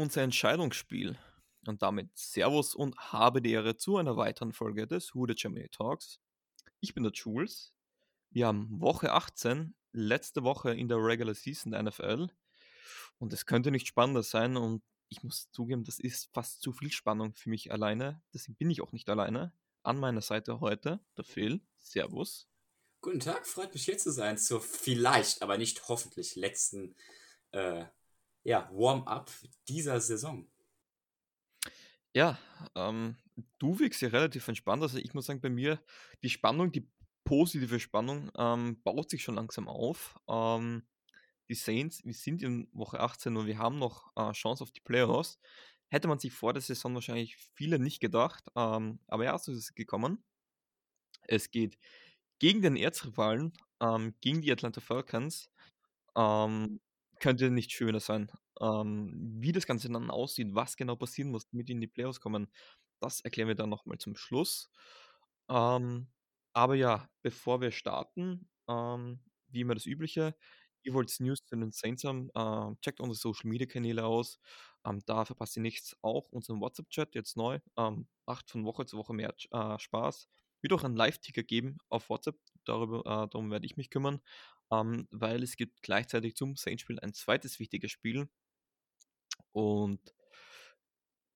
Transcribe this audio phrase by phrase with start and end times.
[0.00, 1.18] Unser Entscheidungsspiel
[1.66, 5.68] und damit Servus und habe die Ehre zu einer weiteren Folge des Who the Germany
[5.70, 6.20] Talks.
[6.78, 7.74] Ich bin der Jules.
[8.30, 12.28] Wir haben Woche 18, letzte Woche in der Regular Season der NFL
[13.18, 16.92] und es könnte nicht spannender sein und ich muss zugeben, das ist fast zu viel
[16.92, 18.22] Spannung für mich alleine.
[18.32, 19.52] Deswegen bin ich auch nicht alleine.
[19.82, 21.60] An meiner Seite heute der Phil.
[21.80, 22.48] Servus.
[23.00, 26.94] Guten Tag, freut mich hier zu sein zur vielleicht, aber nicht hoffentlich letzten
[27.50, 27.84] äh,
[28.48, 29.30] ja, Warm-up
[29.68, 30.50] dieser Saison.
[32.14, 32.38] Ja,
[32.74, 33.16] ähm,
[33.58, 34.82] du wirkst ja relativ entspannt.
[34.82, 35.82] Also ich muss sagen, bei mir
[36.22, 36.90] die Spannung, die
[37.24, 40.18] positive Spannung ähm, baut sich schon langsam auf.
[40.30, 40.88] Ähm,
[41.50, 44.80] die Saints, wir sind in Woche 18 und wir haben noch äh, Chance auf die
[44.80, 45.38] Playoffs.
[45.90, 48.44] Hätte man sich vor der Saison wahrscheinlich viele nicht gedacht.
[48.56, 50.24] Ähm, aber ja, so ist es gekommen.
[51.24, 51.78] Es geht
[52.38, 55.50] gegen den Erzrivalen, ähm, gegen die Atlanta Falcons.
[56.16, 56.80] Ähm,
[57.20, 58.30] könnte nicht schöner sein.
[58.60, 62.20] Ähm, wie das Ganze dann aussieht, was genau passieren muss, damit die in die Playoffs
[62.20, 62.48] kommen,
[63.00, 64.70] das erklären wir dann nochmal zum Schluss.
[65.48, 66.08] Ähm,
[66.52, 70.34] aber ja, bevor wir starten, ähm, wie immer das Übliche,
[70.82, 74.38] ihr wollt News zu den Saints haben, äh, checkt unsere Social Media Kanäle aus.
[74.84, 75.96] Ähm, da verpasst ihr nichts.
[76.02, 77.60] Auch unseren WhatsApp-Chat jetzt neu.
[77.76, 80.28] Ähm, macht von Woche zu Woche mehr äh, Spaß.
[80.60, 82.36] Wird auch einen Live-Ticker geben auf WhatsApp.
[82.64, 84.20] Darüber, äh, darum werde ich mich kümmern.
[84.70, 88.28] Ähm, weil es gibt gleichzeitig zum Saints-Spiel ein zweites wichtiges Spiel.
[89.52, 90.00] Und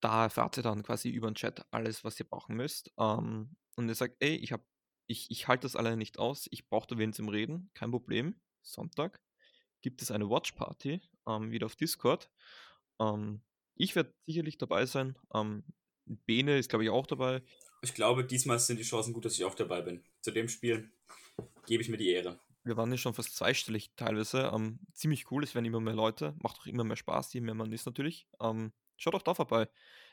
[0.01, 2.91] da erfahrt ihr dann quasi über den Chat alles, was ihr brauchen müsst.
[2.99, 4.63] Ähm, und ihr sagt, ey, ich habe
[5.07, 8.39] ich, ich halte das alleine nicht aus, ich brauche da wen zum Reden, kein Problem.
[8.61, 9.21] Sonntag
[9.81, 12.31] gibt es eine Watch Party ähm, wieder auf Discord.
[12.99, 13.41] Ähm,
[13.75, 15.17] ich werde sicherlich dabei sein.
[15.33, 15.63] Ähm,
[16.05, 17.41] Bene ist, glaube ich, auch dabei.
[17.81, 20.03] Ich glaube, diesmal sind die Chancen gut, dass ich auch dabei bin.
[20.21, 20.91] Zu dem Spiel
[21.65, 22.39] gebe ich mir die Ehre.
[22.63, 24.51] Wir waren ja schon fast zweistellig teilweise.
[24.53, 26.35] Ähm, ziemlich cool, es werden immer mehr Leute.
[26.41, 28.27] Macht auch immer mehr Spaß, je mehr man ist natürlich.
[28.41, 29.67] Ähm, schaut auch da vorbei.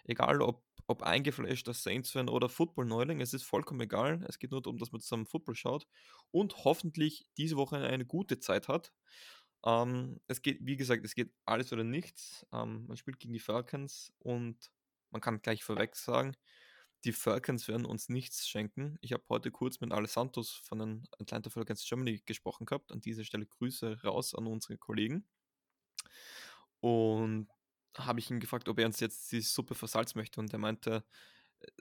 [0.05, 4.25] Egal, ob, ob eingefleischter Saints-Fan oder Football-Neuling, es ist vollkommen egal.
[4.29, 5.87] Es geht nur darum, dass man zusammen Football schaut
[6.33, 8.93] und hoffentlich diese Woche eine gute Zeit hat.
[9.65, 12.47] Ähm, es geht, wie gesagt, es geht alles oder nichts.
[12.53, 14.71] Ähm, man spielt gegen die Falcons und
[15.11, 16.35] man kann gleich vorweg sagen,
[17.05, 18.99] die Falcons werden uns nichts schenken.
[19.01, 22.93] Ich habe heute kurz mit Alex von den Atlanta Falcons Germany gesprochen gehabt.
[22.93, 25.27] An dieser Stelle Grüße raus an unsere Kollegen.
[26.81, 27.49] Und
[27.97, 30.41] habe ich ihn gefragt, ob er uns jetzt die Suppe versalzen möchte.
[30.41, 31.05] Und er meinte,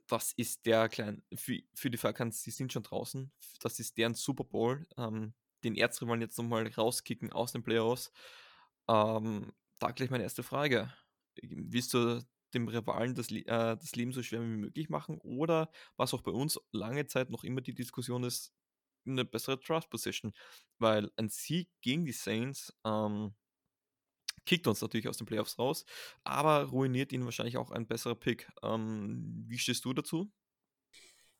[0.08, 3.32] das ist der kleine, für, für die Falcons, die sind schon draußen.
[3.62, 4.88] Das ist deren Super Bowl.
[4.98, 8.12] Ähm, den Erzrivalen jetzt nochmal rauskicken aus den Playoffs.
[8.88, 10.94] Ähm, da gleich meine erste Frage.
[11.42, 12.22] Willst du
[12.54, 15.18] dem Rivalen das, äh, das Leben so schwer wie möglich machen?
[15.20, 18.54] Oder was auch bei uns lange Zeit noch immer die Diskussion ist,
[19.06, 20.34] eine bessere Draft Position?
[20.78, 23.34] Weil ein Sieg gegen die Saints ähm,
[24.46, 25.86] kickt uns natürlich aus den Playoffs raus,
[26.24, 28.50] aber ruiniert ihn wahrscheinlich auch ein besserer Pick.
[28.64, 30.32] Ähm, wie stehst du dazu?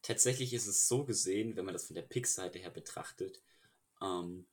[0.02, 3.42] Tatsächlich ist es so gesehen, wenn man das von der Pick-Seite her betrachtet,
[4.02, 4.48] ähm,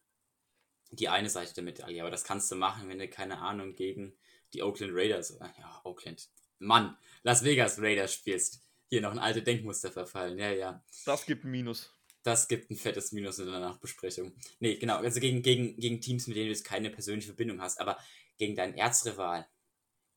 [0.90, 2.00] die eine Seite der Medaille.
[2.00, 4.16] Aber das kannst du machen, wenn du, keine Ahnung, gegen
[4.52, 6.28] die Oakland Raiders, ja, Oakland,
[6.58, 8.62] Mann, Las Vegas Raiders spielst.
[8.88, 10.84] Hier noch ein alte Denkmuster verfallen, ja, ja.
[11.04, 11.92] Das gibt ein Minus.
[12.22, 14.32] Das gibt ein fettes Minus in der Nachbesprechung.
[14.58, 17.80] Nee, genau, also gegen, gegen, gegen Teams, mit denen du jetzt keine persönliche Verbindung hast,
[17.80, 17.98] aber
[18.36, 19.46] gegen deinen Erzrival,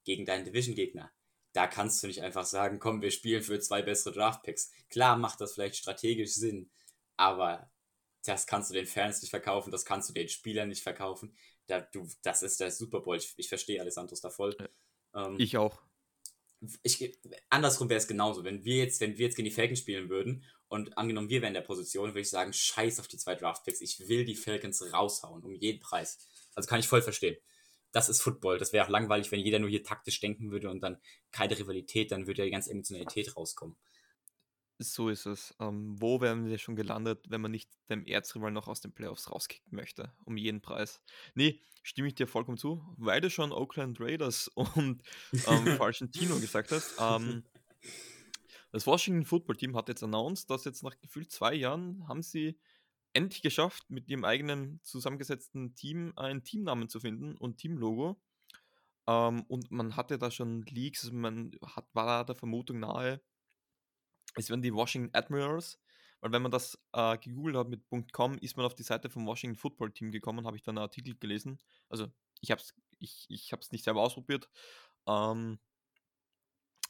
[0.05, 1.11] gegen deinen Division-Gegner,
[1.53, 4.71] da kannst du nicht einfach sagen, komm, wir spielen für zwei bessere Draft-Picks.
[4.89, 6.69] Klar macht das vielleicht strategisch Sinn,
[7.17, 7.71] aber
[8.25, 11.35] das kannst du den Fans nicht verkaufen, das kannst du den Spielern nicht verkaufen.
[11.67, 13.17] Da, du, das ist der Super Bowl.
[13.17, 14.55] Ich, ich verstehe Alessandros da voll.
[15.13, 15.81] Ähm, ich auch.
[16.83, 17.17] Ich,
[17.49, 18.43] andersrum wäre es genauso.
[18.43, 21.51] Wenn wir jetzt, wenn wir jetzt gegen die Falcons spielen würden und angenommen wir wären
[21.51, 23.81] in der Position, würde ich sagen, scheiß auf die zwei Draftpicks.
[23.81, 26.19] Ich will die Falcons raushauen, um jeden Preis.
[26.55, 27.37] Also kann ich voll verstehen.
[27.91, 28.57] Das ist Football.
[28.57, 30.97] Das wäre auch langweilig, wenn jeder nur hier taktisch denken würde und dann
[31.31, 33.77] keine Rivalität, dann würde ja die ganze Emotionalität rauskommen.
[34.81, 35.53] So ist es.
[35.59, 39.29] Ähm, wo wären wir schon gelandet, wenn man nicht dem Erzrival noch aus den Playoffs
[39.29, 40.13] rauskicken möchte?
[40.23, 41.01] Um jeden Preis.
[41.35, 45.03] Nee, stimme ich dir vollkommen zu, weil du schon Oakland Raiders und
[45.33, 46.95] ähm, falschen Tino gesagt hast.
[46.97, 47.43] Ähm,
[48.71, 52.57] das Washington Football Team hat jetzt announced, dass jetzt nach gefühlt zwei Jahren haben sie
[53.11, 58.17] endlich geschafft, mit ihrem eigenen zusammengesetzten Team einen Teamnamen zu finden und Teamlogo.
[59.07, 63.21] Ähm, und man hatte da schon Leaks, man hat, war da der Vermutung nahe,
[64.35, 65.79] es werden die Washington Admirals,
[66.21, 69.25] weil wenn man das äh, gegoogelt hat mit .com, ist man auf die Seite vom
[69.25, 71.59] Washington Football Team gekommen, habe ich dann einen Artikel gelesen.
[71.89, 72.07] Also
[72.41, 74.49] ich habe es ich, ich hab's nicht selber ausprobiert.
[75.07, 75.59] Ähm,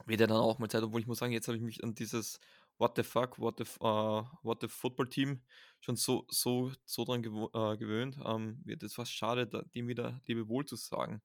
[0.05, 1.95] wird ja dann auch mal Zeit, obwohl ich muss sagen, jetzt habe ich mich an
[1.95, 2.39] dieses
[2.77, 5.41] What the fuck, what the, uh, what the Football Team
[5.81, 8.17] schon so, so, so dran gew äh, gewöhnt.
[8.25, 11.21] Ähm, wird es fast schade, da, dem wieder Lebewohl zu sagen.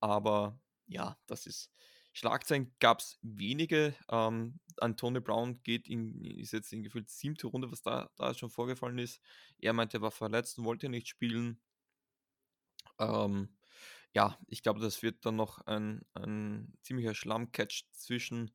[0.00, 1.72] Aber ja, das ist.
[2.16, 3.94] Schlagzeilen gab es wenige.
[4.08, 8.48] Ähm, Antonio Brown geht in, ist jetzt in gefühlt siebte Runde, was da, da schon
[8.48, 9.20] vorgefallen ist.
[9.58, 11.60] Er meinte, er war verletzt und wollte nicht spielen.
[12.98, 13.54] Ähm,
[14.14, 18.50] ja, ich glaube, das wird dann noch ein, ein ziemlicher Schlammcatch zwischen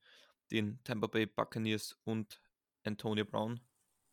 [0.50, 2.42] den Tampa Bay Buccaneers und
[2.84, 3.62] Antonio Brown.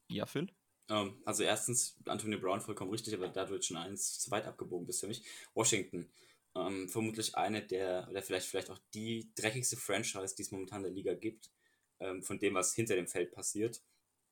[0.09, 0.55] Ja, Phil?
[0.91, 4.45] Ähm, also erstens, Antonio Brown vollkommen richtig, aber da du jetzt schon eins zu weit
[4.45, 5.23] abgebogen bist für mich.
[5.55, 6.13] Washington.
[6.55, 10.85] Ähm, vermutlich eine der, oder vielleicht, vielleicht auch die dreckigste Franchise, die es momentan in
[10.85, 11.51] der Liga gibt,
[12.01, 13.83] ähm, von dem, was hinter dem Feld passiert.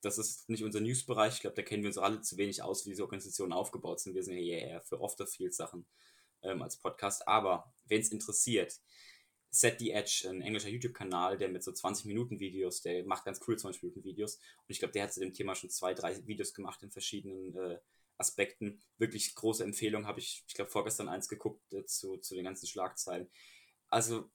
[0.01, 1.35] Das ist nicht unser News-Bereich.
[1.35, 4.15] Ich glaube, da kennen wir uns alle zu wenig aus, wie diese Organisationen aufgebaut sind.
[4.15, 5.87] Wir sind ja eher für Off-the-Field-Sachen
[6.43, 7.27] ähm, als Podcast.
[7.27, 8.79] Aber wenn es interessiert,
[9.51, 13.41] Set the Edge, ein englischer YouTube-Kanal, der mit so 20 Minuten Videos, der macht ganz
[13.47, 14.37] cool 20 Minuten Videos.
[14.37, 17.57] Und ich glaube, der hat zu dem Thema schon zwei, drei Videos gemacht in verschiedenen
[17.57, 17.79] äh,
[18.19, 18.83] Aspekten.
[18.99, 22.67] Wirklich große Empfehlung, habe ich, ich glaube, vorgestern eins geguckt äh, zu, zu den ganzen
[22.67, 23.29] Schlagzeilen.
[23.89, 24.31] Also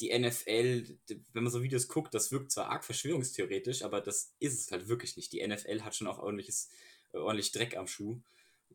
[0.00, 0.98] die NFL,
[1.32, 4.88] wenn man so Videos guckt, das wirkt zwar arg verschwörungstheoretisch, aber das ist es halt
[4.88, 5.32] wirklich nicht.
[5.32, 6.70] Die NFL hat schon auch ordentliches,
[7.12, 8.20] äh, ordentlich Dreck am Schuh.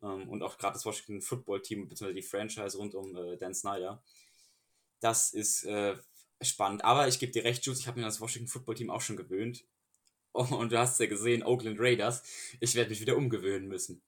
[0.02, 3.54] Ähm, und auch gerade das Washington Football Team, beziehungsweise die Franchise rund um äh, Dan
[3.54, 4.02] Snyder.
[5.00, 5.96] Das ist äh,
[6.40, 6.84] spannend.
[6.84, 9.16] Aber ich gebe dir recht, Jules, ich habe mir das Washington Football Team auch schon
[9.16, 9.64] gewöhnt.
[10.32, 12.22] Und du hast ja gesehen, Oakland Raiders.
[12.60, 14.02] Ich werde mich wieder umgewöhnen müssen.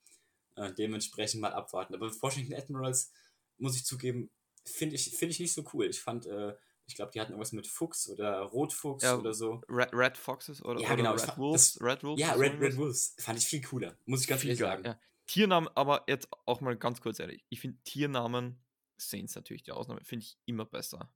[0.60, 1.94] Äh, dementsprechend mal abwarten.
[1.94, 3.10] Aber Washington Admirals,
[3.56, 4.30] muss ich zugeben,
[4.66, 5.86] finde ich, find ich nicht so cool.
[5.86, 6.54] Ich fand, äh,
[6.86, 9.62] ich glaube, die hatten irgendwas mit Fuchs oder Rotfuchs ja, oder so.
[9.70, 12.20] Red, Red Foxes oder, ja, oder genau, Red, fand, Wolves, das, Red Wolves.
[12.20, 13.14] Ja, Red, Red Wolves.
[13.18, 13.96] Fand ich viel cooler.
[14.04, 14.84] Muss ich ganz ehrlich sagen.
[14.84, 15.00] Ja.
[15.26, 17.42] Tiernamen, aber jetzt auch mal ganz kurz ehrlich.
[17.48, 18.62] Ich finde Tiernamen,
[18.98, 21.10] Saints natürlich die Ausnahme, finde ich immer besser.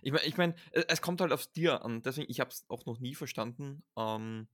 [0.00, 2.02] Ich meine, ich mein, es kommt halt aufs Tier an.
[2.02, 3.84] Deswegen, ich habe es auch noch nie verstanden.
[3.96, 4.48] Ähm,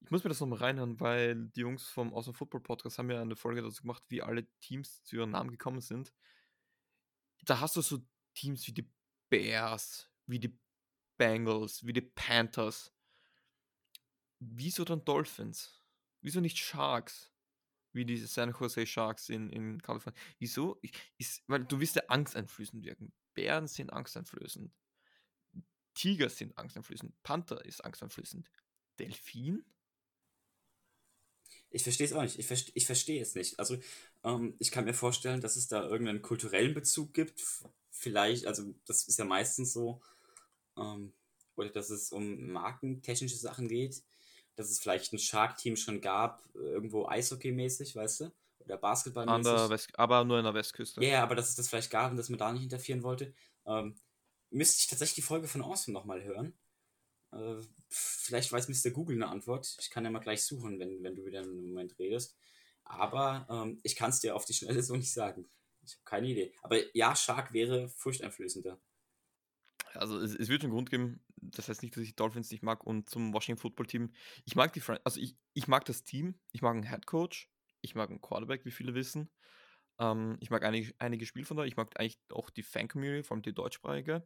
[0.00, 3.20] ich muss mir das nochmal reinhören, weil die Jungs vom Awesome Football Podcast haben ja
[3.20, 6.12] eine Folge dazu gemacht, wie alle Teams zu ihren Namen gekommen sind.
[7.44, 7.98] Da hast du so
[8.34, 8.90] Teams wie die
[9.28, 10.58] Bears, wie die
[11.16, 12.92] Bengals, wie die Panthers.
[14.38, 15.82] Wieso dann Dolphins?
[16.22, 17.30] Wieso nicht Sharks?
[17.92, 20.20] wie die San Jose Sharks in, in Kalifornien.
[20.38, 20.80] Wieso?
[21.18, 23.12] Ist, weil du wirst ja angsteinflößend wirken.
[23.34, 24.72] Bären sind angsteinflößend.
[25.94, 27.22] Tiger sind angsteinflößend.
[27.22, 28.48] Panther ist angsteinflößend.
[28.98, 29.64] Delfin?
[31.70, 32.38] Ich verstehe es auch nicht.
[32.38, 33.58] Ich, verste ich verstehe es nicht.
[33.58, 33.78] Also,
[34.24, 37.42] ähm, ich kann mir vorstellen, dass es da irgendeinen kulturellen Bezug gibt.
[37.90, 40.00] Vielleicht, also, das ist ja meistens so.
[40.76, 41.12] Ähm,
[41.56, 44.02] oder dass es um markentechnische Sachen geht
[44.60, 48.32] dass es vielleicht ein Shark-Team schon gab, irgendwo Eishockey-mäßig, weißt du?
[48.60, 49.88] Oder Basketball-mäßig.
[49.98, 51.02] aber nur in der Westküste.
[51.02, 53.32] Ja, yeah, aber dass es das vielleicht gab und dass man da nicht interferieren wollte.
[53.66, 53.96] Ähm,
[54.50, 56.52] müsste ich tatsächlich die Folge von Awesome nochmal hören.
[57.32, 57.56] Äh,
[57.88, 58.90] vielleicht weiß Mr.
[58.90, 59.76] Google eine Antwort.
[59.80, 62.36] Ich kann ja mal gleich suchen, wenn, wenn du wieder einen Moment redest.
[62.84, 65.48] Aber ähm, ich kann es dir auf die Schnelle so nicht sagen.
[65.82, 66.52] Ich habe keine Idee.
[66.62, 68.78] Aber ja, Shark wäre furchteinflößender.
[69.94, 72.84] Also es, es, wird einen Grund geben, das heißt nicht, dass ich Dolphins nicht mag
[72.84, 74.12] und zum Washington Football Team.
[74.44, 77.50] Ich mag die also ich, ich mag das Team, ich mag einen Head Coach,
[77.80, 79.30] ich mag einen Quarterback, wie viele wissen.
[79.98, 83.36] Ähm, ich mag einige, einige Spiele von da, ich mag eigentlich auch die Fan-Community, vor
[83.36, 84.22] allem die deutschsprachige.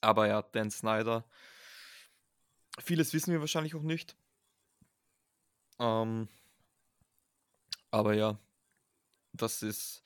[0.00, 1.26] Aber ja, Dan Snyder,
[2.78, 4.16] vieles wissen wir wahrscheinlich auch nicht.
[5.78, 6.28] Ähm,
[7.90, 8.38] aber ja,
[9.32, 10.02] das ist,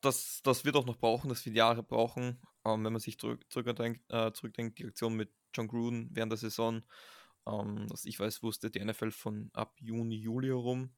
[0.00, 3.44] das, das wird auch noch brauchen, das wird Jahre brauchen, ähm, wenn man sich zurück,
[3.50, 6.82] zurückdenkt, äh, zurückdenkt, die Aktion mit John Gruden während der Saison.
[7.46, 10.90] Ähm, dass ich weiß, wusste die NFL von ab Juni, Juli herum.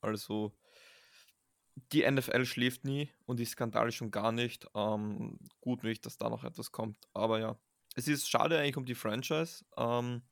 [0.00, 0.52] Also
[1.92, 4.66] die NFL schläft nie und die Skandale schon gar nicht.
[4.74, 6.98] Ähm, gut nicht, dass da noch etwas kommt.
[7.14, 7.58] Aber ja,
[7.94, 10.22] es ist schade eigentlich um die Franchise, ähm,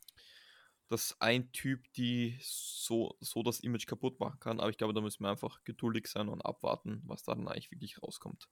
[0.90, 4.58] dass ein Typ die so, so das Image kaputt machen kann.
[4.58, 7.70] Aber ich glaube, da müssen wir einfach geduldig sein und abwarten, was da dann eigentlich
[7.70, 8.48] wirklich rauskommt.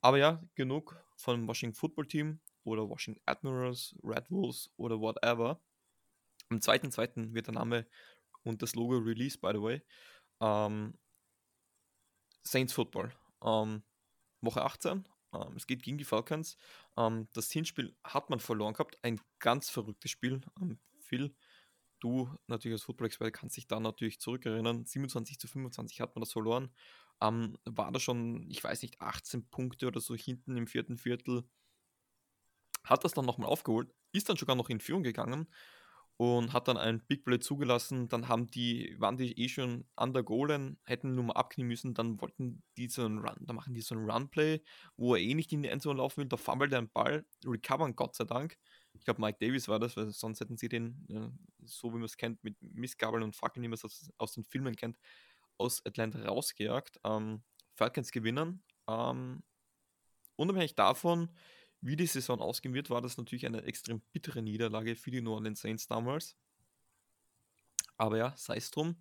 [0.00, 5.60] Aber ja, genug von Washington Football Team oder Washington Admirals, Red Wolves oder whatever.
[6.48, 7.34] Am 2.2.
[7.34, 7.86] wird der Name
[8.44, 9.82] und das Logo released, by the way.
[10.40, 10.96] Ähm,
[12.44, 13.12] Saints Football.
[13.44, 13.82] Ähm,
[14.40, 15.06] Woche 18.
[15.34, 16.56] Ähm, es geht gegen die Falcons.
[16.96, 18.98] Ähm, das Hinspiel hat man verloren gehabt.
[19.02, 20.40] Ein ganz verrücktes Spiel.
[20.62, 21.34] Ähm, Phil,
[22.00, 24.84] du natürlich als Football-Experte kannst dich da natürlich zurückerinnern.
[24.84, 26.70] 27 zu 25 hat man das verloren
[27.20, 31.44] ähm, war da schon, ich weiß nicht, 18 Punkte oder so hinten im vierten Viertel.
[32.84, 35.48] Hat das dann nochmal aufgeholt, ist dann sogar noch in Führung gegangen
[36.16, 38.08] und hat dann ein Big Play zugelassen.
[38.08, 41.94] Dann haben die, waren die eh schon an der Goal, hätten nur mal abknien müssen,
[41.94, 44.62] dann wollten die so einen Run, da machen die so einen Run-Play,
[44.96, 47.96] wo er eh nicht in die Endzone laufen will, da fummelt er einen Ball, recovern
[47.96, 48.56] Gott sei Dank.
[48.98, 52.04] Ich glaube, Mike Davis war das, weil sonst hätten sie den, äh, so wie man
[52.04, 54.98] es kennt, mit Missgabeln und Fackeln, wie man es aus, aus den Filmen kennt,
[55.56, 57.00] aus Atlanta rausgejagt.
[57.04, 57.42] Ähm,
[57.74, 58.62] Falcons gewinnen.
[58.88, 59.42] Ähm,
[60.36, 61.30] unabhängig davon,
[61.80, 65.32] wie die Saison ausgehen wird, war das natürlich eine extrem bittere Niederlage für die New
[65.32, 66.36] Orleans Saints damals.
[67.96, 68.96] Aber ja, sei es drum.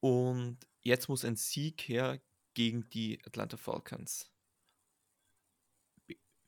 [0.00, 2.20] Und jetzt muss ein Sieg her
[2.54, 4.30] gegen die Atlanta Falcons.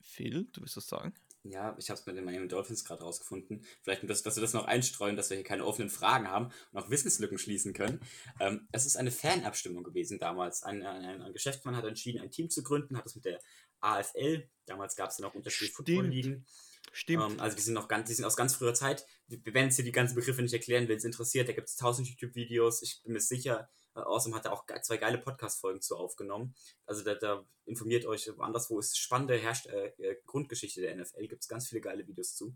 [0.01, 1.13] Phil, du willst was sagen?
[1.43, 3.65] Ja, ich habe es mit den Miami Dolphins gerade rausgefunden.
[3.81, 6.79] Vielleicht, dass, dass wir das noch einstreuen, dass wir hier keine offenen Fragen haben und
[6.81, 7.99] auch Wissenslücken schließen können.
[8.39, 10.63] Ähm, es ist eine Fanabstimmung gewesen damals.
[10.63, 13.39] Ein, ein, ein, Geschäftsmann hat entschieden, ein Team zu gründen, hat es mit der
[13.81, 16.45] AFL, damals gab es ja noch unterschiedliche Football-Ligen.
[16.93, 17.23] Stimmt.
[17.23, 19.05] Ähm, also die sind noch ganz, die sind aus ganz früher Zeit.
[19.27, 21.49] Wir werden jetzt hier die ganzen Begriffe nicht erklären, wenn es interessiert.
[21.49, 22.81] Da gibt es tausend YouTube-Videos.
[22.83, 26.55] Ich bin mir sicher, Awesome hat da auch zwei geile Podcast-Folgen zu aufgenommen.
[26.85, 31.27] Also da, da, informiert euch anderswo ist spannende Herrscht äh, äh, Grundgeschichte der NFL.
[31.27, 32.55] Gibt es ganz viele geile Videos zu.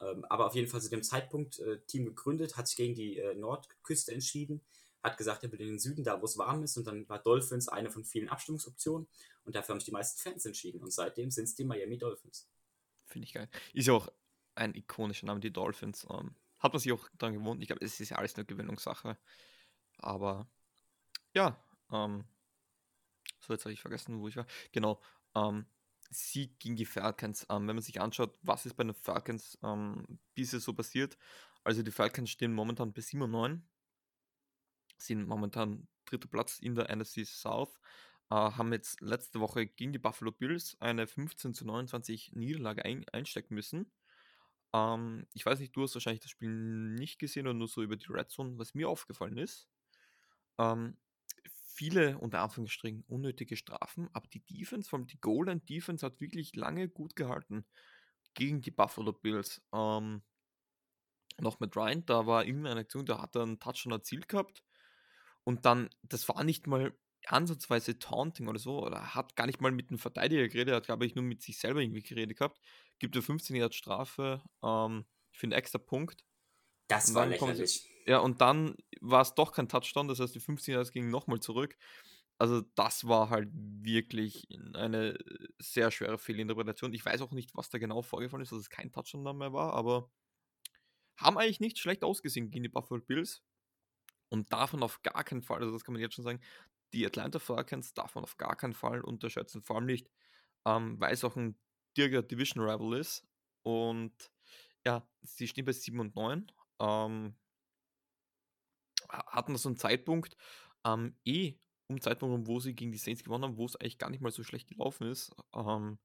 [0.00, 3.18] Ähm, aber auf jeden Fall zu dem Zeitpunkt äh, Team gegründet, hat sich gegen die
[3.18, 4.60] äh, Nordküste entschieden,
[5.02, 6.76] hat gesagt, er will in den Süden, da wo es warm ist.
[6.76, 9.08] Und dann war Dolphins eine von vielen Abstimmungsoptionen.
[9.44, 10.82] Und dafür haben sich die meisten Fans entschieden.
[10.82, 12.48] Und seitdem sind es die Miami Dolphins.
[13.06, 13.48] Finde ich geil.
[13.72, 14.08] Ist ja auch
[14.54, 16.06] ein ikonischer Name, die Dolphins.
[16.10, 17.62] Ähm, hat man sich auch daran gewohnt.
[17.62, 19.16] Ich glaube, es ist ja alles eine Gewinnungssache.
[19.98, 20.48] Aber
[21.36, 21.54] ja,
[21.92, 22.24] ähm,
[23.40, 24.46] so jetzt habe ich vergessen, wo ich war.
[24.72, 25.00] Genau,
[25.34, 25.66] ähm,
[26.10, 27.46] Sieg gegen die Falcons.
[27.50, 31.18] Ähm, wenn man sich anschaut, was ist bei den Falcons ähm, bisher so passiert.
[31.62, 33.68] Also die Falcons stehen momentan bei 7 und 9,
[34.96, 37.80] sind momentan dritter Platz in der NFC South,
[38.30, 43.06] äh, haben jetzt letzte Woche gegen die Buffalo Bills eine 15 zu 29 Niederlage ein,
[43.10, 43.92] einstecken müssen.
[44.72, 47.96] Ähm, ich weiß nicht, du hast wahrscheinlich das Spiel nicht gesehen oder nur so über
[47.96, 49.68] die Red Zone, was mir aufgefallen ist.
[50.58, 50.96] Ähm,
[51.76, 56.56] viele, unter Anführungsstrichen, unnötige Strafen, aber die Defense, vor allem die Golden Defense, hat wirklich
[56.56, 57.66] lange gut gehalten
[58.34, 59.62] gegen die Buffalo Bills.
[59.72, 60.22] Ähm,
[61.38, 64.64] noch mit Ryan, da war irgendeine Aktion, da hat er einen Touchdown erzielt gehabt
[65.44, 69.72] und dann, das war nicht mal ansatzweise Taunting oder so, oder hat gar nicht mal
[69.72, 72.60] mit dem Verteidiger geredet, er hat, glaube ich, nur mit sich selber irgendwie geredet gehabt,
[72.98, 76.24] gibt er 15 Jahre Strafe ähm, für einen extra Punkt.
[76.88, 77.90] Das war lächerlich.
[78.06, 81.40] Ja, und dann war es doch kein Touchdown, das heißt, die 15 Yards gingen nochmal
[81.40, 81.76] zurück.
[82.38, 85.18] Also, das war halt wirklich eine
[85.58, 86.92] sehr schwere Fehlinterpretation.
[86.92, 89.72] Ich weiß auch nicht, was da genau vorgefallen ist, dass es kein Touchdown mehr war,
[89.74, 90.10] aber
[91.18, 93.42] haben eigentlich nicht schlecht ausgesehen gegen die Buffalo Bills.
[94.30, 96.40] Und davon auf gar keinen Fall, also das kann man jetzt schon sagen,
[96.92, 99.62] die Atlanta Falcons darf man auf gar keinen Fall unterschätzen.
[99.62, 100.10] Vor allem nicht,
[100.66, 101.58] ähm, weil es auch ein
[101.96, 103.26] direkter Division Rival ist.
[103.62, 104.14] Und
[104.86, 106.52] ja, sie stehen bei 7 und 9.
[106.80, 107.36] Ähm,
[109.08, 110.36] hatten so einen Zeitpunkt,
[110.84, 111.58] ähm, eh
[111.88, 114.32] um Zeitpunkt, wo sie gegen die Saints gewonnen haben, wo es eigentlich gar nicht mal
[114.32, 115.98] so schlecht gelaufen ist, ähm,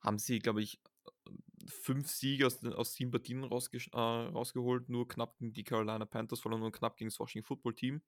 [0.00, 0.80] haben sie, glaube ich,
[1.68, 6.40] fünf Siege aus, aus sieben Partien rausge äh, rausgeholt, nur knapp gegen die Carolina Panthers,
[6.40, 8.02] verloren nur knapp gegen das Washington Football Team.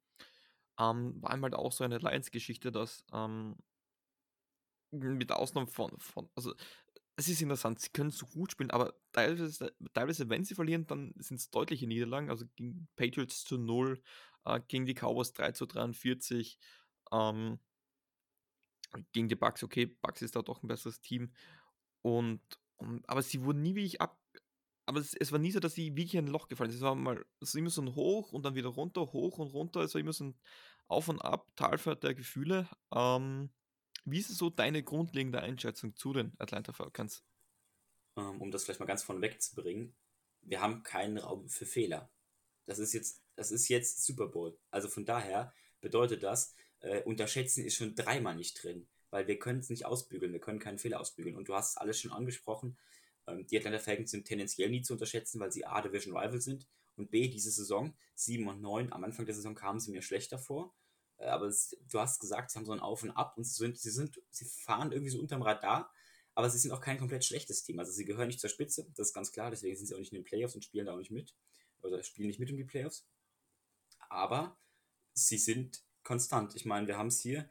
[0.79, 3.57] Ähm, war halt auch so eine Lions-Geschichte, dass ähm,
[4.91, 6.55] mit Ausnahme von, von, also
[7.17, 11.13] es ist interessant, sie können so gut spielen, aber teilweise, teilweise wenn sie verlieren, dann
[11.19, 12.31] sind es deutliche Niederlagen.
[12.31, 14.03] Also gegen Patriots zu 0,
[14.45, 16.59] äh, gegen die Cowboys 3 zu 43,
[17.13, 17.59] ähm,
[19.13, 21.33] gegen die Bucks, okay, Bucks ist da doch ein besseres Team.
[22.03, 22.41] Und,
[22.77, 24.19] und aber sie wurden nie wirklich ab.
[24.87, 26.79] Aber es, es, war nie so, dass sie wirklich in ein Loch gefallen sind.
[26.79, 29.53] Es war mal es war immer so ein Hoch und dann wieder runter, hoch und
[29.53, 29.81] runter.
[29.81, 30.35] Es war immer so ein
[30.89, 32.69] Auf und Ab, Talfahrt der Gefühle.
[32.93, 33.51] Ähm,
[34.05, 37.25] wie ist so deine grundlegende Einschätzung zu den Atlanta Falcons?
[38.17, 39.95] Ähm, um das vielleicht mal ganz vorne wegzubringen,
[40.43, 42.11] wir haben keinen Raum für Fehler.
[42.67, 44.59] Das ist jetzt, das ist jetzt Super Bowl.
[44.71, 49.61] Also von daher bedeutet das, äh, unterschätzen ist schon dreimal nicht drin, weil wir können
[49.61, 51.37] es nicht ausbügeln, wir können keinen Fehler ausbügeln.
[51.37, 52.77] Und du hast alles schon angesprochen.
[53.27, 56.67] Ähm, die Atlanta Falcons sind tendenziell nie zu unterschätzen, weil sie A, Division Rival sind
[56.97, 60.39] und B, diese Saison 7 und 9, am Anfang der Saison kamen sie mir schlechter
[60.39, 60.75] vor.
[61.23, 63.55] Äh, aber es, du hast gesagt, sie haben so ein Auf und Ab und sie
[63.55, 65.93] sind, sie sind, sie fahren irgendwie so unterm Radar,
[66.35, 67.79] aber sie sind auch kein komplett schlechtes Team.
[67.79, 70.13] Also sie gehören nicht zur Spitze, das ist ganz klar, deswegen sind sie auch nicht
[70.13, 71.35] in den Playoffs und spielen da auch nicht mit.
[71.83, 73.07] Oder spielen nicht mit um die Playoffs.
[74.09, 74.59] Aber
[75.15, 76.55] sie sind konstant.
[76.55, 77.49] Ich meine, wir haben es hier.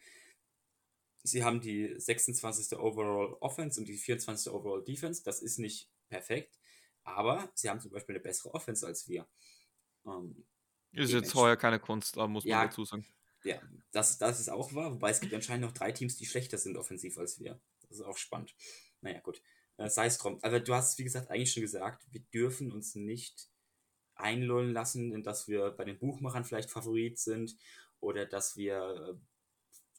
[1.23, 2.77] Sie haben die 26.
[2.79, 4.51] Overall Offense und die 24.
[4.51, 5.23] Overall Defense.
[5.23, 6.57] Das ist nicht perfekt,
[7.03, 9.27] aber sie haben zum Beispiel eine bessere Offense als wir.
[10.05, 10.45] Ähm,
[10.93, 13.05] ist jetzt heuer keine Kunst, muss man ja, dazu sagen.
[13.43, 13.60] Ja,
[13.91, 16.77] das, das ist auch wahr, wobei es gibt anscheinend noch drei Teams, die schlechter sind
[16.77, 17.60] offensiv als wir.
[17.81, 18.55] Das ist auch spannend.
[19.01, 19.41] Naja, gut.
[19.77, 20.39] Äh, Sei es drum.
[20.43, 23.50] Aber du hast, wie gesagt, eigentlich schon gesagt, wir dürfen uns nicht
[24.15, 27.57] einlullen lassen, dass wir bei den Buchmachern vielleicht Favorit sind
[28.00, 29.31] oder dass wir äh,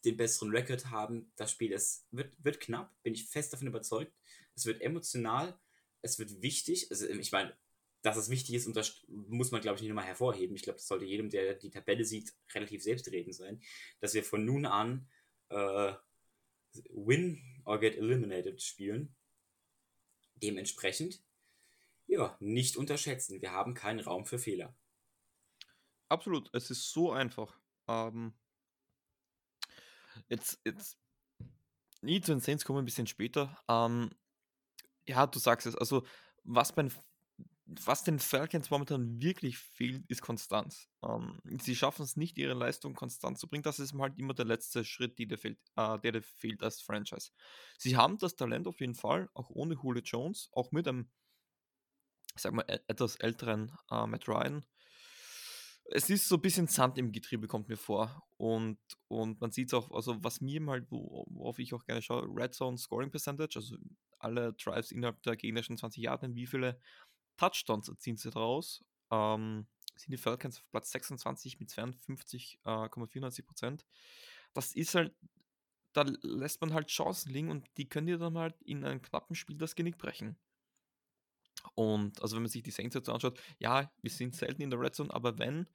[0.04, 1.32] den besseren Record haben.
[1.36, 4.12] Das Spiel ist, wird, wird knapp, bin ich fest davon überzeugt.
[4.54, 5.58] Es wird emotional,
[6.02, 6.88] es wird wichtig.
[6.90, 7.56] Also, ich meine,
[8.02, 10.56] dass es wichtig ist, und das muss man, glaube ich, nicht nochmal hervorheben.
[10.56, 13.62] Ich glaube, das sollte jedem, der die Tabelle sieht, relativ selbstredend sein,
[14.00, 15.08] dass wir von nun an
[15.48, 15.94] äh,
[16.90, 19.14] Win or Get Eliminated spielen.
[20.36, 21.22] Dementsprechend,
[22.06, 23.40] ja, nicht unterschätzen.
[23.40, 24.76] Wir haben keinen Raum für Fehler.
[26.08, 27.58] Absolut, es ist so einfach.
[27.86, 28.34] Ähm,
[30.28, 30.98] jetzt, jetzt,
[32.00, 33.56] zu den Saints kommen ein bisschen später.
[33.68, 34.10] Ähm,
[35.06, 36.04] ja, du sagst es, also
[36.42, 36.90] was beim
[37.84, 40.88] was den Falcons momentan wirklich fehlt, ist Konstanz.
[41.02, 43.62] Ähm, sie schaffen es nicht, ihre Leistung konstant zu bringen.
[43.62, 47.30] Das ist halt immer der letzte Schritt, der, fehlt, äh, der, der fehlt als Franchise.
[47.78, 51.10] Sie haben das Talent auf jeden Fall, auch ohne Julio Jones, auch mit einem,
[52.36, 54.64] sag mal, etwas älteren äh, Matt Ryan.
[55.84, 58.22] Es ist so ein bisschen Sand im Getriebe, kommt mir vor.
[58.36, 62.26] Und, und man sieht es auch, also was mir halt, worauf ich auch gerne schaue,
[62.34, 63.76] Red Zone Scoring Percentage, also
[64.22, 66.80] alle Drives innerhalb der gegnerischen 20 Jahre, wie viele
[67.36, 68.84] Touchdowns erzielen sie daraus.
[69.10, 73.86] Ähm, sind die Falcons auf Platz 26 mit 52,94 äh, Prozent.
[74.54, 75.14] Das ist halt,
[75.92, 79.36] da lässt man halt Chancen liegen und die können dir dann halt in einem knappen
[79.36, 80.36] Spiel das Genick brechen.
[81.74, 84.80] Und also wenn man sich die Saints jetzt anschaut, ja, wir sind selten in der
[84.80, 85.66] Red Zone, aber wenn,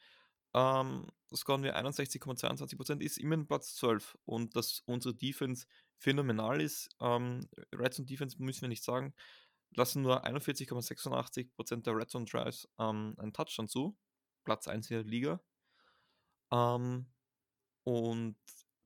[0.54, 4.18] ähm, scoren wir 61,22%, ist immer in Platz 12.
[4.26, 9.14] Und dass unsere Defense phänomenal ist, ähm, Red Zone Defense müssen wir nicht sagen,
[9.72, 13.98] lassen nur 41,86% der Red Zone Drives ähm, einen Touchdown zu.
[14.44, 15.42] Platz 1 in der Liga.
[16.52, 17.06] Ähm,
[17.84, 18.38] und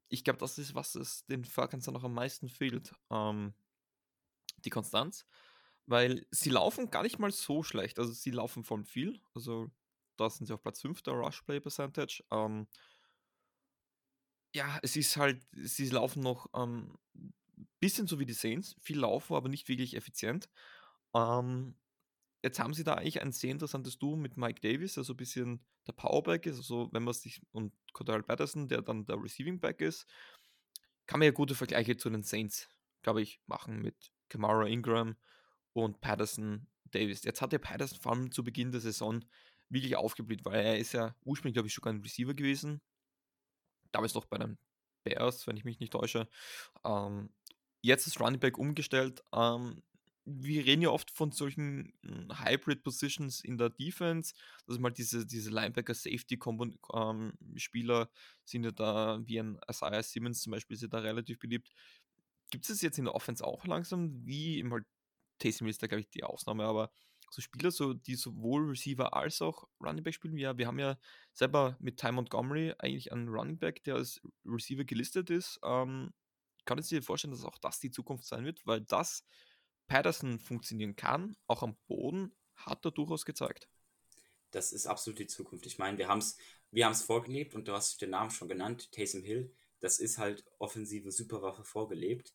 [0.10, 2.94] ich glaube, das ist, was es den Falcons dann noch am meisten fehlt.
[3.10, 3.54] Ähm,
[4.66, 5.26] die Konstanz.
[5.86, 8.00] Weil sie laufen gar nicht mal so schlecht.
[8.00, 9.22] Also sie laufen von viel.
[9.34, 9.72] Also
[10.18, 12.24] da sind sie auf Platz 5 der Rush Play Percentage.
[12.32, 12.68] Ähm,
[14.54, 16.98] ja, es ist halt, sie laufen noch ähm,
[17.82, 20.50] bisschen so wie die Saints, viel laufen, aber nicht wirklich effizient.
[21.14, 21.76] Ähm,
[22.44, 25.66] jetzt haben sie da eigentlich ein sehr interessantes Duo mit Mike Davis, also ein bisschen
[25.88, 29.82] der Powerback ist, also wenn man sich, und Cordell Patterson, der dann der Receiving Back
[29.82, 30.05] ist,
[31.08, 32.70] kann man ja gute Vergleiche zu den Saints,
[33.01, 35.18] glaube ich, machen mit Kamara Ingram
[35.74, 37.24] und Patterson Davis.
[37.24, 39.25] Jetzt hat der Patterson vor allem zu Beginn der Saison
[39.70, 42.82] wirklich aufgeblüht, weil er ist ja ursprünglich, glaube ich, sogar ein Receiver gewesen.
[43.92, 44.58] Damals noch bei den
[45.03, 46.29] Bears, wenn ich mich nicht täusche.
[46.86, 47.29] Ähm,
[47.81, 49.24] jetzt ist Running Back umgestellt.
[49.33, 49.83] Ähm,
[50.25, 54.33] wir reden ja oft von solchen hm, Hybrid-Positions in der Defense,
[54.67, 58.07] dass mal diese, diese Linebacker-Safety-Spieler ähm,
[58.46, 61.72] sind ja da, wie ein Isaiah Simmons zum Beispiel, ja da relativ beliebt.
[62.51, 64.85] Gibt es jetzt in der Offense auch langsam, wie im halt
[65.39, 66.91] Taysom ist da, glaube ich, die Ausnahme, aber
[67.31, 70.37] so Spieler, so, die sowohl Receiver als auch Running Back spielen.
[70.37, 70.98] Ja, wir haben ja
[71.33, 75.59] selber mit Ty Montgomery eigentlich einen Running Back, der als Receiver gelistet ist.
[75.63, 76.11] Ähm,
[76.66, 79.24] kann ich dir vorstellen, dass auch das die Zukunft sein wird, weil das
[79.88, 83.68] Patterson funktionieren kann, auch am Boden, hat er durchaus gezeigt.
[84.52, 85.66] Das ist absolut die Zukunft.
[85.66, 86.38] Ich meine, wir haben es
[86.72, 89.54] wir vorgelebt und du hast den Namen schon genannt, Taysom Hill.
[89.80, 92.34] Das ist halt offensive Superwaffe vorgelebt.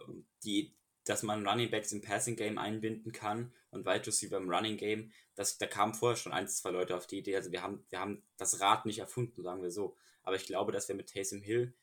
[0.00, 4.50] Ähm, die, dass man Running Backs im Passing Game einbinden kann und Wide Receiver im
[4.50, 7.36] Running Game, das, da kamen vorher schon ein, zwei Leute auf die Idee.
[7.36, 9.96] Also wir haben, wir haben das Rad nicht erfunden, sagen wir so.
[10.22, 11.74] Aber ich glaube, dass wir mit Taysom Hill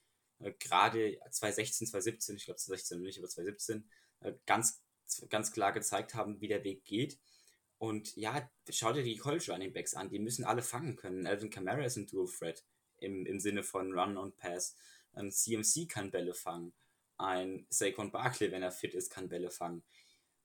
[0.43, 3.89] äh, gerade 2016, 2017, ich glaube 2016 nicht, aber 2017,
[4.21, 4.81] äh, ganz,
[5.29, 7.19] ganz klar gezeigt haben, wie der Weg geht.
[7.77, 11.27] Und ja, schau dir die College Running Backs an, die müssen alle fangen können.
[11.27, 12.63] Alvin Kamara ist ein Dual Threat
[12.97, 14.75] im, im Sinne von Run und Pass.
[15.13, 16.73] Ein CMC kann Bälle fangen.
[17.17, 19.83] Ein Saquon Barkley, wenn er fit ist, kann Bälle fangen,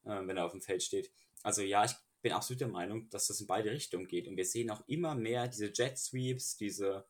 [0.05, 1.13] äh, wenn er auf dem Feld steht.
[1.43, 4.27] Also ja, ich bin absolut der Meinung, dass das in beide Richtungen geht.
[4.27, 7.07] Und wir sehen auch immer mehr diese Jet Sweeps, diese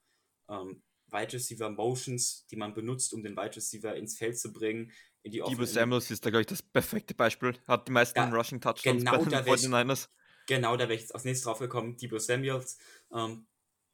[0.48, 4.92] ähm, Wide Receiver Motions, die man benutzt, um den Wide Receiver ins Feld zu bringen.
[5.22, 7.54] In die Debo Samuels ist da, glaube ich, das perfekte Beispiel.
[7.66, 10.08] Hat die meisten ja, Rushing Touchdowns genau bei den 49ers.
[10.46, 11.96] Genau, da wäre ich jetzt als nächstes drauf gekommen.
[11.96, 12.78] Debo Samuels
[13.12, 13.46] ähm,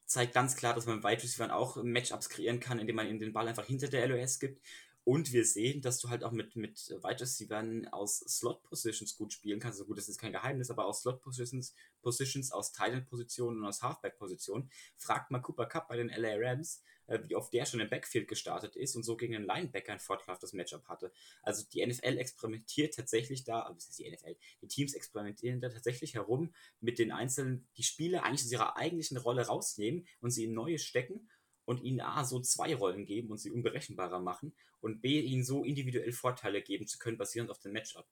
[0.05, 3.33] zeigt ganz klar, dass man Wide Receivers auch Matchups kreieren kann, indem man ihnen den
[3.33, 4.61] Ball einfach hinter der LOS gibt.
[5.05, 9.33] Und wir sehen, dass du halt auch mit, mit Wide Receivers aus Slot Positions gut
[9.33, 9.79] spielen kannst.
[9.79, 13.67] Also gut, das ist kein Geheimnis, aber aus Slot Positions, Positions aus Titan Positionen und
[13.67, 14.71] aus Halfback Positionen.
[14.97, 18.27] Fragt mal Cooper Cup bei den LA Rams, äh, wie oft der schon im Backfield
[18.27, 21.11] gestartet ist und so gegen einen Linebacker ein vorteilhaftes Matchup hatte.
[21.43, 25.69] Also die NFL experimentiert tatsächlich da, aber das ist die NFL, die Teams experimentieren da
[25.69, 30.45] tatsächlich herum mit den einzelnen, die Spieler eigentlich aus ihrer eigentlichen Rolle rausnehmen und sie
[30.45, 31.29] in neue stecken
[31.65, 35.63] und ihnen A, so zwei Rollen geben und sie unberechenbarer machen und B, ihnen so
[35.63, 38.07] individuell Vorteile geben zu können, basierend auf dem Matchup.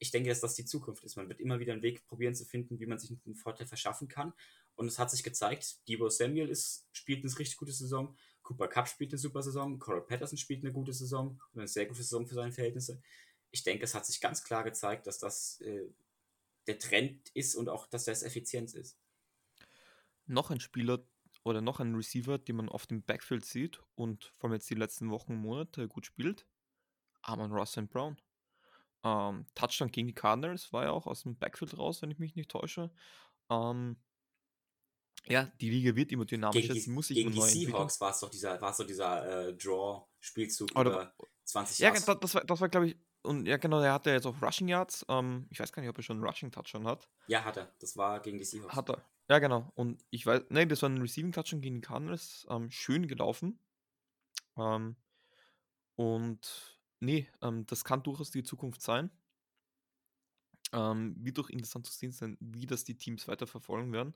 [0.00, 1.16] Ich denke, dass das die Zukunft ist.
[1.16, 4.06] Man wird immer wieder einen Weg probieren zu finden, wie man sich einen Vorteil verschaffen
[4.06, 4.32] kann.
[4.76, 8.16] Und es hat sich gezeigt, Debo Samuel ist, spielt eine richtig gute Saison.
[8.42, 11.86] Cooper Cup spielt eine super Saison, Coral Patterson spielt eine gute Saison und eine sehr
[11.86, 13.02] gute Saison für seine Verhältnisse.
[13.50, 15.88] Ich denke, es hat sich ganz klar gezeigt, dass das äh,
[16.68, 18.96] der Trend ist und auch, dass das Effizienz ist.
[20.26, 21.04] Noch ein Spieler
[21.48, 24.74] oder noch ein Receiver, den man auf dem Backfield sieht und vor allem jetzt die
[24.74, 26.46] letzten Wochen und Monate gut spielt,
[27.22, 28.16] Armand Russell Brown.
[29.04, 32.34] ähm, Touchdown gegen die Cardinals, war ja auch aus dem Backfield raus, wenn ich mich
[32.36, 32.90] nicht täusche.
[33.50, 33.96] Ähm,
[35.26, 36.72] ja, die Liga wird immer dynamischer.
[36.74, 37.40] Gegen die, muss sich gegen die.
[37.40, 41.88] Seahawks war es doch dieser, war es doch dieser äh, Draw-Spielzug Oder- über 20 Ja,
[41.88, 42.04] Yards.
[42.04, 44.68] das, das war, das war glaube ich, und ja, genau, der hatte jetzt auch Rushing
[44.68, 45.04] Yards.
[45.08, 47.08] Ähm, ich weiß gar nicht, ob er schon einen Rushing Touchdown hat.
[47.26, 47.72] Ja, hat er.
[47.80, 48.74] Das war gegen die Seahawks.
[48.74, 49.02] Hat er.
[49.28, 49.70] Ja, genau.
[49.74, 52.46] Und ich weiß, nee, das war ein Receiving Touchdown gegen die Cardinals.
[52.50, 53.58] Ähm, schön gelaufen.
[54.58, 54.96] Ähm,
[55.96, 59.10] und nee, ähm, das kann durchaus die Zukunft sein.
[60.72, 64.14] Ähm, wird doch interessant zu sehen sein, wie das die Teams weiter verfolgen werden.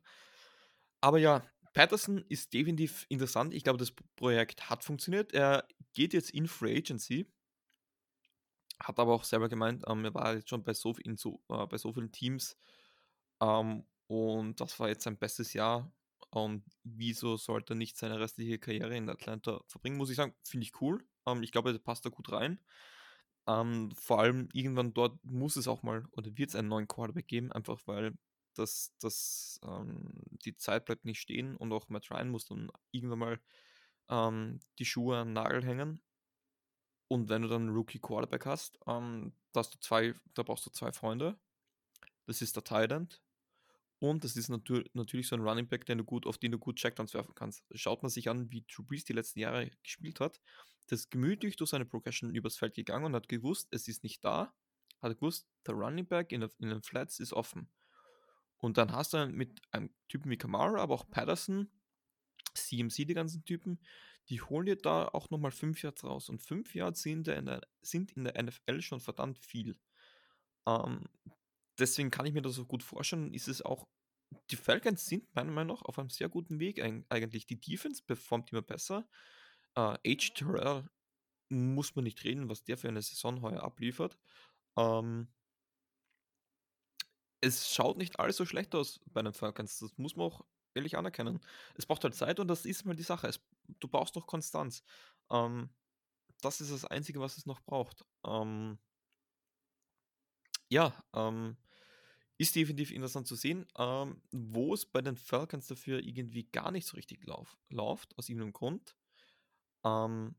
[1.00, 1.42] Aber ja,
[1.74, 3.54] Patterson ist definitiv interessant.
[3.54, 5.32] Ich glaube, das Projekt hat funktioniert.
[5.32, 7.26] Er geht jetzt in Free Agency.
[8.80, 11.66] Hat aber auch selber gemeint, ähm, er war jetzt schon bei so, in so, äh,
[11.66, 12.56] bei so vielen Teams.
[13.40, 15.90] Ähm, und das war jetzt sein bestes Jahr.
[16.30, 19.96] Und wieso sollte er nicht seine restliche Karriere in Atlanta verbringen?
[19.96, 21.04] Muss ich sagen, finde ich cool.
[21.26, 22.58] Ähm, ich glaube, er passt da gut rein.
[23.46, 27.26] Ähm, vor allem irgendwann dort muss es auch mal oder wird es einen neuen Quarterback
[27.26, 28.16] geben, einfach weil
[28.54, 30.12] das, das, ähm,
[30.44, 33.40] die Zeit bleibt nicht stehen und auch Matt Ryan muss dann irgendwann mal
[34.10, 36.02] ähm, die Schuhe an den Nagel hängen.
[37.08, 40.66] Und wenn du dann einen Rookie Quarterback hast, ähm, da, hast du zwei, da brauchst
[40.66, 41.38] du zwei Freunde.
[42.26, 43.22] Das ist der Tight End
[44.02, 46.58] und das ist natür natürlich so ein Running Back, den du gut, auf den du
[46.58, 47.62] gut Checkdowns werfen kannst.
[47.70, 50.40] Schaut man sich an, wie Drew Brees die letzten Jahre gespielt hat,
[50.90, 54.24] der ist gemütlich durch seine Progression übers Feld gegangen und hat gewusst, es ist nicht
[54.24, 54.52] da,
[55.00, 57.70] hat gewusst, der Running Back in, der, in den Flats ist offen.
[58.56, 61.70] Und dann hast du mit einem Typen wie Kamara, aber auch Patterson,
[62.54, 63.78] CMC, die ganzen Typen,
[64.30, 66.28] die holen dir da auch nochmal 5 Yards raus.
[66.28, 69.78] Und 5 Yards sind in, der, sind in der NFL schon verdammt viel.
[70.66, 71.08] Ähm,
[71.78, 73.34] deswegen kann ich mir das so gut vorstellen.
[73.34, 73.88] Ist es auch,
[74.50, 77.46] die Falcons sind meiner Meinung nach auf einem sehr guten Weg eig- eigentlich.
[77.46, 79.08] Die Defense performt immer besser.
[79.76, 80.34] Äh, H.
[80.34, 80.88] Terrell
[81.50, 84.18] muss man nicht reden, was der für eine Saison heuer abliefert.
[84.78, 85.28] Ähm,
[87.40, 89.78] es schaut nicht alles so schlecht aus bei den Falcons.
[89.78, 91.40] Das muss man auch ehrlich anerkennen.
[91.74, 93.26] Es braucht halt Zeit und das ist mal die Sache.
[93.28, 93.40] Es,
[93.80, 94.84] du brauchst doch Konstanz.
[95.30, 95.70] Ähm,
[96.40, 98.04] das ist das Einzige, was es noch braucht.
[98.26, 98.78] Ähm,
[100.72, 101.56] ja, ähm,
[102.38, 103.66] ist definitiv interessant zu sehen.
[103.76, 108.28] Ähm, wo es bei den Falcons dafür irgendwie gar nicht so richtig lauf, läuft, aus
[108.28, 108.96] irgendeinem Grund.
[109.84, 110.34] Ähm,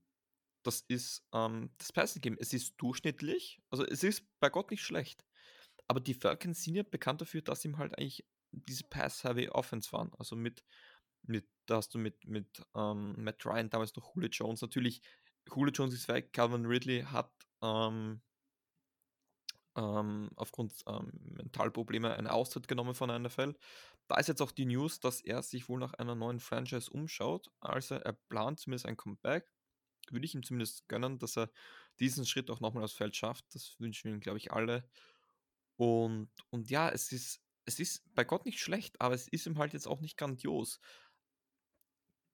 [0.63, 2.37] das ist ähm, das Passing Game.
[2.39, 5.23] Es ist durchschnittlich, also es ist bei Gott nicht schlecht.
[5.87, 10.11] Aber die Falcons sind ja bekannt dafür, dass sie halt eigentlich diese Pass-Heavy Offense waren.
[10.17, 10.63] Also mit,
[11.23, 14.61] mit da hast du mit, mit ähm, Matt Ryan, damals noch Julio Jones.
[14.61, 15.01] Natürlich,
[15.53, 17.31] Julio Jones ist weg, Calvin Ridley hat
[19.75, 23.55] ähm, aufgrund ähm, Mentalprobleme eine Auszeit genommen von der NFL.
[24.07, 27.49] Da ist jetzt auch die News, dass er sich wohl nach einer neuen Franchise umschaut.
[27.59, 29.47] Also er plant zumindest ein Comeback.
[30.09, 31.49] Würde ich ihm zumindest gönnen, dass er
[31.99, 33.45] diesen Schritt auch nochmal aufs Feld schafft.
[33.53, 34.87] Das wünschen wir ihm, glaube ich, alle.
[35.77, 39.57] Und, und ja, es ist, es ist bei Gott nicht schlecht, aber es ist ihm
[39.57, 40.79] halt jetzt auch nicht grandios.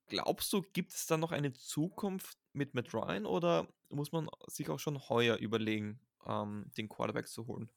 [0.07, 4.69] Glaubst du, gibt es da noch eine Zukunft mit Matt Ryan oder muss man sich
[4.69, 7.69] auch schon heuer überlegen, ähm, den Quarterback zu holen?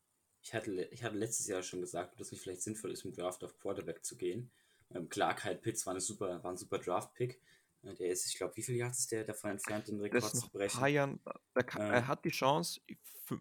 [0.42, 3.44] Ich hatte, ich hatte letztes Jahr schon gesagt, dass es vielleicht sinnvoll ist, im Draft
[3.44, 4.50] auf Quarterback zu gehen.
[4.94, 7.40] Ähm, klar, Kyle Pitts war, eine super, war ein super Draft-Pick.
[7.82, 10.40] Äh, der ist, ich glaube, wie viele Jahre ist der davon entfernt, den Rekord ist
[10.40, 10.78] zu brechen?
[10.78, 11.20] paar Jahren,
[11.54, 11.94] er, kann, Äh.
[11.94, 12.80] er hat die Chance,
[13.24, 13.40] für,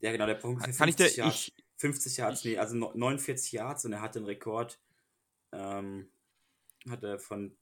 [0.00, 1.34] Ja, genau, der Punkt dir, 50 Yards.
[1.36, 4.80] ich, 50 Yards, nee, also no- 49 Yards und er hat den Rekord,
[5.52, 6.10] ähm,
[6.88, 7.54] hat er von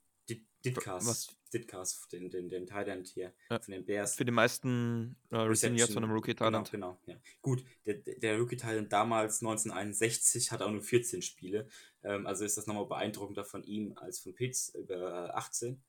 [0.64, 1.34] Ditkas?
[1.52, 4.14] Ditkas, den, den, den Thailand hier, Ja, von den Bears.
[4.14, 6.70] für die meisten äh, Yards von einem Rookie Genau, Talent.
[6.70, 7.16] genau, ja.
[7.42, 11.68] Gut, der, der Rookie Talent damals 1961 hat auch nur 14 Spiele.
[12.04, 15.82] Ähm, also ist das nochmal beeindruckender von ihm als von Pitts über äh, 18.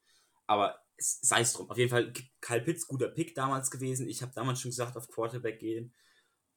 [0.48, 1.70] Aber es- sei es drum.
[1.70, 4.08] Auf jeden Fall Kyle Pitts, guter Pick damals gewesen.
[4.10, 5.94] Ich habe damals schon gesagt, auf Quarterback gehen.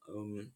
[0.09, 0.55] Ähm,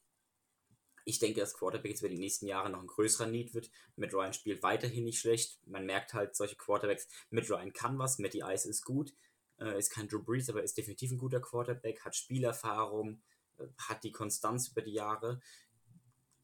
[1.08, 3.70] ich denke, dass Quarterback jetzt über die nächsten Jahre noch ein größerer Need wird.
[3.96, 5.58] Matt Ryan spielt weiterhin nicht schlecht.
[5.64, 9.14] Man merkt halt, solche Quarterbacks, Matt Ryan kann was, Matty Ice ist gut,
[9.58, 13.22] äh, ist kein Drew Brees, aber ist definitiv ein guter Quarterback, hat Spielerfahrung,
[13.56, 15.40] äh, hat die Konstanz über die Jahre.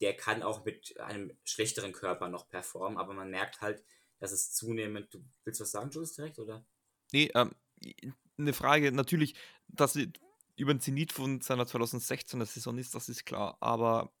[0.01, 3.83] Der kann auch mit einem schlechteren Körper noch performen, aber man merkt halt,
[4.17, 5.13] dass es zunehmend.
[5.13, 6.65] Du willst was sagen, Jules, direkt, oder?
[7.11, 7.51] Nee, ähm,
[8.39, 9.35] eine Frage, natürlich,
[9.67, 10.11] dass sie
[10.55, 14.11] über den Zenit von seiner 2016er Saison ist, das ist klar, aber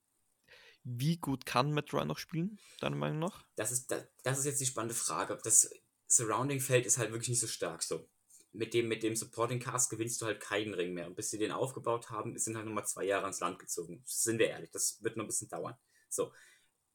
[0.85, 3.43] wie gut kann Matt Ryan noch spielen, deiner Meinung nach?
[3.55, 5.37] Das ist, das, das ist jetzt die spannende Frage.
[5.43, 5.69] Das
[6.07, 7.81] Surrounding-Feld ist halt wirklich nicht so stark.
[7.81, 8.07] So.
[8.53, 11.07] Mit dem, mit dem Supporting Cast gewinnst du halt keinen Ring mehr.
[11.07, 14.03] Und bis sie den aufgebaut haben, sind halt nochmal zwei Jahre ins Land gezogen.
[14.05, 15.75] Sind wir ehrlich, das wird noch ein bisschen dauern.
[16.07, 16.31] So.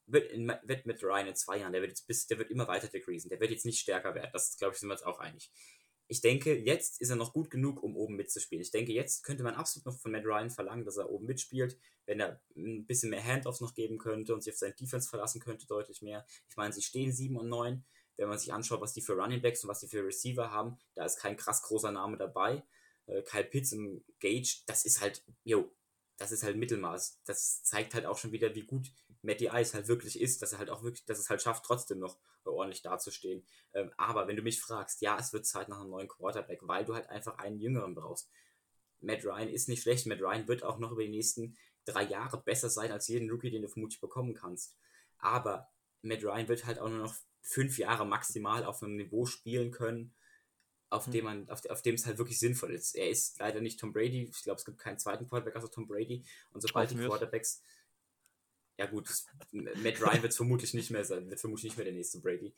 [0.07, 2.67] Wird, in, wird mit Ryan in zwei Jahren, der wird, jetzt bis, der wird immer
[2.67, 3.29] weiter decreasen.
[3.29, 4.31] Der wird jetzt nicht stärker werden.
[4.33, 5.51] Das, glaube ich, sind wir uns auch einig.
[6.11, 8.61] Ich denke, jetzt ist er noch gut genug, um oben mitzuspielen.
[8.61, 11.79] Ich denke, jetzt könnte man absolut noch von Matt Ryan verlangen, dass er oben mitspielt,
[12.05, 15.39] wenn er ein bisschen mehr Handoffs noch geben könnte und sich auf seine Defense verlassen
[15.39, 16.25] könnte, deutlich mehr.
[16.49, 17.85] Ich meine, sie stehen 7 und 9.
[18.17, 20.77] Wenn man sich anschaut, was die für Running Backs und was die für Receiver haben,
[20.95, 22.61] da ist kein krass großer Name dabei.
[23.05, 25.71] Äh, Kyle Pitts und Gage, das ist halt, yo,
[26.17, 27.21] das ist halt Mittelmaß.
[27.23, 30.59] Das zeigt halt auch schon wieder, wie gut Matty Ice halt wirklich ist, dass er
[30.59, 33.45] halt auch wirklich, dass es halt schafft, trotzdem noch ordentlich dazustehen.
[33.73, 36.85] Ähm, aber wenn du mich fragst, ja, es wird Zeit nach einem neuen Quarterback, weil
[36.85, 38.29] du halt einfach einen jüngeren brauchst.
[38.99, 40.07] Matt Ryan ist nicht schlecht.
[40.07, 43.51] Matt Ryan wird auch noch über die nächsten drei Jahre besser sein als jeden Rookie,
[43.51, 44.75] den du vermutlich bekommen kannst.
[45.19, 45.69] Aber
[46.01, 50.13] Matt Ryan wird halt auch nur noch fünf Jahre maximal auf einem Niveau spielen können,
[50.89, 51.11] auf mhm.
[51.11, 52.95] dem man, auf, auf dem es halt wirklich sinnvoll ist.
[52.95, 54.29] Er ist leider nicht Tom Brady.
[54.31, 56.23] Ich glaube, es gibt keinen zweiten Quarterback außer Tom Brady.
[56.51, 57.61] Und sobald die Quarterbacks
[58.81, 59.07] ja gut,
[59.51, 62.51] Matt Ryan wird vermutlich nicht mehr sein, wird vermutlich nicht mehr der nächste Brady.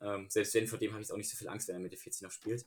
[0.00, 1.92] Ähm, selbst wenn, vor dem habe ich auch nicht so viel Angst, wenn er mit
[1.92, 2.66] der 40 noch spielt.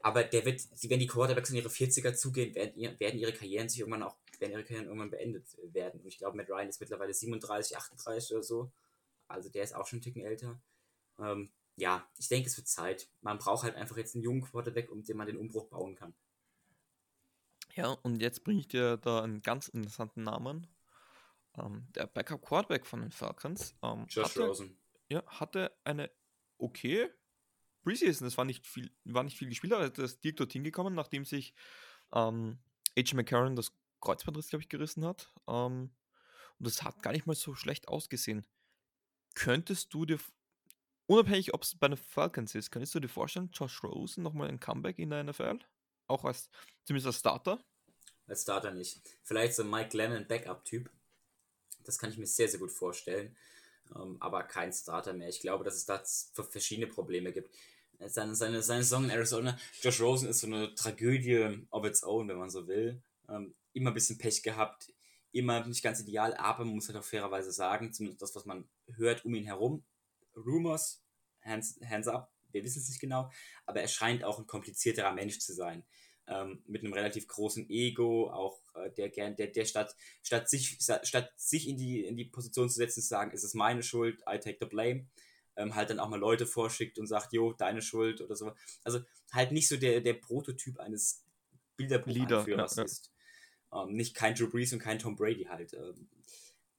[0.00, 3.80] Aber der wird, wenn die Quarterbacks in ihre 40er zugehen, werden, werden ihre Karrieren sich
[3.80, 6.00] irgendwann auch, werden ihre Karrieren irgendwann beendet werden.
[6.00, 8.72] Und ich glaube, Matt Ryan ist mittlerweile 37, 38 oder so.
[9.28, 10.60] Also der ist auch schon einen Ticken älter.
[11.20, 13.08] Ähm, ja, ich denke, es wird Zeit.
[13.20, 16.14] Man braucht halt einfach jetzt einen jungen Quarterback, um den man den Umbruch bauen kann.
[17.76, 20.66] Ja, und jetzt bringe ich dir da einen ganz interessanten Namen.
[21.58, 23.76] Ähm, der Backup Quarterback von den Falcons.
[23.82, 24.78] Ähm, Josh hatte, Rosen.
[25.08, 26.10] Ja, hatte eine
[26.58, 27.10] okay
[27.82, 28.26] Preseason.
[28.26, 31.24] Es war nicht viel, war nicht viel gespielt, aber er ist direkt dorthin gekommen, nachdem
[31.24, 31.54] sich
[32.12, 32.58] ähm,
[32.98, 33.16] H.
[33.16, 35.32] McCarron das Kreuzbandriss, glaube ich, gerissen hat.
[35.46, 35.90] Ähm,
[36.58, 38.46] und das hat gar nicht mal so schlecht ausgesehen.
[39.34, 40.18] Könntest du dir,
[41.06, 44.60] unabhängig ob es bei den Falcons ist, könntest du dir vorstellen, Josh Rosen nochmal ein
[44.60, 45.60] Comeback in der NFL?
[46.08, 46.50] Auch als,
[46.84, 47.62] zumindest als Starter?
[48.26, 49.00] Als Starter nicht.
[49.22, 50.90] Vielleicht so Mike Lennon Backup-Typ.
[51.88, 53.34] Das kann ich mir sehr, sehr gut vorstellen.
[53.96, 55.30] Ähm, aber kein Starter mehr.
[55.30, 56.02] Ich glaube, dass es da
[56.44, 57.54] verschiedene Probleme gibt.
[58.06, 62.28] Seine, seine, seine Saison in Arizona, Josh Rosen ist so eine Tragödie of its own,
[62.28, 63.02] wenn man so will.
[63.28, 64.92] Ähm, immer ein bisschen Pech gehabt,
[65.32, 68.68] immer nicht ganz ideal, aber man muss halt auch fairerweise sagen, zumindest das, was man
[68.94, 69.82] hört um ihn herum,
[70.36, 71.02] Rumors,
[71.40, 73.32] hands, hands up, wir wissen es nicht genau,
[73.64, 75.84] aber er scheint auch ein komplizierterer Mensch zu sein
[76.28, 80.78] ähm, mit einem relativ großen Ego, auch äh, der gern, der, der statt, statt sich,
[80.78, 84.20] statt sich in die, in die Position zu setzen, zu sagen, ist es meine Schuld,
[84.28, 85.06] I take the blame,
[85.56, 88.52] ähm, halt dann auch mal Leute vorschickt und sagt, jo, deine Schuld oder so.
[88.84, 89.00] Also
[89.32, 91.24] halt nicht so der, der Prototyp eines
[91.76, 92.84] Bilderbuchanführers ja, ja.
[92.84, 93.10] ist.
[93.72, 95.72] Ähm, nicht kein Drew Brees und kein Tom Brady halt.
[95.74, 96.08] Ähm,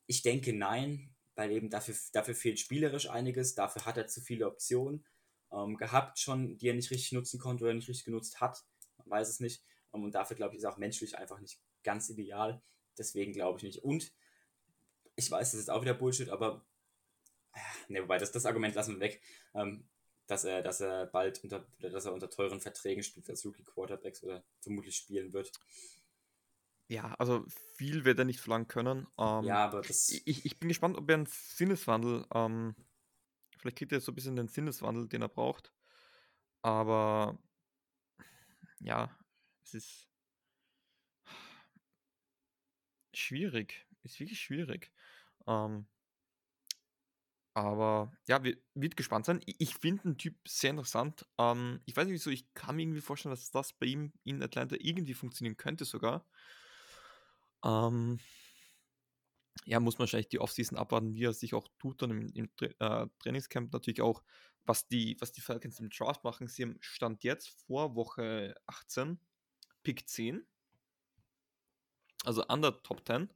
[0.05, 4.47] ich denke nein, weil eben dafür, dafür fehlt spielerisch einiges, dafür hat er zu viele
[4.47, 5.05] Optionen
[5.51, 8.63] ähm, gehabt schon, die er nicht richtig nutzen konnte oder nicht richtig genutzt hat
[9.09, 9.63] weiß es nicht.
[9.93, 12.61] Ähm, und dafür, glaube ich, ist auch menschlich einfach nicht ganz ideal.
[12.97, 13.83] Deswegen glaube ich nicht.
[13.83, 14.11] Und
[15.15, 16.65] ich weiß, das ist auch wieder Bullshit, aber
[17.87, 19.21] ne, wobei, das, das Argument lassen wir weg,
[19.53, 19.87] ähm,
[20.27, 24.23] dass er, dass er bald unter, dass er unter teuren Verträgen spielt als Rookie Quarterbacks
[24.23, 25.51] oder vermutlich spielen wird.
[26.87, 27.45] Ja, also
[27.75, 29.07] viel wird er nicht verlangen können.
[29.17, 30.09] Ähm, ja, aber das.
[30.09, 32.75] Ich, ich bin gespannt, ob er einen Sinneswandel, ähm,
[33.57, 35.71] vielleicht kriegt er so ein bisschen den Sinneswandel, den er braucht.
[36.61, 37.37] Aber
[38.79, 39.15] ja,
[39.63, 40.09] es ist
[43.13, 43.85] schwierig.
[44.03, 44.91] Ist wirklich schwierig.
[45.47, 45.87] Ähm,
[47.53, 49.41] aber ja, wird, gespannt sein.
[49.45, 51.25] Ich, ich finde den Typ sehr interessant.
[51.37, 54.41] Ähm, ich weiß nicht wieso, ich kann mir irgendwie vorstellen, dass das bei ihm in
[54.41, 56.25] Atlanta irgendwie funktionieren könnte sogar.
[57.63, 58.19] Ähm,
[59.65, 62.49] ja, muss man wahrscheinlich die Offseason abwarten, wie er sich auch tut dann im, im
[62.79, 64.23] äh, Trainingscamp natürlich auch,
[64.69, 66.47] was die, was die Falcons im Draft machen.
[66.47, 69.19] Sie haben Stand jetzt vor Woche 18,
[69.81, 70.45] Pick 10,
[72.23, 73.33] also an der Top 10.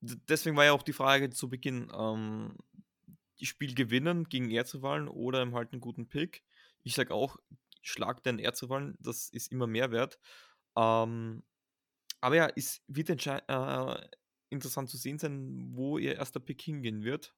[0.00, 2.56] Deswegen war ja auch die Frage zu Beginn, ähm,
[3.40, 6.42] Spiel gewinnen gegen Erzrivalen oder im halt einen guten Pick.
[6.82, 7.36] Ich sage auch,
[7.80, 10.18] schlag den Erzrivalen, das ist immer mehr wert.
[10.76, 11.44] Ähm,
[12.20, 14.08] aber ja, es wird äh,
[14.48, 17.36] interessant zu sehen sein, wo ihr erster Pick hingehen wird.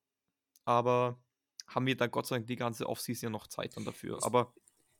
[0.64, 1.22] Aber
[1.66, 4.18] haben wir da Gott sei Dank die ganze Offseason ja noch Zeit dann dafür.
[4.22, 4.52] Aber,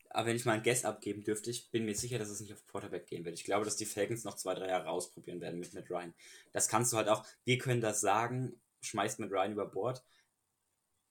[0.09, 2.53] aber wenn ich mal ein Guess abgeben dürfte, ich bin mir sicher, dass es nicht
[2.53, 3.35] auf Quarterback gehen wird.
[3.35, 6.13] Ich glaube, dass die Falcons noch zwei, drei Jahre ausprobieren werden mit Matt Ryan.
[6.51, 10.03] Das kannst du halt auch, wir können das sagen, schmeißt Matt Ryan über Bord.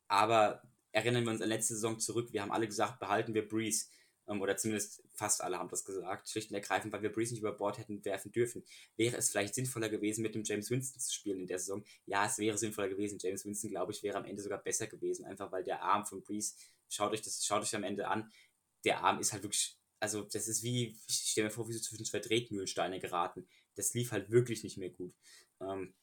[0.09, 3.87] Aber erinnern wir uns an letzte Saison zurück, wir haben alle gesagt, behalten wir Breeze.
[4.29, 7.41] Ähm, oder zumindest fast alle haben das gesagt, schlicht und ergreifend, weil wir Breeze nicht
[7.41, 8.65] über Bord hätten werfen dürfen.
[8.97, 11.85] Wäre es vielleicht sinnvoller gewesen, mit dem James Winston zu spielen in der Saison?
[12.07, 13.19] Ja, es wäre sinnvoller gewesen.
[13.21, 16.23] James Winston, glaube ich, wäre am Ende sogar besser gewesen, einfach weil der Arm von
[16.23, 16.55] Breeze,
[16.89, 18.31] schaut euch das, schaut euch am Ende an,
[18.85, 21.81] der Arm ist halt wirklich, also das ist wie, ich stelle mir vor, wie so
[21.81, 23.49] zwischen zwei Tretmühlensteine geraten.
[23.75, 25.15] Das lief halt wirklich nicht mehr gut.
[25.61, 25.95] Ähm,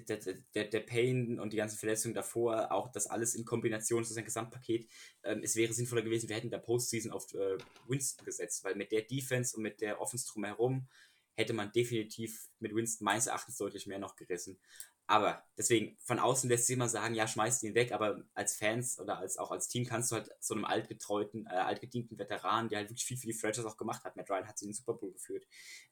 [0.00, 0.18] der,
[0.54, 4.24] der, der Pain und die ganzen Verletzungen davor, auch das alles in Kombination zu seinem
[4.24, 4.88] Gesamtpaket,
[5.22, 8.92] ähm, es wäre sinnvoller gewesen, wir hätten der Postseason auf äh, Winston gesetzt, weil mit
[8.92, 10.88] der Defense und mit der Offense drumherum
[11.36, 14.58] hätte man definitiv mit Winston meines Erachtens deutlich mehr noch gerissen.
[15.06, 18.98] Aber deswegen, von außen lässt sich immer sagen, ja, schmeißt ihn weg, aber als Fans
[18.98, 22.78] oder als auch als Team kannst du halt so einem altgetreuten, äh, altgedienten Veteran, der
[22.78, 24.76] halt wirklich viel für die Franchise auch gemacht hat, Matt Ryan hat sie in den
[24.76, 25.46] Super Bowl geführt,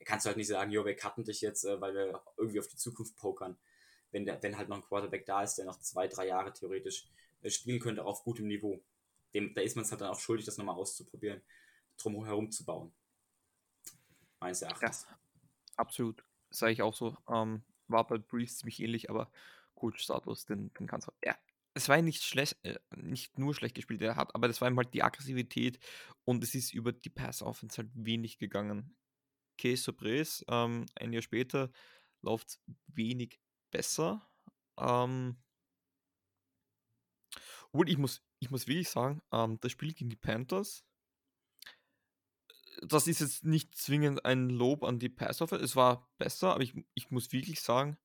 [0.07, 2.69] kannst du halt nicht sagen, jo, wir cutten dich jetzt, äh, weil wir irgendwie auf
[2.69, 3.59] die Zukunft pokern.
[4.13, 7.09] Wenn, der, wenn halt noch ein Quarterback da ist, der noch zwei, drei Jahre theoretisch
[7.43, 8.81] äh, spielen könnte auf gutem Niveau.
[9.35, 11.43] Dem, da ist man es halt dann auch schuldig, das nochmal auszuprobieren,
[11.97, 12.93] drum herum zu bauen.
[14.41, 15.07] Meines Erachtens.
[15.09, 15.19] Ja,
[15.77, 16.25] absolut.
[16.51, 17.17] Sage ich auch so.
[17.29, 19.31] Ähm, war bei Breeze ziemlich ähnlich, aber
[19.75, 21.13] Coach-Status, den, den kannst du.
[21.25, 21.37] Ja,
[21.75, 24.77] es war nicht schlecht, äh, nicht nur schlecht gespielt, er hat, aber das war ihm
[24.77, 25.79] halt die Aggressivität
[26.25, 28.95] und es ist über die Pass-Offense halt wenig gegangen.
[29.59, 31.71] Case Surprise, ähm, ein Jahr später
[32.21, 33.41] läuft wenig
[33.73, 34.25] besser.
[34.79, 35.37] Ähm,
[37.73, 40.85] obwohl, ich muss, ich muss wirklich sagen, ähm, das Spiel gegen die Panthers,
[42.83, 45.65] das ist jetzt nicht zwingend ein Lob an die Pass-Offense.
[45.65, 47.99] Es war besser, aber ich, ich muss wirklich sagen,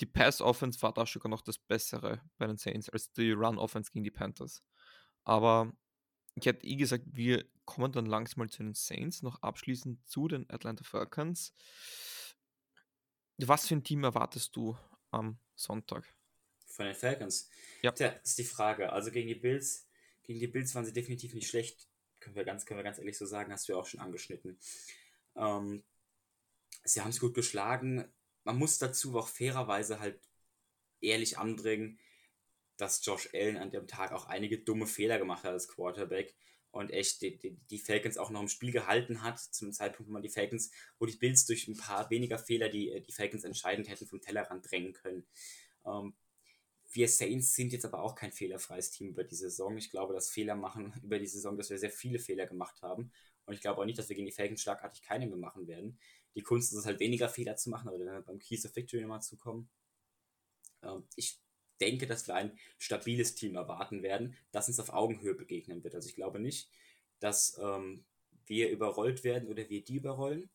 [0.00, 4.04] die Pass-Offense war da sogar noch das Bessere bei den Saints als die Run-Offense gegen
[4.04, 4.64] die Panthers.
[5.24, 5.72] Aber
[6.34, 10.28] ich hätte eh gesagt, wir kommen dann langsam mal zu den Saints, noch abschließend zu
[10.28, 11.54] den Atlanta Falcons.
[13.38, 14.76] Was für ein Team erwartest du
[15.12, 16.04] am Sonntag?
[16.66, 17.48] Von den Falcons?
[17.82, 17.92] Ja.
[17.92, 18.92] Tja, ist die Frage.
[18.92, 19.86] Also gegen die Bills,
[20.24, 21.86] gegen die Bills waren sie definitiv nicht schlecht
[22.22, 24.58] können wir ganz, können wir ganz ehrlich so sagen, hast du ja auch schon angeschnitten.
[25.36, 25.82] Ähm,
[26.84, 28.10] sie haben es gut geschlagen.
[28.44, 30.20] Man muss dazu auch fairerweise halt
[31.00, 31.98] ehrlich anbringen,
[32.76, 36.34] dass Josh Allen an dem Tag auch einige dumme Fehler gemacht hat als Quarterback
[36.72, 40.12] und echt die, die, die, Falcons auch noch im Spiel gehalten hat, zum Zeitpunkt, wo
[40.14, 43.88] man die Falcons, wo die Bills durch ein paar weniger Fehler die, die Falcons entscheidend
[43.88, 45.26] hätten vom Tellerrand drängen können.
[45.84, 46.14] Ähm,
[46.90, 49.76] wir Saints sind jetzt aber auch kein fehlerfreies Team über die Saison.
[49.76, 53.12] Ich glaube, dass Fehler machen über die Saison, dass wir sehr viele Fehler gemacht haben.
[53.44, 55.98] Und ich glaube auch nicht, dass wir gegen die Falcons schlagartig keine mehr machen werden.
[56.34, 58.74] Die Kunst ist es halt weniger Fehler zu machen, aber wenn wir beim Keys of
[58.74, 59.68] Victory nochmal zukommen.
[60.82, 61.38] Ähm, ich
[61.80, 65.94] denke, dass wir ein stabiles Team erwarten werden, das uns auf Augenhöhe begegnen wird.
[65.94, 66.70] Also ich glaube nicht,
[67.20, 68.04] dass ähm,
[68.46, 70.50] wir überrollt werden oder wir die überrollen.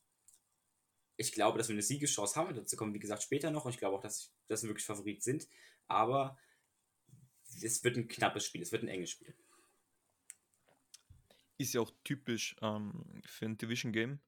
[1.18, 2.56] Ich glaube, dass wir eine Siegeschance haben.
[2.56, 3.66] Dazu kommen, wie gesagt, später noch.
[3.66, 5.48] Und ich glaube auch, dass, dass wir wirklich Favorit sind
[5.88, 6.38] aber
[7.62, 9.34] es wird ein knappes Spiel, es wird ein enges Spiel.
[11.58, 14.20] Ist ja auch typisch ähm, für ein Division Game.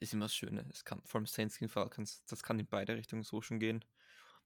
[0.00, 0.66] Ist immer das Schöne.
[0.72, 3.84] Es kann vor allem Saints gegen Falcons, das kann in beide Richtungen so schon gehen.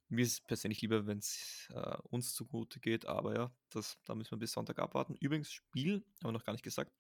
[0.09, 4.15] Mir ist es persönlich lieber, wenn es äh, uns zugute geht, aber ja, das, da
[4.15, 5.15] müssen wir bis Sonntag abwarten.
[5.17, 6.93] Übrigens, Spiel, haben wir noch gar nicht gesagt,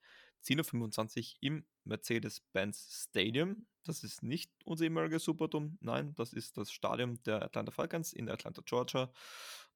[0.44, 3.66] 10.25 Uhr im Mercedes-Benz Stadium.
[3.84, 8.28] Das ist nicht unser ehemaliger Superdome, nein, das ist das Stadion der Atlanta Falcons in
[8.28, 9.12] Atlanta, Georgia.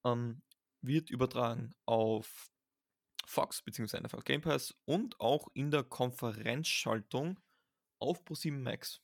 [0.04, 0.42] Ähm,
[0.82, 2.50] wird übertragen auf
[3.24, 4.00] Fox bzw.
[4.00, 7.38] NFL Game Pass und auch in der Konferenzschaltung
[7.98, 9.00] auf ProSieben Max.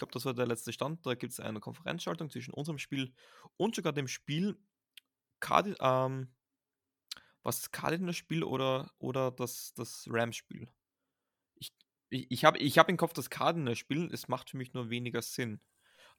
[0.00, 1.04] Ich glaube, das war der letzte Stand.
[1.04, 3.12] Da gibt es eine Konferenzschaltung zwischen unserem Spiel
[3.58, 4.56] und sogar dem Spiel
[5.40, 6.28] Card ähm,
[7.42, 10.68] was das Cardinals-Spiel oder, oder das, das Rams-Spiel?
[11.54, 11.72] Ich,
[12.08, 15.20] ich habe ich hab im Kopf das Cardinals spielen, es macht für mich nur weniger
[15.20, 15.60] Sinn.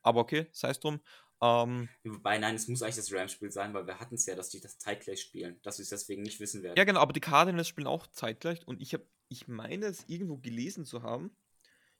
[0.01, 1.01] Aber okay, sei es drum.
[1.41, 4.49] Ähm, Wobei, nein, es muss eigentlich das Rams-Spiel sein, weil wir hatten es ja, dass
[4.49, 6.75] die das zeitgleich spielen, dass wir es deswegen nicht wissen werden.
[6.77, 10.37] Ja, genau, aber die Cardinals spielen auch zeitgleich und ich habe, ich meine es irgendwo
[10.37, 11.35] gelesen zu haben.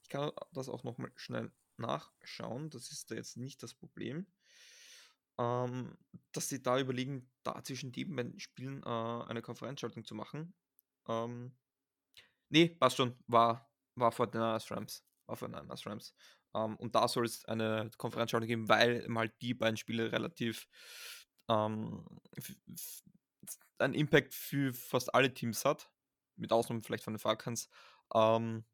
[0.03, 4.27] Ich kann das auch nochmal schnell nachschauen, das ist da jetzt nicht das Problem.
[5.37, 5.97] Ähm,
[6.33, 10.53] dass sie da überlegen, da zwischen den beiden Spielen äh, eine Konferenzschaltung zu machen.
[11.07, 11.55] Ähm,
[12.49, 15.03] nee, passt schon, war war vor den Rams.
[15.25, 16.13] War vor den Rams.
[16.53, 20.67] Ähm, und da soll es eine Konferenzschaltung geben, weil mal die beiden Spiele relativ
[21.49, 22.05] ähm,
[23.77, 25.89] einen Impact für fast alle Teams hat.
[26.35, 27.69] Mit Ausnahme vielleicht von den Falcons.
[28.13, 28.65] Ähm,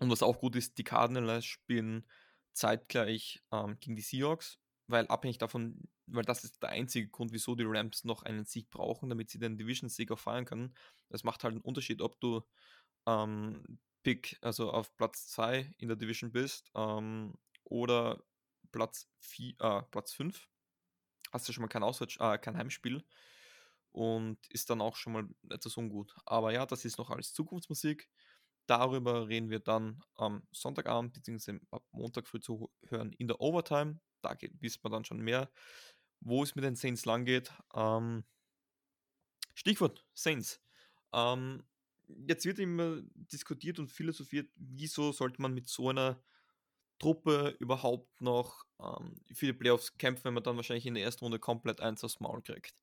[0.00, 2.06] und was auch gut ist, die Cardinals spielen
[2.52, 3.42] zeitgleich
[3.80, 8.04] gegen die Seahawks, weil abhängig davon, weil das ist der einzige Grund, wieso die Rams
[8.04, 10.74] noch einen Sieg brauchen, damit sie den Division-Sieg auch feiern können.
[11.08, 12.42] Das macht halt einen Unterschied, ob du
[13.06, 17.34] ähm, Pick, also auf Platz 2 in der Division bist ähm,
[17.64, 18.22] oder
[18.70, 20.48] Platz 4, äh, Platz 5,
[21.32, 23.04] hast du schon mal kein, Auswärts äh, kein Heimspiel
[23.92, 26.14] und ist dann auch schon mal etwas ungut.
[26.26, 28.10] Aber ja, das ist noch alles Zukunftsmusik.
[28.66, 31.60] Darüber reden wir dann am Sonntagabend bzw.
[31.70, 34.00] ab Montag früh zu hören in der Overtime.
[34.22, 35.50] Da geht, wissen wir dann schon mehr,
[36.20, 37.52] wo es mit den Saints lang geht.
[37.74, 38.24] Ähm,
[39.54, 40.60] Stichwort Saints.
[41.12, 41.62] Ähm,
[42.26, 46.22] jetzt wird immer diskutiert und philosophiert, wieso sollte man mit so einer
[46.98, 51.24] Truppe überhaupt noch ähm, für die Playoffs kämpfen, wenn man dann wahrscheinlich in der ersten
[51.24, 52.74] Runde komplett eins aufs Maul kriegt.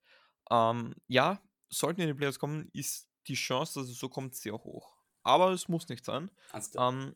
[0.50, 4.54] Ähm, ja, sollten in die Playoffs kommen, ist die Chance, dass es so kommt, sehr
[4.54, 5.01] hoch.
[5.24, 6.30] Aber es muss nicht sein.
[6.52, 7.16] Also, Ähm,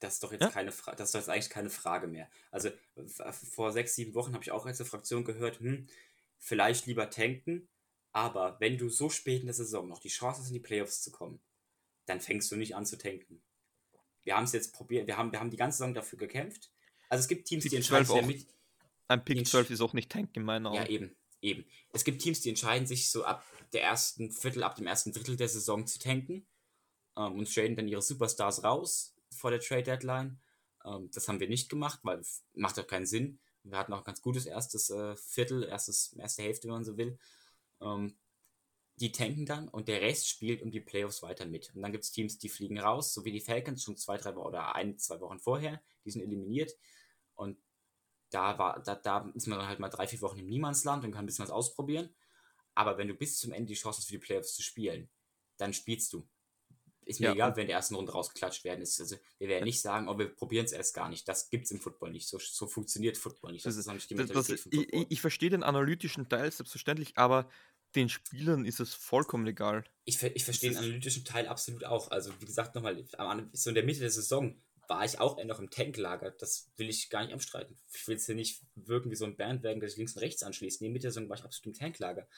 [0.00, 0.50] das ist doch jetzt Ja.
[0.50, 2.28] keine Frage, das ist doch jetzt eigentlich keine Frage mehr.
[2.50, 2.70] Also
[3.52, 5.88] vor sechs, sieben Wochen habe ich auch als Fraktion gehört, hm,
[6.38, 7.68] vielleicht lieber tanken,
[8.12, 11.02] aber wenn du so spät in der Saison noch die Chance hast, in die Playoffs
[11.02, 11.40] zu kommen,
[12.06, 13.42] dann fängst du nicht an zu tanken.
[14.24, 16.70] Wir haben es jetzt probiert, wir haben, wir haben die ganze Saison dafür gekämpft.
[17.08, 18.26] Also es gibt Teams, die Pick entscheiden 12 sich ja auch.
[18.26, 18.46] mit,
[19.08, 20.76] ein Pick die- 12 ist auch nicht Tank in meinen Augen.
[20.76, 21.64] Ja, eben, eben.
[21.92, 25.36] Es gibt Teams, die entscheiden sich so ab der ersten Viertel, ab dem ersten Drittel
[25.36, 26.46] der Saison zu tanken
[27.18, 30.40] ähm, und traden dann ihre Superstars raus vor der Trade Deadline.
[30.84, 33.40] Ähm, das haben wir nicht gemacht, weil es macht doch keinen Sinn.
[33.64, 36.96] Wir hatten auch ein ganz gutes erstes äh, Viertel, erstes, erste Hälfte, wenn man so
[36.96, 37.18] will.
[37.82, 38.16] Ähm,
[39.00, 41.72] die tanken dann und der Rest spielt um die Playoffs weiter mit.
[41.74, 44.34] Und dann gibt es Teams, die fliegen raus, so wie die Falcons schon zwei, drei
[44.34, 45.80] Wochen oder ein, zwei Wochen vorher.
[46.04, 46.72] Die sind eliminiert.
[47.34, 47.58] Und
[48.30, 51.12] da, war, da, da ist man dann halt mal drei, vier Wochen im Niemandsland und
[51.12, 52.14] kann ein bisschen was ausprobieren.
[52.74, 55.08] Aber wenn du bis zum Ende die Chance hast, für die Playoffs zu spielen,
[55.58, 56.28] dann spielst du.
[57.08, 59.00] Ist mir Ja, egal, wenn der ersten Runde rausgeklatscht werden ist.
[59.00, 61.26] Also, wir werden nicht sagen, oh, wir probieren es erst gar nicht.
[61.26, 62.28] Das gibt es im Football nicht.
[62.28, 63.64] So, so funktioniert Football nicht.
[63.64, 66.52] Das Das ist nicht die Das, das, Mentalität vom ich, ich, verstehe den analytischen Teil
[66.52, 67.48] selbstverständlich, aber
[67.94, 69.84] den Spielern ist es vollkommen egal.
[70.04, 72.10] Ich, ich verstehe den analytischen Teil absolut auch.
[72.10, 73.02] Also, wie gesagt, nochmal,
[73.52, 76.32] so in der Mitte der Saison war ich auch noch im Tanklager.
[76.32, 77.78] Das will ich gar nicht abstreiten.
[77.94, 80.42] Ich will jetzt hier nicht wirken wie so ein Bandwagen, der sich links und rechts
[80.42, 80.82] anschließt.
[80.82, 82.28] Nee, Mitte der Saison war ich absolut im Tanklager.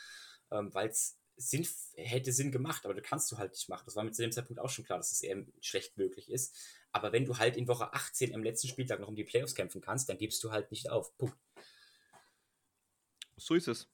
[0.53, 3.85] Ähm, Weil es Sinn, hätte Sinn gemacht, aber du kannst du halt nicht machen.
[3.87, 6.57] Das war mir zu dem Zeitpunkt auch schon klar, dass das eher schlecht möglich ist.
[6.93, 9.81] Aber wenn du halt in Woche 18 im letzten Spieltag noch um die Playoffs kämpfen
[9.81, 11.17] kannst, dann gibst du halt nicht auf.
[11.17, 11.37] Punkt.
[13.37, 13.89] So ist es.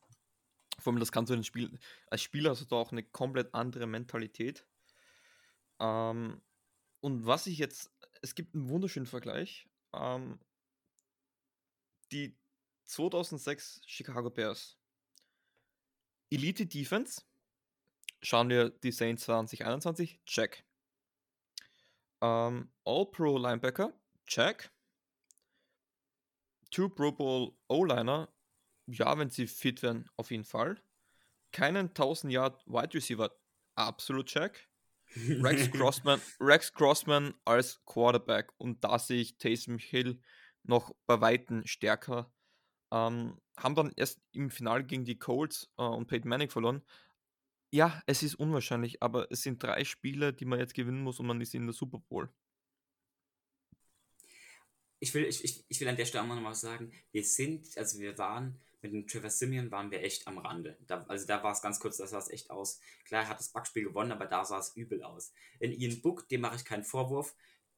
[0.78, 1.78] Vor allem, das kannst du in Spiel,
[2.09, 4.66] als Spieler hast du da auch eine komplett andere Mentalität.
[5.78, 6.42] Ähm,
[7.01, 7.90] und was ich jetzt,
[8.22, 9.68] es gibt einen wunderschönen Vergleich.
[9.94, 10.40] Ähm,
[12.12, 12.36] die
[12.84, 14.76] 2006 Chicago Bears.
[16.30, 17.22] Elite Defense.
[18.23, 20.21] Schauen wir die Saints 2021.
[20.25, 20.64] Check.
[22.21, 23.93] Ähm, All-Pro Linebacker.
[24.27, 24.71] Check.
[26.71, 28.29] Two Pro Bowl O-Liner.
[28.87, 30.81] Ja, wenn sie fit werden, auf jeden Fall.
[31.53, 33.31] Keinen 1000 Yard Wide Receiver.
[33.75, 34.69] Absolut check.
[35.14, 38.53] Rex Crossman, Rex Crossman als Quarterback.
[38.59, 40.21] Und da sehe ich Taysom Hill
[40.64, 42.33] noch bei Weitem stärker.
[42.93, 46.83] Ähm, haben dann erst im Finale gegen die Colts äh, und Peyton Manning verloren.
[47.71, 51.27] Ja, es ist unwahrscheinlich, aber es sind drei Spiele, die man jetzt gewinnen muss und
[51.27, 52.31] man ist in der Super Bowl.
[54.99, 57.77] ich will, ich, ich, ich will an der Stelle auch noch mal sagen, wir sind,
[57.77, 60.77] also wir waren, mit dem Trevor Simeon waren wir echt am Rande.
[60.87, 62.81] Da, also da war es ganz kurz, da sah es echt aus.
[63.05, 65.33] Klar, er hat das Backspiel gewonnen, aber da sah es übel aus.
[65.59, 67.35] In Ian Book, dem mache ich keinen Vorwurf,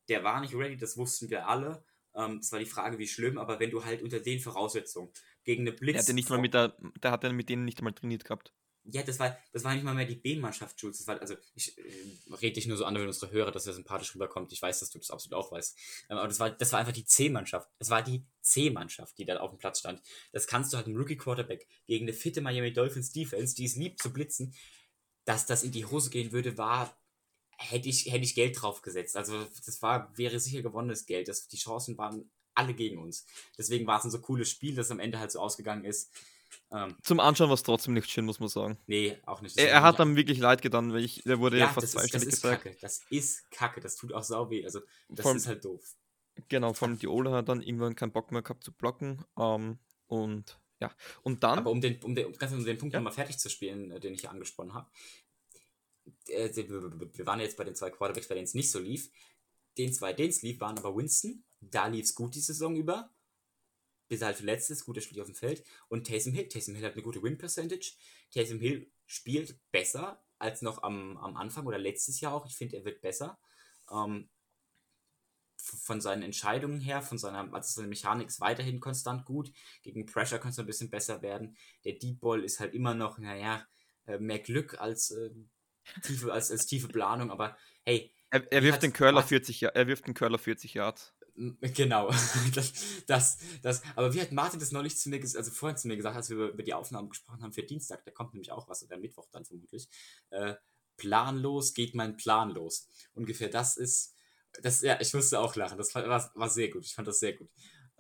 [0.09, 1.85] der war nicht ready, das wussten wir alle.
[2.15, 5.11] Ähm, war die Frage, wie schlimm, aber wenn du halt unter den Voraussetzungen
[5.45, 5.95] gegen eine Blitz...
[5.95, 8.53] Der hatte nicht mal mit der, der hat ja mit denen nicht einmal trainiert gehabt.
[8.91, 10.99] Ja, das war, das war nicht mal mehr die B-Mannschaft, Jules.
[10.99, 13.75] Das war, also, ich äh, rede dich nur so an, wenn unsere Hörer, dass er
[13.75, 14.51] sympathisch rüberkommt.
[14.53, 15.77] Ich weiß, dass du das absolut auch weißt.
[16.09, 17.69] Ähm, aber das war, das war einfach die C-Mannschaft.
[17.79, 20.01] Das war die C-Mannschaft, die da auf dem Platz stand.
[20.33, 24.01] Das kannst du halt im Rookie-Quarterback gegen eine fitte Miami Dolphins Defense, die es liebt
[24.01, 24.55] zu blitzen,
[25.27, 26.99] dass das in die Hose gehen würde, war,
[27.59, 29.19] hätte ich, hätte ich Geld drauf gesetzt.
[29.19, 31.29] Also, das war, wäre sicher gewonnenes Geld.
[31.29, 33.27] Das, die Chancen waren alle gegen uns.
[33.59, 36.11] Deswegen war es ein so cooles Spiel, das am Ende halt so ausgegangen ist.
[36.71, 38.79] Ähm, Zum Anschauen war es trotzdem nicht schön, muss man sagen.
[38.87, 39.57] nee, auch nicht.
[39.59, 41.91] Er, er hat dann wirklich leid getan, weil ich, der wurde ja, ja, fast das
[41.91, 42.63] ist, das zweistellig ist gezeigt.
[42.65, 42.77] kacke.
[42.81, 43.81] Das ist kacke.
[43.81, 44.65] Das tut auch sau weh.
[44.65, 45.83] Also, das Vor ist halt doof.
[46.49, 49.25] Genau, vor allem die Ola hat dann irgendwann keinen Bock mehr gehabt zu blocken.
[49.39, 50.93] Ähm, und ja,
[51.23, 53.01] und dann, Aber um den, um den, um um den Punkt Ja.
[53.01, 54.89] nochmal fertig zu spielen, äh, den ich hier angesprochen habe.
[56.29, 59.11] Äh, wir wir waren jetzt bei den zwei Quarterbacks, bei denen es nicht so lief.
[59.77, 61.43] Den zwei, denen es lief, waren aber Winston.
[61.61, 63.11] Da lief es gut die Saison über.
[64.09, 65.65] Bis er halt verletzt ist, guter Spiel auf dem Feld.
[65.89, 66.49] Und Taysom Hill.
[66.49, 67.93] Taysom Hill hat eine gute Win-Percentage.
[68.33, 72.47] Taysom Hill spielt besser als noch am, am Anfang oder letztes Jahr auch.
[72.47, 73.39] Ich finde, er wird besser.
[73.91, 74.29] Ähm,
[75.61, 79.53] von seinen Entscheidungen her, von seiner, also seine Mechanik ist weiterhin konstant gut.
[79.83, 81.57] Gegen Pressure kann es ein bisschen besser werden.
[81.85, 83.67] Der Deep Ball ist halt immer noch, naja,
[84.07, 85.31] äh, mehr Glück als, äh,
[86.03, 87.31] tiefe, als, als tiefe Planung.
[87.31, 89.77] Aber hey, er, er wirft den Curler was- 40 Yards.
[89.77, 91.15] Er wirft den Curler 40 Yards.
[91.61, 92.11] Genau,
[92.55, 92.73] das,
[93.07, 95.97] das, das, aber wie hat Martin das neulich zu mir gesagt, also vorhin zu mir
[95.97, 98.83] gesagt, als wir über, die Aufnahmen gesprochen haben für Dienstag, da kommt nämlich auch was,
[98.83, 99.89] oder Mittwoch dann vermutlich,
[100.31, 100.55] äh,
[100.97, 102.89] planlos geht mein Plan los.
[103.15, 104.17] Ungefähr das ist,
[104.63, 107.35] das, ja, ich musste auch lachen, das war, war, sehr gut, ich fand das sehr
[107.35, 107.49] gut.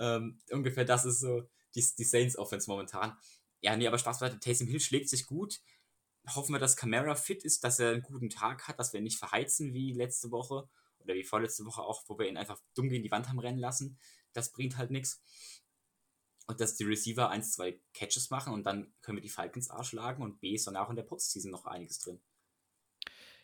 [0.00, 3.16] Ähm, ungefähr das ist so die, die Saints Offense momentan.
[3.60, 5.60] Ja, nee, aber Spaß beiseite, Taysom Hill schlägt sich gut.
[6.34, 9.04] Hoffen wir, dass Camara fit ist, dass er einen guten Tag hat, dass wir ihn
[9.04, 10.68] nicht verheizen wie letzte Woche
[11.08, 13.58] oder wie vorletzte Woche auch, wo wir ihn einfach dumm gegen die Wand haben rennen
[13.58, 13.98] lassen.
[14.34, 15.22] das bringt halt nichts.
[16.46, 19.84] Und dass die Receiver 1, 2 Catches machen und dann können wir die Falcons A
[19.84, 22.20] schlagen und B ist dann auch in der Postseason noch einiges drin.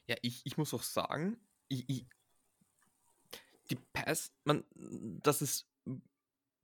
[0.06, 1.38] Ja, ich, ich muss auch sagen,
[1.68, 2.06] ich, ich,
[3.70, 5.66] die Pass, man, dass es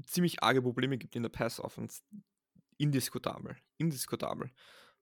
[0.02, 2.02] ziemlich arge Probleme gibt in der Pass-Offense,
[2.78, 4.50] indiskutabel, indiskutabel.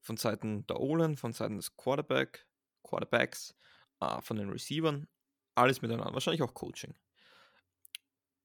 [0.00, 2.46] Von Seiten der O-Line, von Seiten des Quarterback,
[2.82, 3.56] Quarterbacks,
[4.00, 5.08] äh, von den Receivern,
[5.58, 6.94] alles miteinander, wahrscheinlich auch Coaching.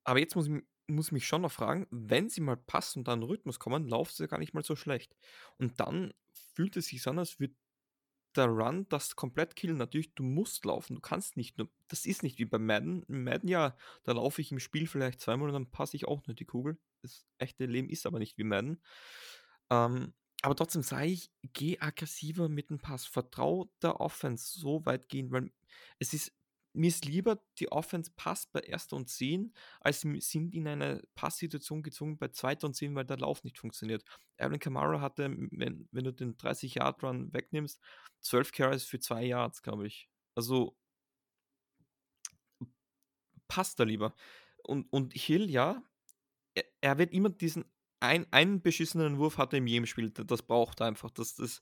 [0.03, 3.23] Aber jetzt muss ich, muss mich schon noch fragen, wenn sie mal passen und dann
[3.23, 5.15] Rhythmus kommen, laufen sie gar nicht mal so schlecht.
[5.57, 6.13] Und dann
[6.53, 7.55] fühlt es sich an, als würde
[8.35, 9.77] der Run das komplett killen.
[9.77, 13.05] Natürlich, du musst laufen, du kannst nicht nur, das ist nicht wie bei Madden.
[13.07, 16.35] Madden, ja, da laufe ich im Spiel vielleicht zweimal und dann passe ich auch nur
[16.35, 16.77] die Kugel.
[17.01, 18.81] Das echte Leben ist aber nicht wie Madden.
[19.69, 23.05] Ähm, aber trotzdem sage ich, geh aggressiver mit dem Pass.
[23.05, 25.51] Vertrau der Offense so weit gehen, weil
[25.99, 26.33] es ist,
[26.73, 28.93] mir ist lieber, die Offense passt bei 1.
[28.93, 32.57] und 10, als sind in eine Passsituation gezwungen bei 2.
[32.63, 34.03] und 10, weil der Lauf nicht funktioniert.
[34.37, 37.79] Alvin Kamara hatte, wenn, wenn du den 30-Yard-Run wegnimmst,
[38.21, 40.09] 12 Carries für 2 Yards, glaube ich.
[40.35, 40.75] Also
[43.47, 44.15] passt da lieber.
[44.63, 45.83] Und, und Hill, ja,
[46.55, 47.65] er, er wird immer diesen
[48.03, 50.09] ein, einen beschissenen Wurf hat er in jedem Spiel.
[50.09, 51.09] Das braucht er einfach.
[51.11, 51.61] Das, das,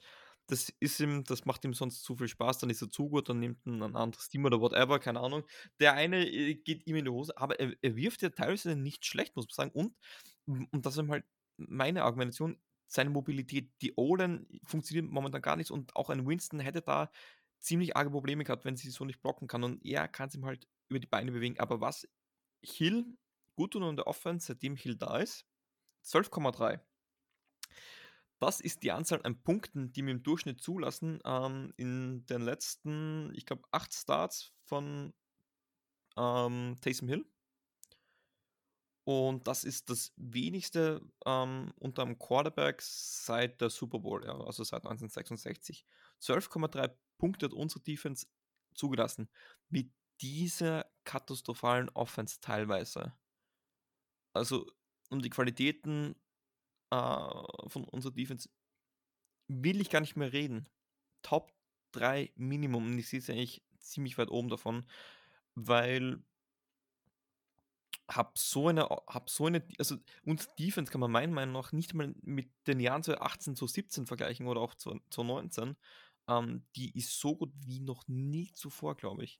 [0.51, 3.29] das ist ihm, das macht ihm sonst zu viel Spaß, dann ist er zu gut,
[3.29, 5.43] dann nimmt er ein anderes Team oder whatever, keine Ahnung.
[5.79, 9.05] Der eine äh, geht ihm in die Hose, aber er, er wirft ja teilweise nicht
[9.05, 9.71] schlecht, muss man sagen.
[9.71, 11.23] Und, und das ist halt
[11.55, 16.81] meine Argumentation, seine Mobilität, die Olen funktioniert momentan gar nicht und auch ein Winston hätte
[16.81, 17.09] da
[17.59, 20.67] ziemlich arge Probleme gehabt, wenn sie so nicht blocken kann und er kann sich halt
[20.89, 21.61] über die Beine bewegen.
[21.61, 22.09] Aber was
[22.61, 23.05] Hill
[23.55, 25.45] gut tut in der Offense, seitdem Hill da ist,
[26.03, 26.81] 12,3.
[28.41, 33.31] Das ist die Anzahl an Punkten, die wir im Durchschnitt zulassen ähm, in den letzten,
[33.35, 35.13] ich glaube, acht Starts von
[36.17, 37.25] ähm, Taysom Hill.
[39.03, 44.63] Und das ist das wenigste ähm, unter einem Quarterback seit der Super Bowl, ja, also
[44.63, 45.85] seit 1966.
[46.19, 48.25] 12,3 Punkte hat unsere Defense
[48.73, 49.29] zugelassen.
[49.69, 53.13] Mit dieser katastrophalen Offense teilweise.
[54.33, 54.65] Also
[55.11, 56.15] um die Qualitäten
[56.91, 58.49] äh, von unserer Defense
[59.47, 60.67] will ich gar nicht mehr reden.
[61.21, 61.53] Top
[61.93, 62.85] 3 Minimum.
[62.87, 64.85] Und ich sehe es eigentlich ziemlich weit oben davon,
[65.55, 66.23] weil
[68.15, 71.93] habe so eine, hab so eine, also uns Defense kann man meiner Meinung nach nicht
[71.93, 75.75] mal mit den Jahren 2018 zu 17 vergleichen oder auch zu, zu 19.
[76.27, 79.39] Ähm, die ist so gut wie noch nie zuvor, glaube ich.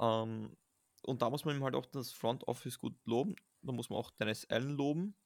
[0.00, 0.56] Ähm,
[1.02, 3.36] und da muss man ihm halt auch das Front Office gut loben.
[3.62, 5.16] Da muss man auch Dennis Allen loben,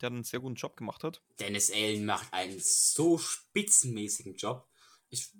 [0.00, 1.22] der einen sehr guten Job gemacht hat.
[1.38, 4.66] Dennis Allen macht einen so spitzenmäßigen Job.
[5.10, 5.30] Ich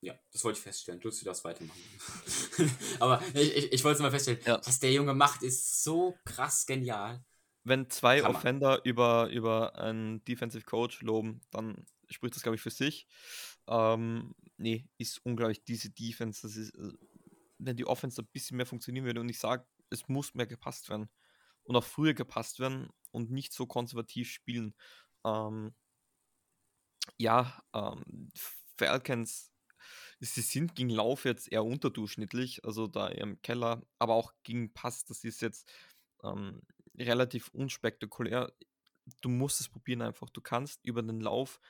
[0.00, 1.00] ja, das wollte ich feststellen.
[1.00, 1.80] Du das weitermachen.
[3.00, 4.40] Aber ich, ich, ich wollte es mal feststellen.
[4.44, 4.60] Ja.
[4.64, 7.24] Was der Junge macht, ist so krass genial.
[7.64, 8.36] Wenn zwei Hammer.
[8.36, 13.08] Offender über, über einen Defensive Coach loben, dann spricht das, glaube ich, für sich.
[13.66, 16.42] Ähm, nee, ist unglaublich, diese Defense.
[16.42, 16.92] Das ist, äh,
[17.58, 20.88] wenn die Offense ein bisschen mehr funktionieren würde und ich sage, es muss mehr gepasst
[20.90, 21.08] werden
[21.66, 24.74] und auch früher gepasst werden und nicht so konservativ spielen.
[25.24, 25.74] Ähm,
[27.18, 28.32] ja, ähm,
[28.78, 29.52] Falcons
[30.20, 35.04] sie sind gegen Lauf jetzt eher unterdurchschnittlich, also da im Keller, aber auch gegen Pass,
[35.04, 35.70] das ist jetzt
[36.22, 36.62] ähm,
[36.96, 38.52] relativ unspektakulär.
[39.20, 40.30] Du musst es probieren einfach.
[40.30, 41.60] Du kannst über den Lauf,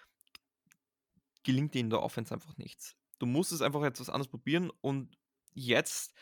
[1.43, 2.97] gelingt dir in der Offense einfach nichts.
[3.19, 5.19] Du musst es einfach etwas anderes probieren und
[5.55, 6.15] jetzt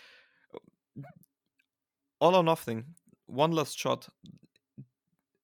[2.21, 2.95] all or nothing.
[3.27, 4.11] One last shot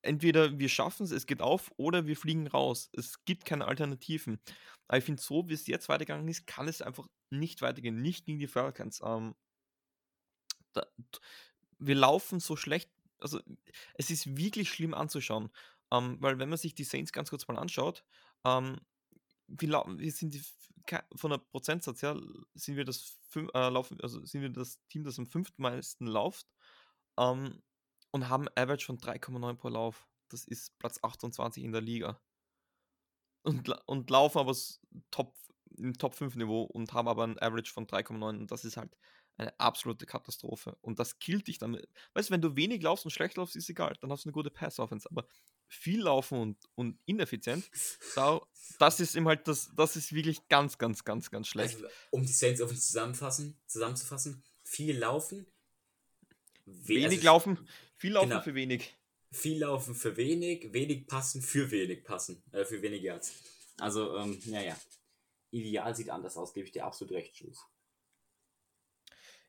[0.02, 2.90] entweder wir schaffen es, es geht auf, oder wir fliegen raus.
[2.92, 4.40] Es gibt keine Alternativen.
[4.88, 8.00] Aber ich finde, so wie es jetzt weitergegangen ist, kann es einfach nicht weitergehen.
[8.00, 9.00] Nicht gegen die Falcons.
[9.04, 9.34] Ähm,
[10.72, 10.86] da,
[11.78, 12.90] wir laufen so schlecht.
[13.18, 13.40] Also,
[13.94, 15.50] es ist wirklich schlimm anzuschauen.
[15.92, 18.04] Ähm, weil, wenn man sich die Saints ganz kurz mal anschaut,
[18.44, 18.80] ähm,
[19.46, 20.42] wir, wir sind die,
[21.14, 22.18] von der Prozentsatz her
[22.54, 26.46] sind wir das äh, laufen, also sind wir das Team, das am fünften meisten läuft.
[27.18, 27.60] Ähm,
[28.11, 30.08] und haben Average von 3,9 pro Lauf.
[30.28, 32.20] Das ist Platz 28 in der Liga.
[33.42, 34.54] Und, und laufen aber
[35.11, 35.34] top,
[35.76, 38.96] im Top 5 Niveau und haben aber ein Average von 3,9 und das ist halt
[39.40, 40.76] eine absolute Katastrophe.
[40.82, 41.80] Und das killt dich dann.
[42.12, 44.34] Weißt du, wenn du wenig laufst und schlecht laufst, ist egal, dann hast du eine
[44.34, 45.08] gute Pass-Offense.
[45.11, 45.26] Aber
[45.66, 47.70] viel laufen und, und ineffizient,
[48.14, 48.40] da,
[48.78, 51.76] das ist eben halt das, das ist wirklich ganz, ganz, ganz, ganz schlecht.
[51.76, 55.46] Also, um die Saints Offense zusammenfassen, zusammenzufassen, viel laufen,
[56.86, 58.42] wenig also, laufen, viel laufen genau.
[58.42, 58.96] für wenig.
[59.32, 63.34] Viel laufen für wenig, wenig passen für wenig passen, äh, für wenig Yards.
[63.78, 64.76] Also, ähm, naja.
[65.52, 67.64] Ideal sieht anders aus, gebe ich dir absolut recht, Jules.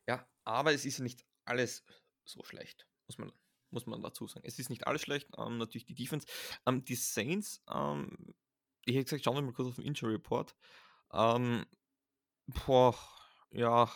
[0.08, 1.84] Ja, aber es ist ja nicht alles
[2.24, 3.32] so schlecht, muss man
[3.72, 4.46] muss man dazu sagen.
[4.46, 6.26] Es ist nicht alles schlecht, ähm, natürlich die Defense.
[6.66, 8.34] Ähm, die Saints, ähm,
[8.84, 10.54] ich hätte gesagt, schauen wir mal kurz auf den Injury Report.
[11.12, 11.64] Ähm,
[12.66, 12.96] boah,
[13.50, 13.90] ja.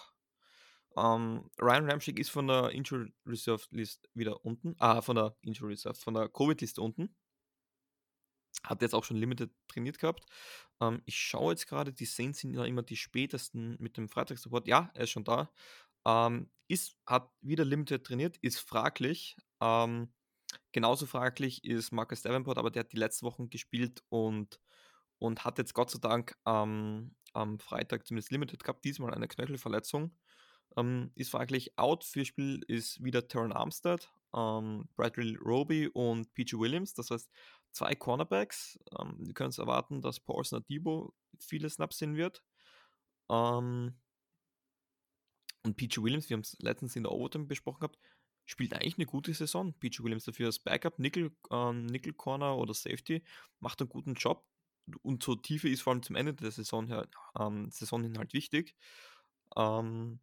[0.97, 4.75] Ähm, Ryan Ramchick ist von der Injury Reserve List wieder unten.
[4.79, 7.15] Ah, von der Injury Reserve, von der Covid-Liste unten.
[8.65, 10.25] Hat jetzt auch schon Limited trainiert gehabt.
[10.81, 14.67] Ähm, ich schaue jetzt gerade, die Saints sind ja immer die spätesten mit dem Freitagsreport.
[14.67, 15.51] Ja, er ist schon da.
[16.07, 19.37] Ähm, ist, hat wieder Limited trainiert, ist fraglich.
[20.73, 24.61] Genauso fraglich ist Marcus Davenport, aber der hat die letzten Wochen gespielt und,
[25.19, 27.13] und hat jetzt Gott sei Dank am
[27.59, 30.17] Freitag zumindest Limited gehabt, diesmal eine Knöchelverletzung.
[30.77, 31.79] Ähm, ist fraglich.
[31.79, 36.95] Out für Spiel ist wieder Terran Armstead, ähm, Bradley Roby und PG Williams.
[36.95, 37.31] Das heißt,
[37.73, 38.79] zwei Cornerbacks.
[38.99, 42.43] Ähm, wir können es erwarten, dass Paulson Debo viele Snaps sehen wird.
[43.31, 43.95] Ähm,
[45.65, 47.99] und PG Williams, wir haben es letztens in der Overtime besprochen gehabt,
[48.45, 49.73] spielt eigentlich eine gute Saison.
[49.75, 53.25] PG Williams dafür als Backup, Nickel, äh, Nickel Corner oder Safety,
[53.61, 54.47] macht einen guten Job.
[55.03, 56.89] Und zur Tiefe ist vor allem zum Ende der Saison,
[57.39, 58.77] ähm, Saison hin halt wichtig.
[59.57, 60.21] Ähm,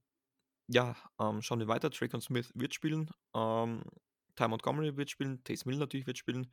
[0.68, 1.90] ja, ähm, schauen wir weiter.
[1.90, 3.12] Drake Smith wird spielen.
[3.36, 3.84] Ähm,
[4.36, 5.44] Ty Montgomery wird spielen.
[5.44, 6.52] Taze Mill natürlich wird spielen.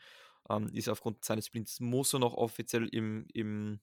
[0.48, 3.80] Ähm, ist aufgrund seines Splints, muss er noch offiziell im, im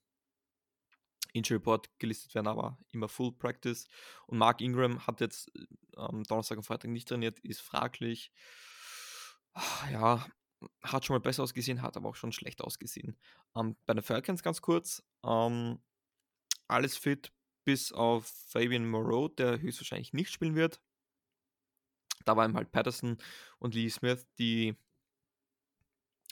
[1.34, 3.88] Injury Report gelistet werden, aber immer Full Practice.
[4.26, 5.52] Und Mark Ingram hat jetzt
[5.98, 8.32] ähm, Donnerstag und Freitag nicht trainiert, ist fraglich.
[9.92, 10.26] Ja,
[10.82, 13.18] hat schon mal besser ausgesehen, hat aber auch schon schlecht ausgesehen.
[13.56, 15.04] Ähm, bei den Falcons ganz kurz.
[15.24, 15.80] Ähm,
[16.68, 17.32] alles fit,
[17.68, 20.80] bis auf Fabian Moreau, der höchstwahrscheinlich nicht spielen wird.
[22.24, 23.18] Da waren halt Patterson
[23.60, 24.78] und Lee Smith, die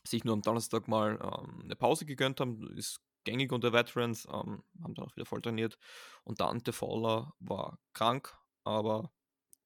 [0.07, 2.65] sich nur am Donnerstag mal ähm, eine Pause gegönnt haben.
[2.77, 5.77] Ist gängig unter Veterans, ähm, haben dann auch wieder voll trainiert.
[6.23, 8.33] Und Dante Fowler war krank,
[8.63, 9.11] aber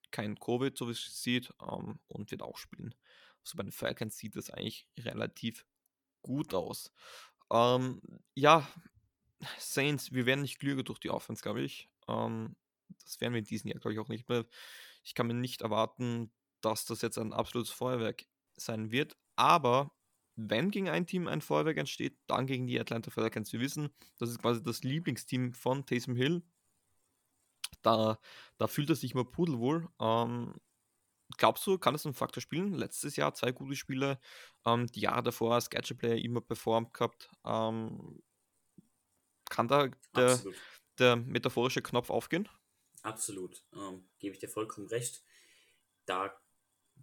[0.09, 2.95] kein Covid, so wie es sieht, ähm, und wird auch spielen.
[3.43, 5.67] Also bei den Falcons sieht das eigentlich relativ
[6.23, 6.91] gut aus.
[7.51, 8.01] Ähm,
[8.33, 8.67] ja,
[9.57, 11.89] Saints, wir werden nicht klüger durch die Offense, glaube ich.
[12.07, 12.55] Ähm,
[13.03, 14.45] das werden wir in diesem Jahr, glaube ich, auch nicht mehr.
[15.03, 16.31] Ich kann mir nicht erwarten,
[16.61, 18.25] dass das jetzt ein absolutes Feuerwerk
[18.57, 19.17] sein wird.
[19.35, 19.91] Aber
[20.35, 23.51] wenn gegen ein Team ein Feuerwerk entsteht, dann gegen die Atlanta Falcons.
[23.53, 26.43] Wir wissen, das ist quasi das Lieblingsteam von Taysom Hill.
[27.81, 28.19] Da,
[28.57, 29.87] da fühlt er sich immer pudelwohl.
[29.99, 30.53] Ähm,
[31.37, 32.73] glaubst du, kann es ein Faktor spielen?
[32.73, 34.19] Letztes Jahr zwei gute Spiele,
[34.65, 37.29] ähm, die Jahre davor als Gadget-Player immer performt gehabt.
[37.45, 38.21] Ähm,
[39.49, 40.39] kann da der,
[40.97, 42.47] der, metaphorische Knopf aufgehen?
[43.01, 45.23] Absolut, ähm, gebe ich dir vollkommen recht.
[46.05, 46.33] Da,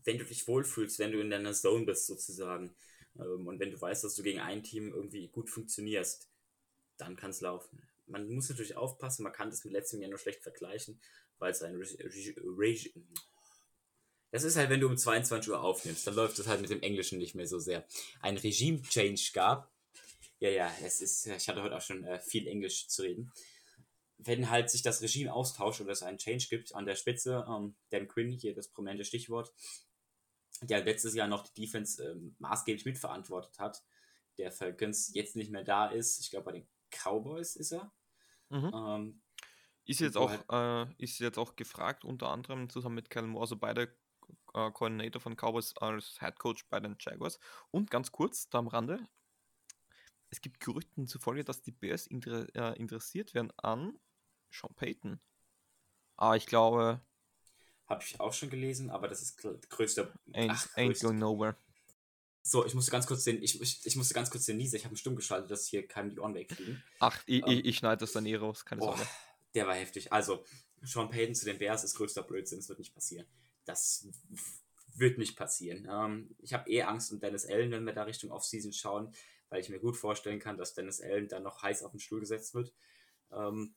[0.04, 2.74] wenn du dich wohlfühlst, wenn du in deiner Zone bist sozusagen,
[3.18, 6.30] ähm, und wenn du weißt, dass du gegen ein Team irgendwie gut funktionierst,
[6.98, 7.82] dann kann es laufen.
[8.06, 11.00] Man muss natürlich aufpassen, man kann das mit letztem Jahr nur schlecht vergleichen,
[11.38, 12.92] weil es ein Regime.
[14.30, 16.82] Das ist halt, wenn du um 22 Uhr aufnimmst, dann läuft es halt mit dem
[16.82, 17.86] Englischen nicht mehr so sehr.
[18.20, 19.72] Ein Regime-Change gab.
[20.38, 23.32] Ja, ja, es ist, ich hatte heute auch schon äh, viel Englisch zu reden.
[24.18, 27.76] Wenn halt sich das Regime austauscht oder es einen Change gibt an der Spitze, ähm,
[27.90, 29.52] Dan Quinn, hier das prominente Stichwort,
[30.62, 33.82] der letztes Jahr noch die Defense ähm, maßgeblich mitverantwortet hat,
[34.38, 36.20] der Falcons jetzt nicht mehr da ist.
[36.20, 37.92] Ich glaube, bei den Cowboys ist er.
[38.50, 38.70] Mhm.
[38.74, 39.22] Ähm,
[39.84, 43.44] ist, jetzt auch, halt, äh, ist jetzt auch gefragt, unter anderem zusammen mit Kellen Moore,
[43.44, 43.94] also beide
[44.54, 47.38] äh, Coordinator von Cowboys als Head Coach bei den Jaguars.
[47.70, 49.06] Und ganz kurz, da am Rande,
[50.36, 53.98] es gibt Gerüchten zufolge, dass die Bears inter äh, interessiert werden an
[54.50, 55.18] Sean Payton.
[56.16, 57.00] Aber ah, ich glaube,
[57.86, 60.12] habe ich auch schon gelesen, aber das ist größter.
[60.32, 61.56] Ain't, ach, ain't going nowhere.
[62.42, 64.84] So, ich musste ganz kurz den, ich, ich, ich musste ganz kurz den Niese, ich
[64.84, 66.82] habe einen Stumm geschaltet, dass hier keinem die Ohren wegfliegen.
[67.00, 69.10] Ach, ich, ich, ähm, ich schneide das dann eh raus, keine boah, Sorge.
[69.54, 70.12] Der war heftig.
[70.12, 70.44] Also,
[70.82, 73.26] Sean Payton zu den Bears ist größter Blödsinn, das wird nicht passieren.
[73.64, 74.06] Das
[74.94, 75.88] wird nicht passieren.
[75.90, 79.12] Ähm, ich habe eh Angst um Dennis Allen, wenn wir da Richtung Offseason schauen,
[79.48, 82.20] weil ich mir gut vorstellen kann, dass Dennis Allen dann noch heiß auf den Stuhl
[82.20, 82.72] gesetzt wird.
[83.32, 83.74] Ähm,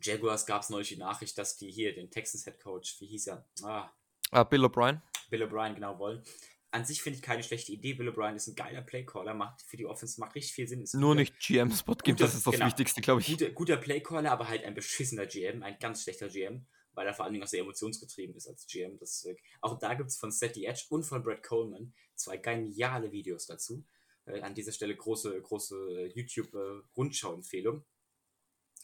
[0.00, 3.28] Jaguars gab es neulich die Nachricht, dass die hier den Texans Head Coach, wie hieß
[3.28, 3.48] er?
[3.62, 3.90] Ah,
[4.32, 5.00] uh, Bill O'Brien.
[5.30, 6.22] Bill O'Brien, genau, wollen.
[6.70, 7.94] An sich finde ich keine schlechte Idee.
[7.94, 10.82] Bill O'Brien ist ein geiler Playcaller, macht für die Offense macht richtig viel Sinn.
[10.82, 13.28] Ist Nur guter, nicht GM-Spot gibt, das ist das genau, Wichtigste, glaube ich.
[13.28, 17.24] Guter, guter Playcaller, aber halt ein beschissener GM, ein ganz schlechter GM, weil er vor
[17.24, 18.98] allen Dingen auch sehr emotionsgetrieben ist als GM.
[18.98, 22.38] Das, äh, auch da gibt es von Seth the Edge und von Brad Coleman zwei
[22.38, 23.84] geniale Videos dazu.
[24.26, 27.84] Äh, an dieser Stelle große, große YouTube-Rundschau-Empfehlung.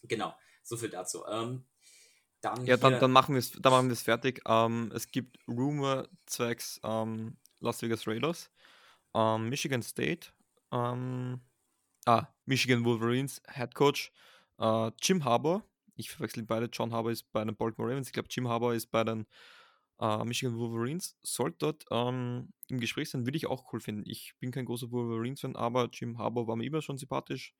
[0.02, 0.34] Äh, genau.
[0.62, 1.24] So viel dazu.
[1.26, 1.64] Ähm,
[2.40, 4.40] dann ja, dann, dann machen wir es dann machen wir es fertig.
[4.46, 8.50] Ähm, es gibt Rumor zwecks ähm, Las Vegas Raiders,
[9.14, 10.28] ähm, Michigan State,
[10.72, 11.40] ähm,
[12.06, 14.12] ah, Michigan Wolverines Head Coach
[14.58, 15.64] äh, Jim Harbour.
[15.96, 16.66] Ich verwechsel beide.
[16.72, 18.06] John Harbour ist bei den Baltimore Ravens.
[18.06, 19.26] Ich glaube, Jim Harbour ist bei den
[20.00, 24.02] äh, Michigan Wolverines, sollte dort ähm, im Gespräch sein, würde ich auch cool finden.
[24.06, 27.54] Ich bin kein großer Wolverines-Fan, aber Jim Harbour war mir immer schon sympathisch.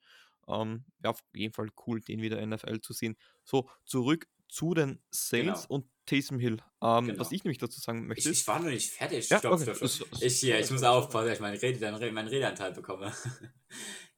[0.49, 3.16] Ähm, ja, auf jeden Fall cool, den wieder in der NFL zu sehen.
[3.45, 5.74] So, zurück zu den Saints Genau.
[5.74, 6.59] und Taysom Hill.
[6.82, 7.20] Ähm, Genau.
[7.20, 9.28] Was ich nämlich dazu sagen möchte, Ich, ich war noch nicht fertig.
[9.28, 9.88] Ja, Stopp, okay.
[9.88, 13.12] stopp, Ich, hier, ich muss aufpassen, dass ich meinen, Rede, dann meinen Redeanteil bekomme.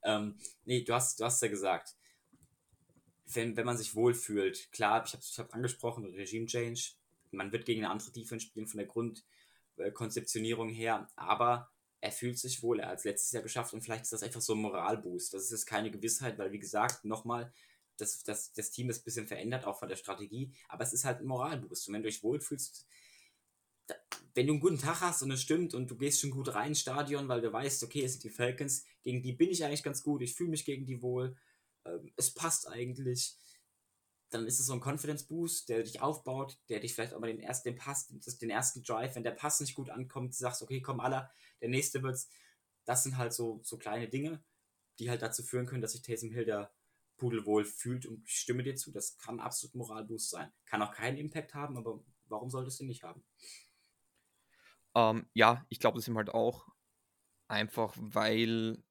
[0.05, 1.97] ähm, nee, du hast, du hast ja gesagt,
[3.27, 6.81] wenn, wenn man sich wohlfühlt, klar, ich habe ich hab angesprochen, Regime Change,
[7.33, 11.71] man wird gegen eine andere Defense spielen von der Grundkonzeptionierung her, aber
[12.01, 14.41] er fühlt sich wohl, er hat es letztes Jahr geschafft und vielleicht ist das einfach
[14.41, 15.35] so ein Moralboost.
[15.35, 17.53] Das ist jetzt keine Gewissheit, weil wie gesagt, nochmal,
[17.97, 21.05] das, das, das Team ist ein bisschen verändert, auch von der Strategie, aber es ist
[21.05, 21.89] halt ein Moralboost.
[21.89, 22.87] Und wenn du dich wohlfühlst,
[23.87, 23.95] da,
[24.35, 26.69] wenn du einen guten Tag hast und es stimmt und du gehst schon gut rein
[26.69, 29.83] ins Stadion, weil du weißt, okay, es sind die Falcons, gegen die bin ich eigentlich
[29.85, 31.37] ganz gut, ich fühle mich gegen die wohl,
[31.85, 33.37] ähm, es passt eigentlich,
[34.33, 37.27] dann ist es so ein Confidence Boost, der dich aufbaut, der dich vielleicht auch mal
[37.29, 40.81] den ersten, den Pass, den ersten Drive, wenn der Pass nicht gut ankommt, sagst, okay,
[40.81, 41.31] komm aller,
[41.61, 42.31] der nächste wird's.
[42.85, 44.43] Das sind halt so, so kleine Dinge,
[44.99, 46.73] die halt dazu führen können, dass sich Taysom Hill der
[47.17, 50.51] pudelwohl fühlt und ich stimme dir zu, das kann absolut Moralboost sein.
[50.65, 53.23] Kann auch keinen Impact haben, aber warum solltest du ihn nicht haben?
[54.95, 56.69] ähm, ja, ich glaube das ihm halt auch.
[57.49, 58.83] Einfach weil.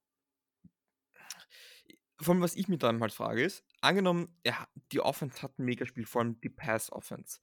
[2.18, 6.06] Allem, was ich mir dann halt frage, ist, angenommen, ja, die Offense hat ein Megaspiel,
[6.06, 7.40] vor allem die Pass-Offense.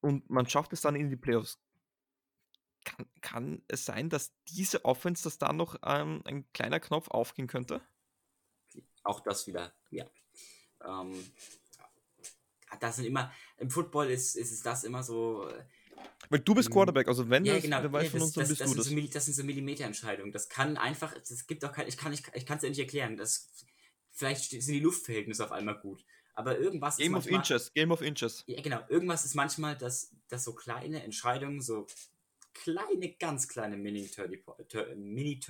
[0.00, 1.60] Und man schafft es dann in die Playoffs.
[2.84, 7.46] Kann, kann es sein, dass diese Offense, dass da noch ähm, ein kleiner Knopf aufgehen
[7.46, 7.80] könnte?
[9.04, 10.06] Auch das wieder, ja.
[10.84, 11.32] Ähm,
[12.80, 15.64] das sind immer, im Football ist, ist es das immer so, äh,
[16.30, 16.72] Weil du bist Mhm.
[16.72, 17.82] Quarterback, also wenn ja, das, genau.
[17.82, 18.86] wer weiß ja, von das, uns, dann das, bist das, du das.
[18.86, 20.32] so, das sind so Millimeterentscheidungen.
[20.32, 23.16] Das kann einfach, es gibt auch kein, ich kann, ich, ich es ja nicht erklären.
[23.16, 23.50] Das,
[24.12, 26.04] vielleicht sind die Luftverhältnisse auf einmal gut.
[26.34, 28.44] Aber irgendwas Game ist of manchmal, Inches, Game of Inches.
[28.46, 28.80] Ja, genau.
[28.88, 31.86] Irgendwas ist manchmal, dass, dass so kleine Entscheidungen, so
[32.54, 35.40] kleine, ganz kleine Mini-Turning-Punkte Mini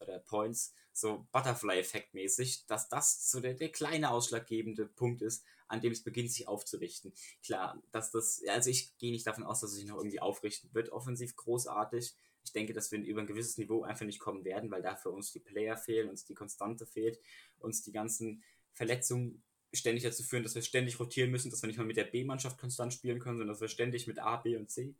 [0.00, 5.80] oder Points, so Butterfly-Effekt mäßig, dass das so der, der kleine ausschlaggebende Punkt ist, an
[5.80, 7.12] dem es beginnt, sich aufzurichten.
[7.44, 10.72] Klar, dass das, also ich gehe nicht davon aus, dass es sich noch irgendwie aufrichten
[10.72, 12.14] wird, offensiv großartig.
[12.46, 15.32] Ich denke, dass wir über ein gewisses Niveau einfach nicht kommen werden, weil dafür uns
[15.32, 17.18] die Player fehlen, uns die Konstante fehlt,
[17.58, 19.42] uns die ganzen Verletzungen
[19.72, 22.56] ständig dazu führen, dass wir ständig rotieren müssen, dass wir nicht mal mit der B-Mannschaft
[22.58, 24.94] konstant spielen können, sondern dass wir ständig mit A, B und C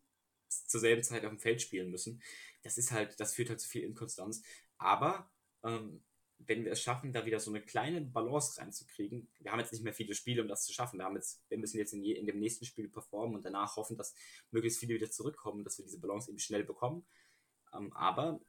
[0.49, 2.21] zur selben Zeit auf dem Feld spielen müssen.
[2.63, 4.43] Das ist halt, das führt halt zu viel Inkonstanz.
[4.77, 5.31] Aber
[5.63, 6.03] ähm,
[6.39, 9.83] wenn wir es schaffen, da wieder so eine kleine Balance reinzukriegen, wir haben jetzt nicht
[9.83, 10.99] mehr viele Spiele, um das zu schaffen.
[10.99, 13.77] Wir, haben jetzt, wir müssen jetzt in, je, in dem nächsten Spiel performen und danach
[13.77, 14.15] hoffen, dass
[14.51, 17.07] möglichst viele wieder zurückkommen, dass wir diese Balance eben schnell bekommen.
[17.73, 18.41] Ähm, aber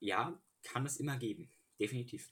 [0.00, 1.50] ja, kann es immer geben.
[1.78, 2.30] Definitiv.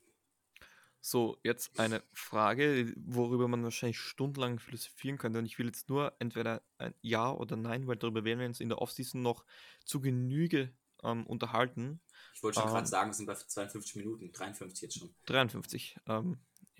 [1.06, 5.38] So, jetzt eine Frage, worüber man wahrscheinlich stundenlang philosophieren könnte.
[5.38, 8.60] Und ich will jetzt nur entweder ein Ja oder Nein, weil darüber werden wir uns
[8.60, 9.44] in der Offseason noch
[9.84, 12.00] zu Genüge ähm, unterhalten.
[12.34, 12.74] Ich wollte schon Ähm.
[12.74, 15.14] gerade sagen, wir sind bei 52 Minuten, 53 jetzt schon.
[15.26, 15.98] 53.
[16.06, 16.38] Ähm,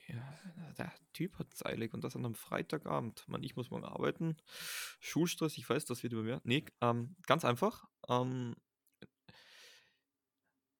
[0.08, 3.28] ja, der Typ hat es eilig und das an einem Freitagabend.
[3.28, 4.38] Man, ich muss morgen arbeiten.
[5.00, 6.40] Schulstress, ich weiß, das wird über mehr.
[6.44, 7.84] Nee, ähm, ganz einfach.
[8.08, 8.56] Ähm,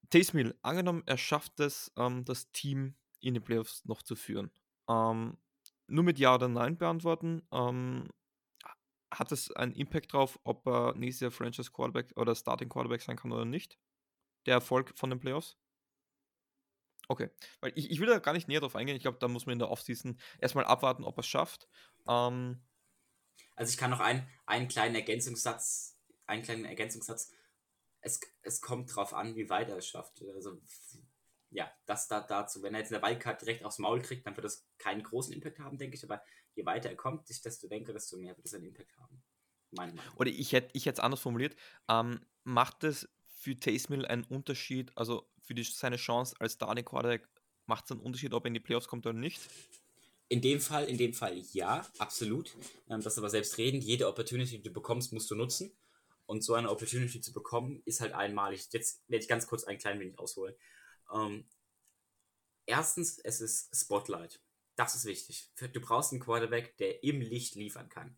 [0.09, 4.51] Taysom angenommen, er schafft es, ähm, das Team in die Playoffs noch zu führen.
[4.89, 5.37] Ähm,
[5.87, 7.47] nur mit Ja oder Nein beantworten.
[7.51, 8.09] Ähm,
[9.11, 13.15] hat es einen Impact drauf, ob er nächstes Jahr Franchise Quarterback oder Starting Quarterback sein
[13.17, 13.79] kann oder nicht?
[14.47, 15.57] Der Erfolg von den Playoffs?
[17.07, 17.29] Okay,
[17.61, 18.95] weil ich, ich will da gar nicht näher drauf eingehen.
[18.95, 21.67] Ich glaube, da muss man in der Offseason erstmal abwarten, ob er es schafft.
[22.07, 22.63] Ähm,
[23.55, 27.31] Also ich kann noch einen, einen kleinen Ergänzungssatz, einen kleinen Ergänzungssatz.
[28.05, 30.23] Es, es kommt drauf an, wie weit er es schafft.
[30.35, 30.59] Also
[31.49, 32.61] ja, das da dazu.
[32.61, 35.59] Wenn er jetzt eine Wildcard direkt aufs Maul kriegt, dann wird das keinen großen Impact
[35.59, 36.03] haben, denke ich.
[36.03, 36.21] Aber
[36.53, 39.23] je weiter er kommt, ich desto denke, desto mehr wird es einen Impact haben.
[39.71, 40.13] Meine Meinung.
[40.17, 41.55] oder ich hätte ich es anders formuliert.
[41.89, 47.27] Ähm, macht es für Taysom einen Unterschied, also für die, seine Chance als Starting Quarterback,
[47.65, 49.41] macht es einen Unterschied, ob er in die Playoffs kommt oder nicht?
[50.27, 52.55] In dem Fall, in dem Fall ja, absolut.
[52.89, 55.71] Ähm, das aber selbstredend, jede Opportunity, die du bekommst, musst du nutzen.
[56.25, 58.67] Und so eine Opportunity zu bekommen, ist halt einmalig.
[58.71, 60.55] Jetzt werde ich ganz kurz ein klein wenig ausholen.
[61.13, 61.47] Ähm,
[62.65, 64.41] erstens, es ist Spotlight.
[64.75, 65.51] Das ist wichtig.
[65.55, 68.17] Du brauchst einen Quarterback, der im Licht liefern kann.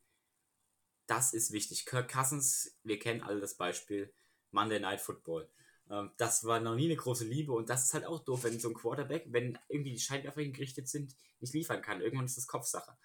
[1.05, 1.85] Das ist wichtig.
[1.85, 4.13] Kirk Cousins, wir kennen alle das Beispiel
[4.51, 5.49] Monday Night Football.
[5.89, 8.59] Ähm, das war noch nie eine große Liebe und das ist halt auch doof, wenn
[8.59, 12.01] so ein Quarterback, wenn irgendwie die Scheinwerfer gerichtet sind, nicht liefern kann.
[12.01, 12.97] Irgendwann ist das Kopfsache.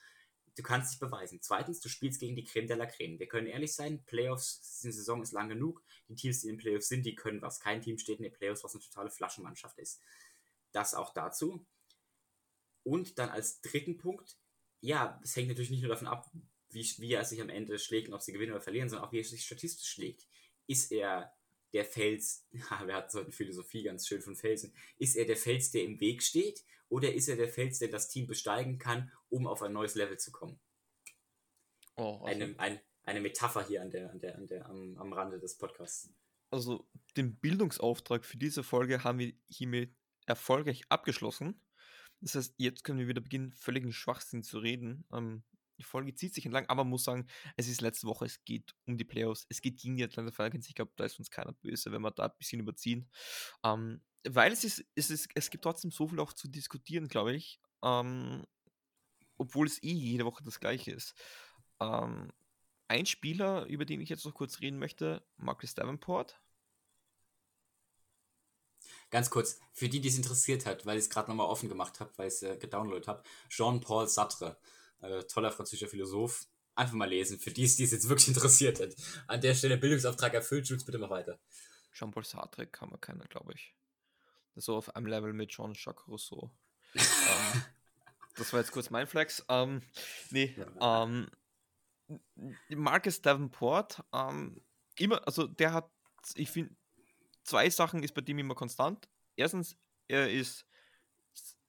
[0.54, 1.40] Du kannst dich beweisen.
[1.40, 3.18] Zweitens, du spielst gegen die Creme de la Creme.
[3.18, 5.82] Wir können ehrlich sein, Playoffs, die Saison ist lang genug.
[6.08, 7.60] Die Teams, die in den Playoffs sind, die können was.
[7.60, 10.00] Kein Team steht in den Playoffs, was eine totale Flaschenmannschaft ist.
[10.72, 11.64] Das auch dazu.
[12.82, 14.36] Und dann als dritten Punkt,
[14.80, 16.30] ja, es hängt natürlich nicht nur davon ab,
[16.68, 19.12] wie, wie er sich am Ende schlägt und ob sie gewinnen oder verlieren, sondern auch
[19.12, 20.26] wie er sich statistisch schlägt.
[20.66, 21.32] Ist er
[21.72, 25.70] der Fels, wir hatten heute eine Philosophie ganz schön von Felsen, ist er der Fels,
[25.70, 29.46] der im Weg steht oder ist er der Fels, der das Team besteigen kann, um
[29.46, 30.60] auf ein neues Level zu kommen?
[31.96, 35.12] Oh, also eine, ein, eine Metapher hier an der, an der, an der, am, am
[35.14, 36.12] Rande des Podcasts.
[36.50, 36.86] Also
[37.16, 39.94] den Bildungsauftrag für diese Folge haben wir hiermit
[40.26, 41.58] erfolgreich abgeschlossen.
[42.20, 45.06] Das heißt, jetzt können wir wieder beginnen, völligen Schwachsinn zu reden.
[45.14, 45.44] Ähm,
[45.78, 47.26] die Folge zieht sich entlang, aber man muss sagen,
[47.56, 50.68] es ist letzte Woche, es geht um die Playoffs, es geht gegen die Atlanta Falcons.
[50.68, 53.08] Ich glaube, da ist uns keiner böse, wenn wir da ein bisschen überziehen.
[53.64, 57.34] Ähm, weil es ist, es ist, es gibt trotzdem so viel auch zu diskutieren, glaube
[57.34, 57.60] ich.
[57.82, 58.44] Ähm,
[59.38, 61.14] obwohl es eh jede Woche das gleiche ist.
[61.80, 62.32] Ähm,
[62.88, 66.38] ein Spieler, über den ich jetzt noch kurz reden möchte, Marcus Davenport.
[69.10, 72.00] Ganz kurz, für die, die es interessiert hat, weil ich es gerade nochmal offen gemacht
[72.00, 74.58] habe, weil ich es äh, gedownloadet habe, Jean-Paul Sartre,
[75.00, 78.94] äh, toller französischer Philosoph, einfach mal lesen, für die die es jetzt wirklich interessiert hat.
[79.26, 81.38] An der Stelle Bildungsauftrag erfüllt, Schutz bitte mal weiter.
[81.92, 83.74] Jean-Paul Sartre kann man keiner, glaube ich.
[84.54, 86.50] So auf einem Level mit Jean-Jacques Rousseau.
[86.94, 87.62] ähm,
[88.36, 89.44] das war jetzt kurz mein Flex.
[89.48, 89.82] Ähm,
[90.30, 91.30] nee, ähm,
[92.68, 94.60] Marcus Davenport, ähm,
[94.96, 95.90] immer, also der hat,
[96.34, 96.74] ich finde,
[97.44, 99.08] zwei Sachen ist bei dem immer konstant.
[99.36, 99.76] Erstens,
[100.08, 100.66] er ist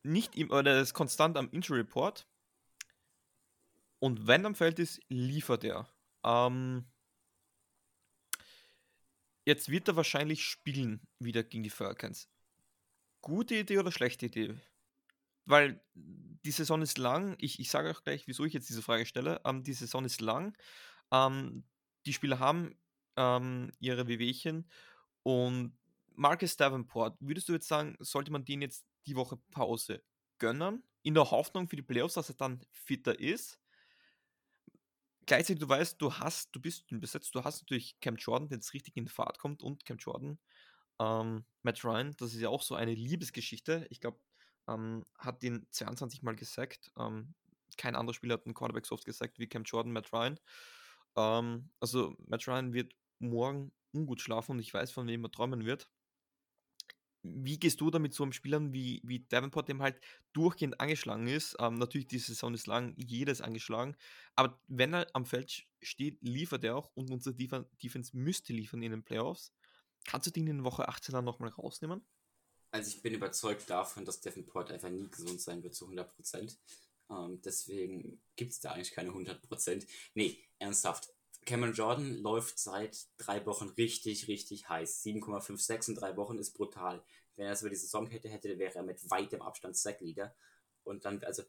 [0.04, 2.28] nicht im, oder er ist konstant am Injury Report.
[4.00, 5.90] Und wenn am Feld ist, liefert er.
[6.26, 6.86] Ähm,
[9.46, 12.30] jetzt wird er wahrscheinlich spielen wieder gegen die Falcons.
[13.24, 14.54] Gute Idee oder schlechte Idee?
[15.46, 17.38] Weil die Saison ist lang.
[17.40, 19.40] Ich, ich sage auch gleich, wieso ich jetzt diese Frage stelle.
[19.46, 20.58] Ähm, die Saison ist lang.
[21.10, 21.64] Ähm,
[22.06, 22.76] die Spieler haben
[23.16, 24.70] ähm, ihre Wehwehchen.
[25.24, 25.78] Und
[26.16, 30.04] Marcus Davenport, würdest du jetzt sagen, sollte man den jetzt die Woche Pause
[30.38, 30.84] gönnen?
[31.02, 33.58] In der Hoffnung für die Playoffs, dass er dann fitter ist?
[35.26, 38.74] Gleichzeitig, du weißt, du hast, du bist besetzt, du hast natürlich Cam Jordan, der jetzt
[38.74, 40.38] richtig in Fahrt kommt und Cam Jordan,
[41.04, 43.88] ähm, Matt Ryan, das ist ja auch so eine Liebesgeschichte.
[43.90, 44.20] Ich glaube,
[44.68, 46.92] ähm, hat den 22 Mal gesackt.
[46.98, 47.34] Ähm,
[47.78, 50.40] kein anderer Spieler hat einen Cornerback so oft gesackt wie Cam Jordan, Matt Ryan.
[51.16, 55.66] Ähm, also Matt Ryan wird morgen ungut schlafen und ich weiß, von wem er träumen
[55.66, 55.90] wird.
[57.26, 59.98] Wie gehst du damit so einem Spielern wie, wie Davenport, dem halt
[60.34, 61.56] durchgehend angeschlagen ist?
[61.58, 63.96] Ähm, natürlich, die Saison ist lang, jedes angeschlagen.
[64.36, 68.92] Aber wenn er am Feld steht, liefert er auch und unsere Defense müsste liefern in
[68.92, 69.54] den Playoffs.
[70.06, 72.06] Kannst du den in Woche 18 dann nochmal rausnehmen?
[72.72, 76.58] Also ich bin überzeugt davon, dass Davenport einfach nie gesund sein wird zu 100%.
[77.10, 79.86] Ähm, deswegen gibt es da eigentlich keine 100%.
[80.16, 81.14] Nee, ernsthaft.
[81.46, 85.04] Cameron Jordan läuft seit drei Wochen richtig, richtig heiß.
[85.04, 87.04] 7,56 in drei Wochen ist brutal.
[87.36, 90.36] Wenn er es über die Saison hätte, hätte, wäre er mit weitem Abstand Sackleader.
[90.84, 91.44] Und dann, also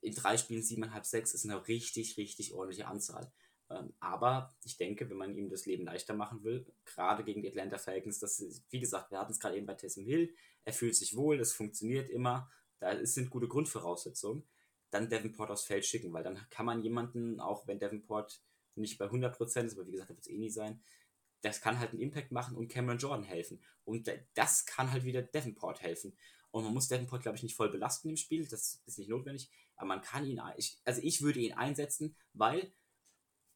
[0.00, 3.32] in drei Spielen 7,5, 6 ist eine richtig, richtig ordentliche Anzahl.
[3.72, 7.48] Ähm, aber ich denke, wenn man ihm das Leben leichter machen will, gerade gegen die
[7.48, 10.94] Atlanta Falcons, das wie gesagt, wir hatten es gerade eben bei Taysom Hill, er fühlt
[10.94, 14.44] sich wohl, das funktioniert immer, da sind gute Grundvoraussetzungen,
[14.90, 18.42] dann Davenport aufs Feld schicken, weil dann kann man jemanden, auch wenn Davenport
[18.74, 20.82] nicht bei 100% ist, aber wie gesagt, das wird es eh nie sein,
[21.40, 23.60] das kann halt einen Impact machen und Cameron Jordan helfen.
[23.84, 26.16] Und das kann halt wieder Davenport helfen.
[26.52, 29.50] Und man muss Davenport, glaube ich, nicht voll belasten im Spiel, das ist nicht notwendig,
[29.76, 32.72] aber man kann ihn, also ich würde ihn einsetzen, weil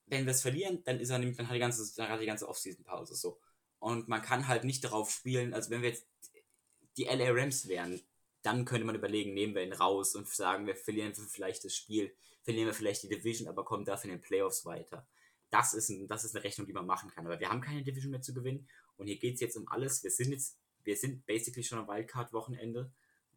[0.06, 2.26] wenn wir es verlieren, dann ist er nämlich, dann hat die ganze, dann hat die
[2.26, 3.38] ganze Offseason-Pause so.
[3.78, 6.06] Und man kann halt nicht darauf spielen, also wenn wir jetzt
[6.96, 8.00] die LA Rams wären,
[8.42, 12.14] dann könnte man überlegen, nehmen wir ihn raus und sagen, wir verlieren vielleicht das Spiel,
[12.42, 15.06] verlieren wir vielleicht die Division, aber kommen dafür in den Playoffs weiter.
[15.50, 17.26] Das ist, ein, das ist eine Rechnung, die man machen kann.
[17.26, 20.02] Aber wir haben keine Division mehr zu gewinnen und hier geht es jetzt um alles.
[20.02, 22.90] Wir sind jetzt, wir sind basically schon am Wildcard-Wochenende,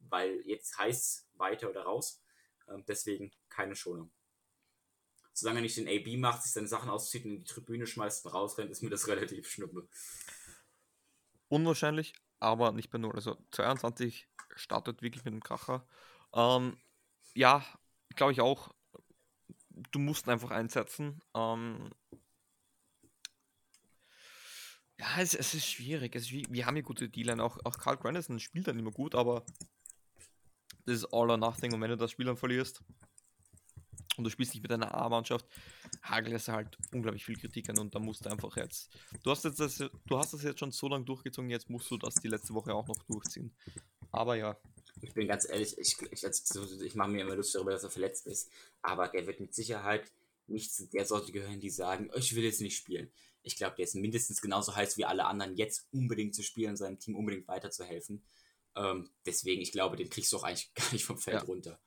[0.10, 2.22] weil jetzt heißt weiter oder raus.
[2.68, 4.12] Ähm, deswegen keine Schonung
[5.40, 8.26] solange er nicht den AB macht, sich seine Sachen auszieht und in die Tribüne schmeißt
[8.26, 9.88] und rausrennt, ist mir das relativ schnuppe.
[11.48, 13.14] Unwahrscheinlich, aber nicht bei null.
[13.16, 15.88] Also 22 startet wirklich mit dem Kracher.
[16.34, 16.78] Ähm,
[17.34, 17.66] ja,
[18.16, 18.74] glaube ich auch.
[19.70, 21.22] Du musst ihn einfach einsetzen.
[21.34, 21.90] Ähm,
[25.00, 26.16] ja, es, es, ist schwierig.
[26.16, 27.42] Es ist wie, wir haben hier gute Dealer.
[27.44, 29.46] Auch, auch Carl Grandison spielt dann immer gut, aber
[30.86, 31.74] das ist all or nothing.
[31.74, 32.84] Und wenn du das Spiel dann verlierst,
[34.20, 35.46] und du spielst nicht mit einer A-Mannschaft,
[36.04, 38.90] hagelt es halt unglaublich viel Kritik an und da musst du einfach jetzt.
[39.24, 41.98] Du hast, jetzt das, du hast das jetzt schon so lange durchgezogen, jetzt musst du
[41.98, 43.56] das die letzte Woche auch noch durchziehen.
[44.12, 44.60] Aber ja.
[45.02, 47.90] Ich bin ganz ehrlich, ich, ich, also, ich mache mir immer Lust darüber, dass er
[47.90, 48.52] verletzt ist.
[48.82, 50.12] Aber der wird mit Sicherheit
[50.48, 53.10] nicht zu der Sorte gehören, die sagen, ich will jetzt nicht spielen.
[53.42, 57.00] Ich glaube, der ist mindestens genauso heiß wie alle anderen, jetzt unbedingt zu spielen, seinem
[57.00, 58.22] Team unbedingt weiterzuhelfen.
[58.76, 61.44] Ähm, deswegen, ich glaube, den kriegst du auch eigentlich gar nicht vom Feld ja.
[61.44, 61.80] runter.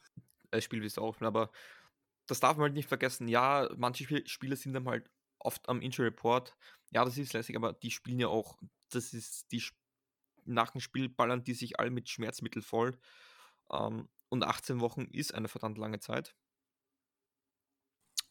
[0.51, 1.51] Das Spiel wirst du auch, aber
[2.33, 3.29] das darf man halt nicht vergessen.
[3.29, 6.57] Ja, manche Spiel Spieler sind dann halt oft am Injury Report.
[6.91, 8.59] Ja, das ist lässig, aber die spielen ja auch,
[8.91, 9.63] das ist die
[10.47, 12.99] nach dem Spiel ballern die sich alle mit Schmerzmittel voll.
[13.71, 16.35] Ähm, und 18 Wochen ist eine verdammt lange Zeit.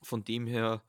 [0.02, 0.84] Von dem her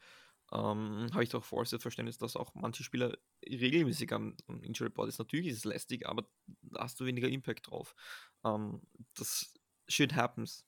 [0.52, 5.08] ähm, habe ich doch vollstes Verständnis, dass auch manche Spieler regelmäßig am, am Injury Report
[5.08, 5.18] ist.
[5.18, 6.26] Natürlich ist es lästig, aber
[6.62, 7.94] da hast du weniger Impact drauf.
[8.42, 8.80] Ähm,
[9.14, 9.52] das
[9.86, 10.64] shit happens.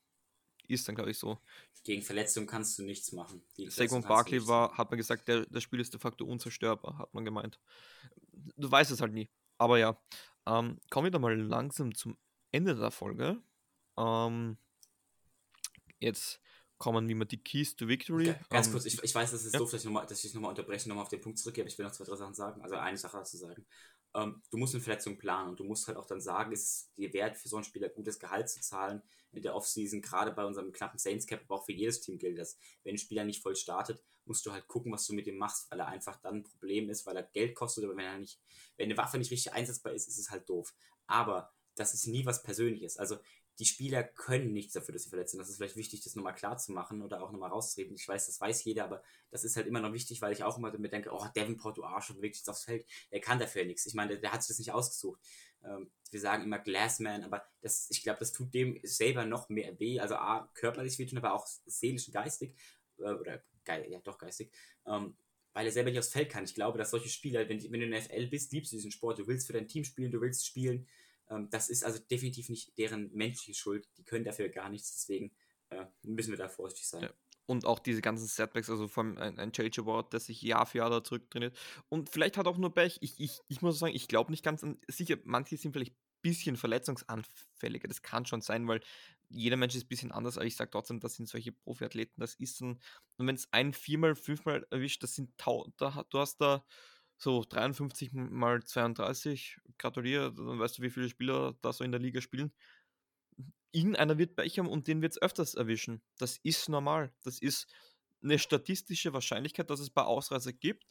[0.68, 1.38] Ist dann, glaube ich, so.
[1.82, 3.42] Gegen Verletzungen kannst du nichts machen.
[3.68, 7.24] Saquon Barkley war, hat man gesagt, der, das Spiel ist de facto unzerstörbar, hat man
[7.24, 7.60] gemeint.
[8.56, 9.28] Du weißt es halt nie.
[9.58, 10.00] Aber ja,
[10.46, 12.16] ähm, kommen wir da mal langsam zum
[12.52, 13.42] Ende der Folge.
[13.96, 14.56] Ähm,
[16.00, 16.40] jetzt
[16.78, 18.30] kommen wie man die Keys to Victory.
[18.30, 19.58] Okay, ganz ähm, kurz, ich, ich weiß, das ist ja.
[19.58, 21.92] doof, dass ich nochmal noch unterbreche, nochmal auf den Punkt zurückgehe, aber ich will noch
[21.92, 22.62] zwei, drei Sachen sagen.
[22.62, 23.64] Also eine Sache dazu sagen.
[24.14, 27.12] Ähm, du musst eine Verletzung planen und du musst halt auch dann sagen, ist dir
[27.12, 29.02] wert, für so einen Spieler gutes Gehalt zu zahlen
[29.32, 32.38] in der Offseason, gerade bei unserem knappen Saints Cap, aber auch für jedes Team gilt
[32.38, 32.56] das.
[32.84, 35.70] Wenn ein Spieler nicht voll startet, musst du halt gucken, was du mit ihm machst,
[35.70, 38.40] weil er einfach dann ein Problem ist, weil er Geld kostet oder wenn er nicht,
[38.76, 40.72] wenn eine Waffe nicht richtig einsetzbar ist, ist es halt doof.
[41.06, 42.96] Aber das ist nie was Persönliches.
[42.96, 43.18] Also
[43.58, 45.38] die Spieler können nichts dafür, dass sie verletzt sind.
[45.38, 47.94] Das ist vielleicht wichtig, das nochmal klar zu machen oder auch nochmal rauszutreten.
[47.94, 50.58] Ich weiß, das weiß jeder, aber das ist halt immer noch wichtig, weil ich auch
[50.58, 52.84] immer damit denke, oh, Davenport, du Arsch, und sich aufs Feld.
[53.12, 53.86] Der kann dafür ja nichts.
[53.86, 55.20] Ich meine, der, der, hat sich das nicht ausgesucht.
[55.62, 59.78] Ähm, wir sagen immer Glassman, aber das, ich glaube, das tut dem selber noch mehr
[59.78, 60.00] weh.
[60.00, 62.56] Also A, körperlich wehtun, aber auch seelisch und geistig.
[62.98, 64.52] Äh, oder geil, ja, doch geistig.
[64.86, 65.16] Ähm,
[65.52, 66.42] weil er selber nicht aufs Feld kann.
[66.42, 68.90] Ich glaube, dass solche Spieler, wenn, wenn du in der FL bist, liebst du diesen
[68.90, 70.88] Sport, du willst für dein Team spielen, du willst spielen
[71.30, 73.88] ähm, das ist also definitiv nicht deren menschliche Schuld.
[73.96, 75.32] Die können dafür gar nichts, deswegen
[75.70, 77.02] äh, müssen wir da vorsichtig sein.
[77.02, 77.10] Ja.
[77.46, 80.64] Und auch diese ganzen Setbacks, also vor allem ein, ein JJ Ward, der sich Jahr
[80.64, 81.56] für Jahr da zurücktrainiert.
[81.90, 82.98] Und vielleicht hat auch nur Pech.
[83.02, 84.78] Ich, ich, ich muss sagen, ich glaube nicht ganz an.
[84.88, 87.86] Sicher, manche sind vielleicht ein bisschen verletzungsanfälliger.
[87.86, 88.80] Das kann schon sein, weil
[89.28, 92.34] jeder Mensch ist ein bisschen anders, aber ich sage trotzdem, das sind solche Profiathleten, das
[92.34, 92.80] ist ein.
[93.18, 95.32] Und wenn es ein, viermal, fünfmal erwischt, das sind
[95.76, 96.64] da, du hast da
[97.16, 102.00] so 53 mal 32, gratuliere, dann weißt du, wie viele Spieler da so in der
[102.00, 102.52] Liga spielen.
[103.72, 106.02] Irgendeiner wird Pech haben und den wird es öfters erwischen.
[106.18, 107.12] Das ist normal.
[107.22, 107.72] Das ist
[108.22, 110.86] eine statistische Wahrscheinlichkeit, dass es ein paar Ausreißer gibt.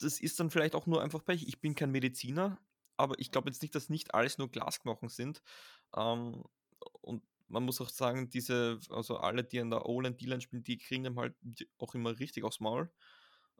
[0.00, 1.46] Das ist dann vielleicht auch nur einfach Pech.
[1.46, 2.58] Ich bin kein Mediziner,
[2.96, 5.42] aber ich glaube jetzt nicht, dass nicht alles nur Glasknochen sind.
[5.96, 6.44] Ähm,
[7.00, 10.78] und man muss auch sagen, diese, also alle, die an der O-Line, D-Line spielen, die
[10.78, 11.34] kriegen dann halt
[11.78, 12.90] auch immer richtig aufs Maul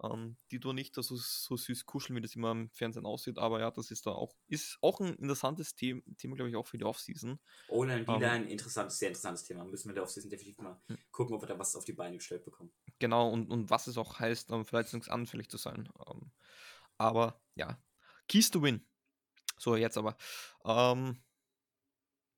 [0.03, 3.39] ähm, die du nicht so, so süß kuscheln, wie das immer im Fernsehen aussieht.
[3.39, 6.67] Aber ja, das ist da auch, ist auch ein interessantes Thema, Thema glaube ich, auch
[6.67, 7.39] für die Offseason.
[7.69, 9.65] Ohne ein Dealer ähm, ein interessantes, sehr interessantes Thema.
[9.65, 10.99] Müssen wir in der Offseason definitiv mal hm.
[11.11, 12.73] gucken, ob wir da was auf die Beine gestellt bekommen.
[12.99, 15.89] Genau, und, und was es auch heißt, um, verletzungsanfällig zu sein.
[16.09, 16.31] Ähm,
[16.99, 17.83] aber ja,
[18.29, 18.87] Keys to Win.
[19.59, 20.17] So, jetzt aber.
[20.65, 21.23] Ähm,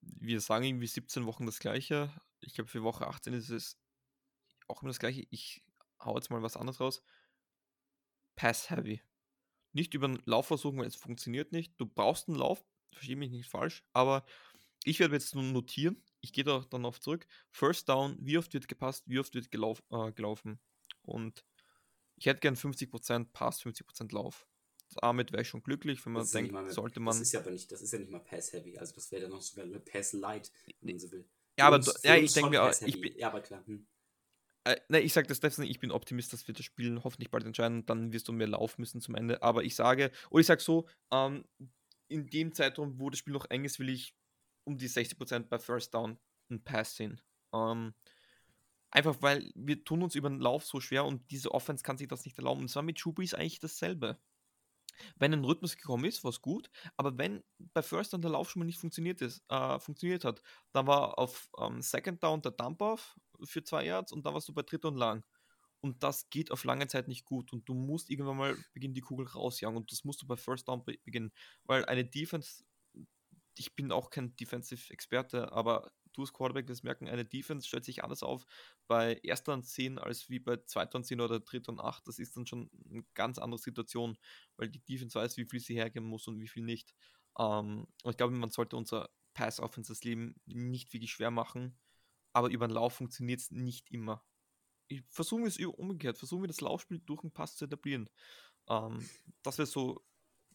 [0.01, 2.13] wir sagen irgendwie 17 Wochen das Gleiche.
[2.41, 3.79] Ich glaube, für Woche 18 ist es
[4.69, 5.27] auch immer das Gleiche.
[5.31, 5.63] Ich
[6.01, 7.03] hau jetzt mal was anderes raus.
[8.37, 9.03] Pass-Heavy.
[9.73, 11.75] Nicht über einen Lauf versuchen, weil es funktioniert nicht.
[11.79, 14.25] Du brauchst einen Lauf, verstehe mich nicht falsch, aber
[14.85, 16.03] ich werde jetzt nur notieren.
[16.21, 17.27] Ich gehe da dann auf zurück.
[17.51, 20.61] First Down, wie oft wird gepasst, wie oft wird gelauf, äh, gelaufen.
[21.03, 21.45] Und
[22.17, 24.47] ich hätte gern 50% Pass, 50% Lauf.
[25.01, 27.15] Damit wäre ich schon glücklich, wenn man denkt, mal, sollte man.
[27.15, 29.33] Das ist ja aber nicht, das ist ja nicht mal Pass-Heavy, also das wäre dann
[29.33, 31.27] noch sogar Pass-Light, wenn man so will.
[31.59, 33.65] Ja, aber ja, ich denke mir, ich bin, ja, aber klar.
[33.67, 33.87] Hm.
[34.65, 37.45] Äh, ne, ich sage das deswegen, ich bin Optimist, dass wir das Spiel hoffentlich bald
[37.45, 37.85] entscheiden.
[37.87, 39.43] Dann wirst du mehr laufen müssen zum Ende.
[39.43, 41.45] Aber ich sage, oder ich sage so, ähm,
[42.09, 44.15] in dem Zeitraum, wo das Spiel noch eng ist, will ich
[44.65, 46.19] um die 60% bei First Down
[46.51, 47.21] ein Pass sehen.
[47.53, 47.95] Ähm,
[48.91, 52.09] einfach weil wir tun uns über den Lauf so schwer und diese Offense kann sich
[52.09, 52.63] das nicht erlauben.
[52.63, 54.19] Und zwar mit Schubi ist eigentlich dasselbe.
[55.17, 57.43] Wenn ein Rhythmus gekommen ist, war es gut, aber wenn
[57.73, 60.43] bei First Down der Lauf schon mal nicht funktioniert, ist, äh, funktioniert hat,
[60.73, 64.55] dann war auf ähm, Second Down der Dump-Off für zwei Yards und dann warst du
[64.55, 65.25] bei Dritt und Lang.
[65.81, 69.03] Und das geht auf lange Zeit nicht gut und du musst irgendwann mal beginnen, die
[69.03, 71.31] Kugel rausjagen und das musst du bei First Down beginnen,
[71.65, 72.65] weil eine Defense,
[73.57, 78.03] ich bin auch kein Defensive-Experte, aber du als Quarterback wirst merken, eine Defense stellt sich
[78.03, 78.47] anders auf
[78.87, 82.07] bei erster und 10 als wie bei zweiter und 10 oder dritter und 8.
[82.09, 84.17] Das ist dann schon eine ganz andere Situation,
[84.57, 86.95] weil die Defense weiß, wie viel sie hergeben muss und wie viel nicht.
[87.39, 91.79] Ähm, und ich glaube, man sollte unser Pass-Offense das Leben nicht wirklich schwer machen,
[92.33, 94.25] aber über den Lauf funktioniert es nicht immer.
[95.09, 98.09] Versuchen wir es umgekehrt, versuchen wir das Laufspiel durch den Pass zu etablieren.
[98.69, 99.09] Ähm,
[99.43, 100.05] das wäre so,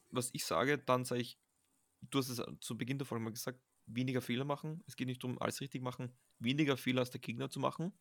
[0.08, 1.38] was ich sage, dann sage ich,
[2.00, 3.60] du hast es zu Beginn der Folge mal gesagt,
[3.94, 4.82] weniger Fehler machen.
[4.86, 7.92] Es geht nicht darum, alles richtig machen, weniger Fehler als der Gegner zu machen.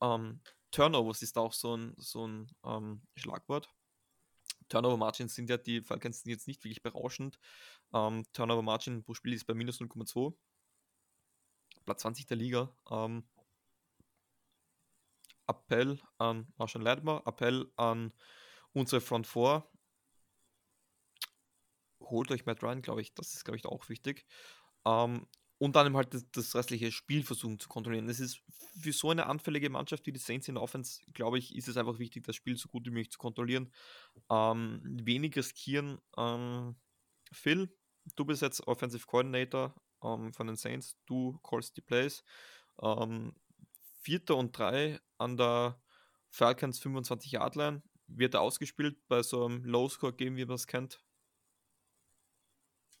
[0.00, 0.40] Ähm,
[0.70, 3.68] Turnovers ist auch so ein, so ein ähm, Schlagwort.
[4.68, 7.38] Turnover Margins sind ja die Falcons jetzt nicht wirklich berauschend.
[7.92, 10.34] Ähm, Turnover Margin pro Spiel ist bei minus 0,2.
[11.84, 12.76] Platz 20 der Liga.
[12.90, 13.24] Ähm,
[15.46, 18.12] Appell an Marshall Lattimore, Appell an
[18.72, 19.64] unsere Front 4.
[22.00, 24.26] Holt euch Matt Ryan, glaube ich, das ist, glaube ich, auch wichtig.
[24.86, 25.26] Ähm,
[25.58, 28.08] und dann halt das, das, restliche Spiel versuchen zu kontrollieren.
[28.08, 28.42] Es ist
[28.80, 31.78] für so eine anfällige Mannschaft wie die Saints in der Offense, glaube ich, ist es
[31.78, 33.72] einfach wichtig, das Spiel so gut wie möglich zu kontrollieren.
[34.30, 35.98] Ähm, wenig riskieren.
[36.16, 36.76] Ähm,
[37.32, 37.74] Phil,
[38.16, 42.22] du bist jetzt Offensive Coordinator ähm, von den Saints, du callst die Plays.
[42.82, 43.34] Ähm,
[44.02, 45.80] Vierter und drei an der
[46.28, 51.02] Falcons 25 Yard Line wird er ausgespielt bei so einem Low-Score-Game, wie man es kennt.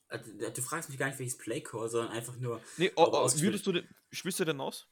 [0.08, 0.18] Äh,
[0.52, 2.60] du fragst mich gar nicht, welches Playcall, sondern einfach nur.
[2.76, 4.88] Nee, oh, oh, würdest du den, spielst du denn aus?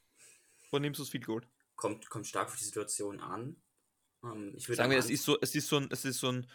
[0.71, 1.41] Oder nimmst du das Field Goal?
[1.75, 3.61] Kommt, kommt stark auf die Situation an.
[4.23, 6.49] Ähm, ich Sagen wir, es ist so, es ist so ein, es ist so ein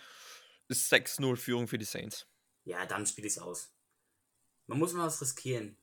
[0.71, 2.27] 6-0-Führung für die Saints.
[2.65, 3.73] Ja, dann spiele ich es aus.
[4.67, 5.77] Man muss mal was riskieren.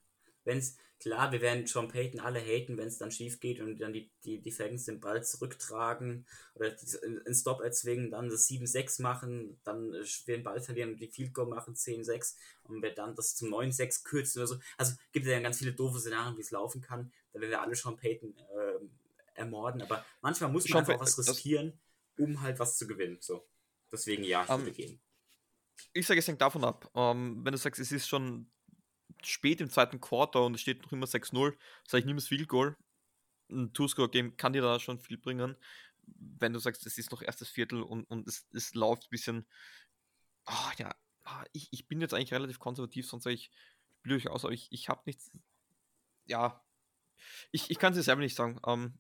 [0.44, 3.80] Wenn es, Klar, wir werden John Payton alle haten, wenn es dann schief geht und
[3.80, 6.26] dann die, die, die Falcons den Ball zurücktragen
[6.56, 6.76] oder
[7.06, 11.36] einen Stop erzwingen, dann das 7-6 machen, dann wir den Ball verlieren und die Field
[11.36, 14.60] Goal machen 10-6 und wir dann das zum 9-6 kürzen oder so.
[14.78, 17.12] Also gibt es ja ganz viele doofe Szenarien, wie es laufen kann.
[17.32, 21.20] Da werden wir alle John Payton äh, ermorden, aber manchmal muss man Sean einfach was
[21.20, 21.80] riskieren,
[22.18, 23.18] um halt was zu gewinnen.
[23.20, 23.48] So.
[23.92, 25.00] Deswegen ja, ich um, würde gehen.
[25.94, 26.90] Ich sage, es hängt davon ab.
[26.94, 28.50] Um, ähm, wenn du sagst, es ist schon
[29.24, 31.56] spät im zweiten Quarter und es steht noch immer 6-0,
[31.88, 32.76] sage ich, nimm das Field Goal.
[33.50, 35.56] Ein Two-Score-Game kann dir da schon viel bringen.
[36.06, 39.46] Wenn du sagst, es ist noch erstes Viertel und, und es, es läuft ein bisschen,
[40.46, 43.52] oh, ja, ah, ich, ich bin jetzt eigentlich relativ konservativ, sonst sage ich,
[44.00, 45.32] spiele euch aus, aber ich, ich habe nichts,
[46.26, 46.62] ja,
[47.52, 48.60] ich, ich kann es dir selber nicht sagen.
[48.66, 48.94] Ähm,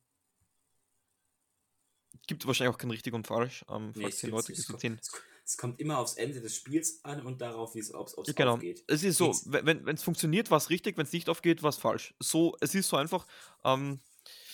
[2.27, 3.65] gibt wahrscheinlich auch kein richtig und falsch.
[3.69, 5.23] Ähm, nee, falls Leute es, es, es,
[5.55, 8.55] kommt immer aufs Ende des Spiels an und darauf, wie es aufs, aufs genau.
[8.55, 8.83] aufgeht.
[8.87, 11.77] Es ist so, wenn es funktioniert, war es richtig, wenn es nicht aufgeht, war es
[11.77, 12.13] falsch.
[12.19, 13.25] So, es ist so einfach.
[13.63, 13.99] Ähm,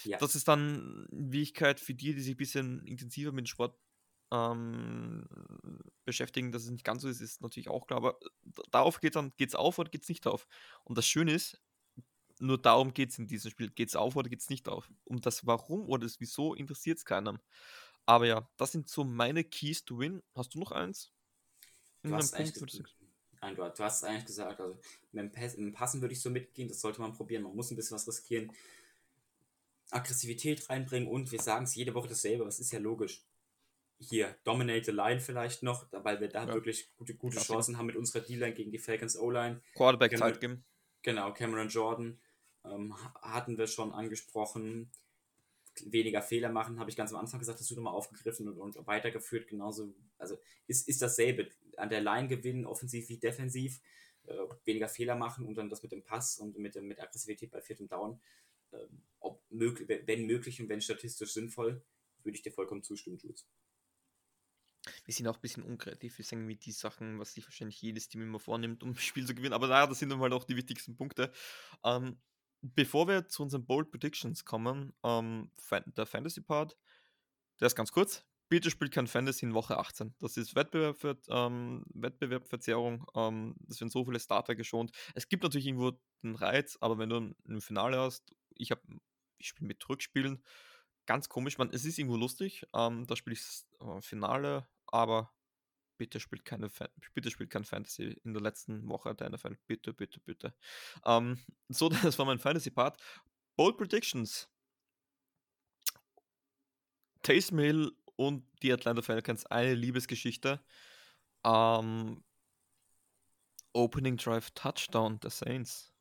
[0.04, 0.18] ja.
[0.18, 3.76] Das ist dann Wichtigkeit für die, die sich ein bisschen intensiver mit dem Sport
[4.32, 5.26] ähm,
[6.06, 7.98] beschäftigen, dass es nicht ganz so ist, ist natürlich auch klar.
[7.98, 8.20] Aber
[8.72, 10.48] darauf geht dann, geht es auf oder geht es nicht auf.
[10.84, 11.62] Und das Schöne ist,
[12.40, 13.70] nur darum geht es in diesem Spiel.
[13.70, 14.90] Geht es auf oder geht es nicht auf?
[15.06, 17.40] Um das Warum oder das Wieso interessiert es keinen.
[18.06, 20.22] Aber ja, das sind so meine Keys to Win.
[20.36, 21.12] Hast du noch eins?
[22.04, 22.84] Du hast, Punkt,
[23.42, 24.60] Nein, du, du, hast es eigentlich gesagt.
[24.60, 24.78] Also
[25.12, 27.44] mit dem Passen würde ich so mitgehen, das sollte man probieren.
[27.44, 28.52] Man muss ein bisschen was riskieren.
[29.90, 33.22] Aggressivität reinbringen und wir sagen es jede Woche dasselbe, das ist ja logisch.
[34.00, 36.54] Hier, Dominate the Line vielleicht noch, weil wir da ja.
[36.54, 39.62] wirklich gute, gute Chancen haben mit unserer D-Line gegen die Falcons O-Line.
[39.76, 40.66] Quarterback Zeit geben.
[41.04, 42.20] Genau, Cameron Jordan
[42.66, 44.92] ähm, hatten wir schon angesprochen.
[45.86, 48.88] Weniger Fehler machen, habe ich ganz am Anfang gesagt, das wird nochmal aufgegriffen und, und,
[48.88, 49.48] weitergeführt.
[49.48, 51.50] Genauso, also ist, ist dasselbe.
[51.78, 53.82] An der Line gewinnen, offensiv wie defensiv,
[54.26, 57.62] äh, weniger Fehler machen und dann das mit dem Pass und mit, mit Aggressivität bei
[57.62, 58.22] viertem Down.
[58.72, 58.78] Äh,
[59.20, 61.84] ob möglich, wenn möglich und wenn statistisch sinnvoll,
[62.24, 63.48] würde ich dir vollkommen zustimmen, Jules
[65.06, 66.18] wir sind auch ein bisschen unkreativ.
[66.18, 69.26] Wir sagen mit die Sachen, was sich wahrscheinlich jedes Team immer vornimmt, um ein Spiel
[69.26, 69.54] zu gewinnen.
[69.54, 71.32] Aber naja, das sind dann halt auch die wichtigsten Punkte.
[71.84, 72.18] Ähm,
[72.64, 75.52] bevor wir zu unseren Bold Predictions kommen, ähm,
[75.98, 76.78] der Fantasy Part,
[77.60, 78.26] der ist ganz kurz.
[78.50, 80.16] Bitte spielt kein Fantasy in Woche 18.
[80.20, 83.06] Das ist Wettbewerb für, ähm, Wettbewerbverzerrung.
[83.16, 84.92] Ähm, das werden so viele Starter geschont.
[85.16, 85.92] Es gibt natürlich irgendwo
[86.24, 88.82] den Reiz, aber wenn du ein Finale hast, ich habe,
[89.38, 90.44] ich spiele mit Rückspielen,
[91.06, 92.66] ganz komisch, man, es ist irgendwo lustig.
[92.74, 93.42] Ähm, da spiele ich
[93.82, 95.34] äh, Finale, aber
[95.98, 96.70] bitte spielt keine
[97.14, 99.58] bitte spielt kein Fantasy in der letzten Woche der NFL.
[99.68, 100.54] Bitte, bitte, bitte.
[101.06, 101.40] Ähm,
[101.70, 103.02] so, das war mein Fantasy-Part.
[103.56, 104.50] Bold Predictions.
[107.22, 110.64] Taysom Hill und die Atlanta Falcons, eine Liebesgeschichte.
[111.46, 112.24] Ähm,
[113.74, 115.94] Opening Drive Touchdown der Saints.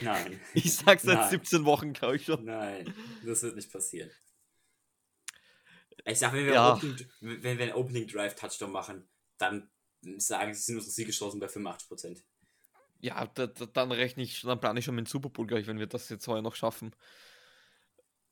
[0.00, 0.40] Nein.
[0.54, 1.30] Ich sag's seit Nein.
[1.30, 2.44] 17 Wochen, glaube ich schon.
[2.44, 2.92] Nein,
[3.24, 4.10] das wird nicht passieren.
[6.04, 6.74] Ich sag, wenn wir, ja.
[6.74, 9.08] Opening, wenn wir einen Opening Drive Touchdown machen,
[9.38, 9.70] dann
[10.18, 12.22] sagen sie, sind unsere Siegeschancen bei 85%.
[13.00, 15.66] Ja, da, da, dann rechne ich, dann plane ich schon mit dem Super Bowl gleich,
[15.66, 16.94] wenn wir das jetzt heuer noch schaffen.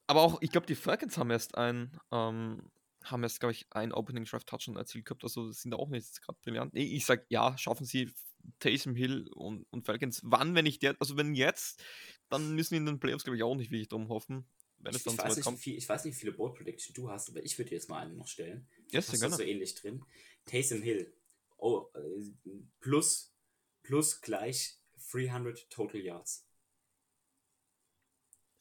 [0.06, 2.70] Aber auch, ich glaube, die Falcons haben erst ein, ähm,
[3.04, 6.20] haben erst, glaube ich, ein Opening Drive Touchdown erzielt gehabt, also sind da auch nicht
[6.22, 6.74] gerade brillant.
[6.74, 8.12] Nee, ich sag ja, schaffen sie
[8.60, 10.20] Taysom Hill und, und Falcons.
[10.24, 11.82] Wann, wenn ich der, also wenn jetzt,
[12.28, 14.46] dann müssen in den Playoffs, glaube ich, auch nicht wirklich drum hoffen.
[14.84, 17.10] Wenn es dann ich, weiß nicht, viel, ich weiß nicht, wie viele Board Prediction du
[17.10, 18.66] hast, aber ich würde dir jetzt mal eine noch stellen.
[18.90, 20.04] Yes, hast du so ähnlich drin.
[20.46, 21.12] Taysom Hill.
[21.56, 22.50] Oh, äh,
[22.80, 23.34] plus,
[23.82, 24.78] plus gleich
[25.10, 26.46] 300 Total Yards.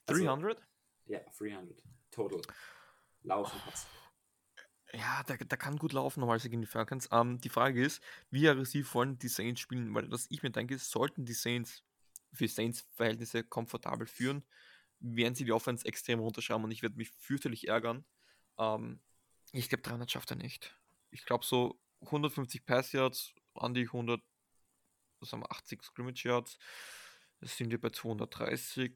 [0.06, 0.58] 300?
[0.58, 0.70] Also,
[1.06, 1.84] ja, 300.
[2.12, 2.42] Total.
[3.24, 3.88] Laufen Pass.
[4.94, 7.10] Ja, der, der kann gut laufen, normalerweise gegen die Falcons.
[7.12, 9.94] Ähm, die Frage ist, wie aggressiv wollen die Saints spielen?
[9.96, 11.84] Weil was ich mir denke, sollten die Saints
[12.32, 14.44] für Saints-Verhältnisse komfortabel führen,
[15.04, 18.06] werden sie die Offense extrem runterschrauben und ich werde mich fürchterlich ärgern.
[18.58, 19.00] Ähm,
[19.52, 20.76] ich glaube, 300 schafft er nicht.
[21.12, 24.22] Ich glaube, so 150 Pass Yards, an die 100,
[25.20, 26.58] was haben wir, 80 Scrimmage Yards.
[27.40, 28.96] Das sind wir bei 230.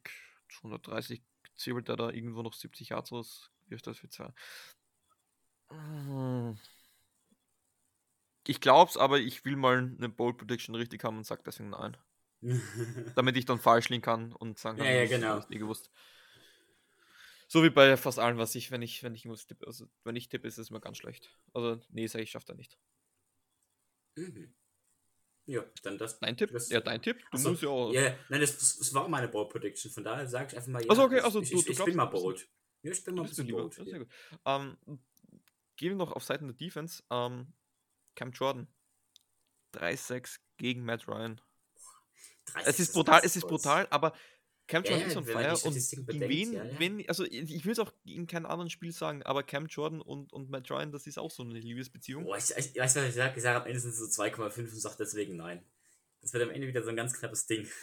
[0.50, 1.22] 230
[1.56, 3.52] zählt er da irgendwo noch 70 Yards aus.
[3.68, 4.34] Wie ist das für Zahl?
[5.70, 6.58] Hm.
[8.48, 11.98] Ich glaub's, aber ich will mal eine Bold Prediction richtig haben und sag deswegen nein.
[13.16, 15.40] Damit ich dann falsch liegen kann und sagen kann, ja, ja, genau.
[15.40, 15.92] ich nie gewusst.
[17.48, 19.66] So wie bei fast allen, was ich, wenn ich, wenn ich irgendwas tippe.
[19.66, 21.30] Also wenn ich tippe, ist es mir ganz schlecht.
[21.54, 22.78] Also, nee, sag ich, schaff da nicht.
[24.16, 24.54] Mhm.
[25.46, 26.20] Ja, dann das.
[26.20, 26.52] Dein Tipp?
[26.52, 27.20] Das, ja, dein Tipp?
[27.32, 27.94] Du Achso, musst ja auch.
[27.94, 29.90] Ja, nein, das, das war meine Bold Prediction.
[29.90, 30.90] Von daher sage ich einfach mal, ja.
[30.90, 32.50] Also okay, also ich, du, ich, du ich bin mal bold.
[32.84, 33.78] Ja, ich bin mal ein bisschen bold.
[33.78, 34.08] Gut.
[34.46, 34.78] Ähm,
[35.78, 37.02] gehen wir noch auf Seiten der Defense.
[37.10, 37.54] Ähm,
[38.16, 38.68] Cam Jordan.
[39.74, 41.40] 3-6 gegen Matt Ryan.
[42.66, 44.14] Es ist brutal, es ist brutal, aber
[44.68, 46.80] Cam Jordan ja, ist on fire und bedenkt, wen, ja, ja.
[46.80, 50.34] wenn, also ich will es auch in keinem anderen Spiel sagen, aber Cam Jordan und,
[50.34, 52.26] und Matt Ryan, das ist auch so eine Liebesbeziehung.
[52.26, 54.60] Boah, ich, ich, weiß, was ich sage, ich sage am Ende sind es so 2,5
[54.60, 55.64] und sage deswegen nein.
[56.22, 57.68] Das wird am Ende wieder so ein ganz knappes Ding.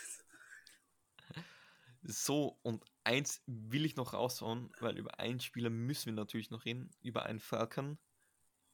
[2.06, 6.66] So, und eins will ich noch raushauen, weil über einen Spieler müssen wir natürlich noch
[6.66, 7.96] reden, über einen Falcon.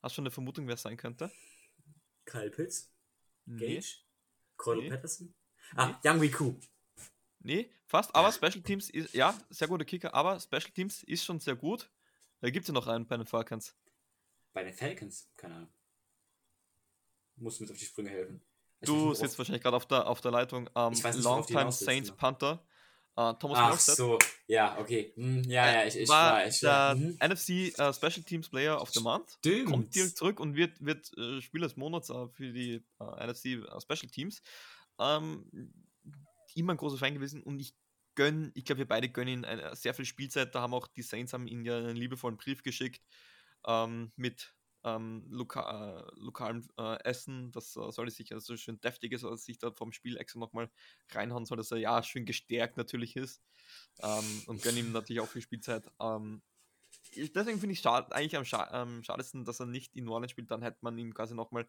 [0.02, 1.30] Hast du schon eine Vermutung, wer es sein könnte?
[2.24, 2.92] Kyle Pitts?
[3.46, 3.76] Nee.
[3.76, 3.98] Gage?
[4.56, 4.90] Cordell nee.
[4.90, 5.32] Patterson?
[5.76, 5.94] Ah.
[6.05, 6.55] Young Wiku.
[7.40, 11.40] Nee, fast, aber Special Teams ist, ja, sehr guter Kicker, aber Special Teams ist schon
[11.40, 11.90] sehr gut.
[12.40, 13.74] Da gibt es ja noch einen bei den Falcons.
[14.52, 15.28] Bei den Falcons?
[15.36, 15.72] Keine Ahnung.
[17.36, 18.42] Muss mir auf die Sprünge helfen.
[18.80, 20.68] Ich du sitzt wahrscheinlich gerade auf der, auf der Leitung.
[20.74, 20.92] Ähm,
[21.22, 22.62] Longtime Saints Panther.
[23.18, 23.97] Uh, Thomas Ach Morstead.
[23.97, 25.12] so, ja, okay.
[25.16, 27.18] Hm, ja, ja, ich, ich war, war ich, der mhm.
[27.20, 29.32] NFC uh, Special Teams Player of the Month.
[29.38, 29.70] Stimmt.
[29.70, 34.10] Kommt direkt zurück und wird, wird uh, Spieler des Monats uh, für die NFC Special
[34.10, 34.40] Teams.
[35.01, 35.72] Ähm,
[36.55, 37.74] immer ein großer Fan gewesen und ich
[38.14, 40.55] gönne, ich glaube, wir beide gönnen ihm sehr viel Spielzeit.
[40.55, 43.02] Da haben auch die Saints haben ihn ja einen liebevollen Brief geschickt
[43.66, 47.52] ähm, mit ähm, loka äh, lokalem äh, Essen.
[47.52, 50.70] Das äh, soll sich also schön deftig ist, als sich da vom Spiel extra nochmal
[51.10, 53.43] reinhauen soll, dass er ja schön gestärkt natürlich ist.
[54.02, 55.90] Ähm, und gönne ihm natürlich auch viel Spielzeit.
[56.01, 56.43] Ähm,
[57.14, 60.51] deswegen finde ich schad, eigentlich am, scha am schadesten, dass er nicht in New spielt.
[60.51, 61.68] Dann hätte man ihm quasi nochmal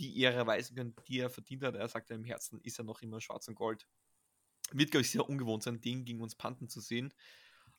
[0.00, 1.74] die Ehre erweisen können, die er verdient hat.
[1.74, 3.86] Er sagt ja im Herzen, ist er noch immer schwarz und gold.
[4.72, 7.12] Wird, glaube ich, sehr ungewohnt sein, den gegen uns Panten zu sehen.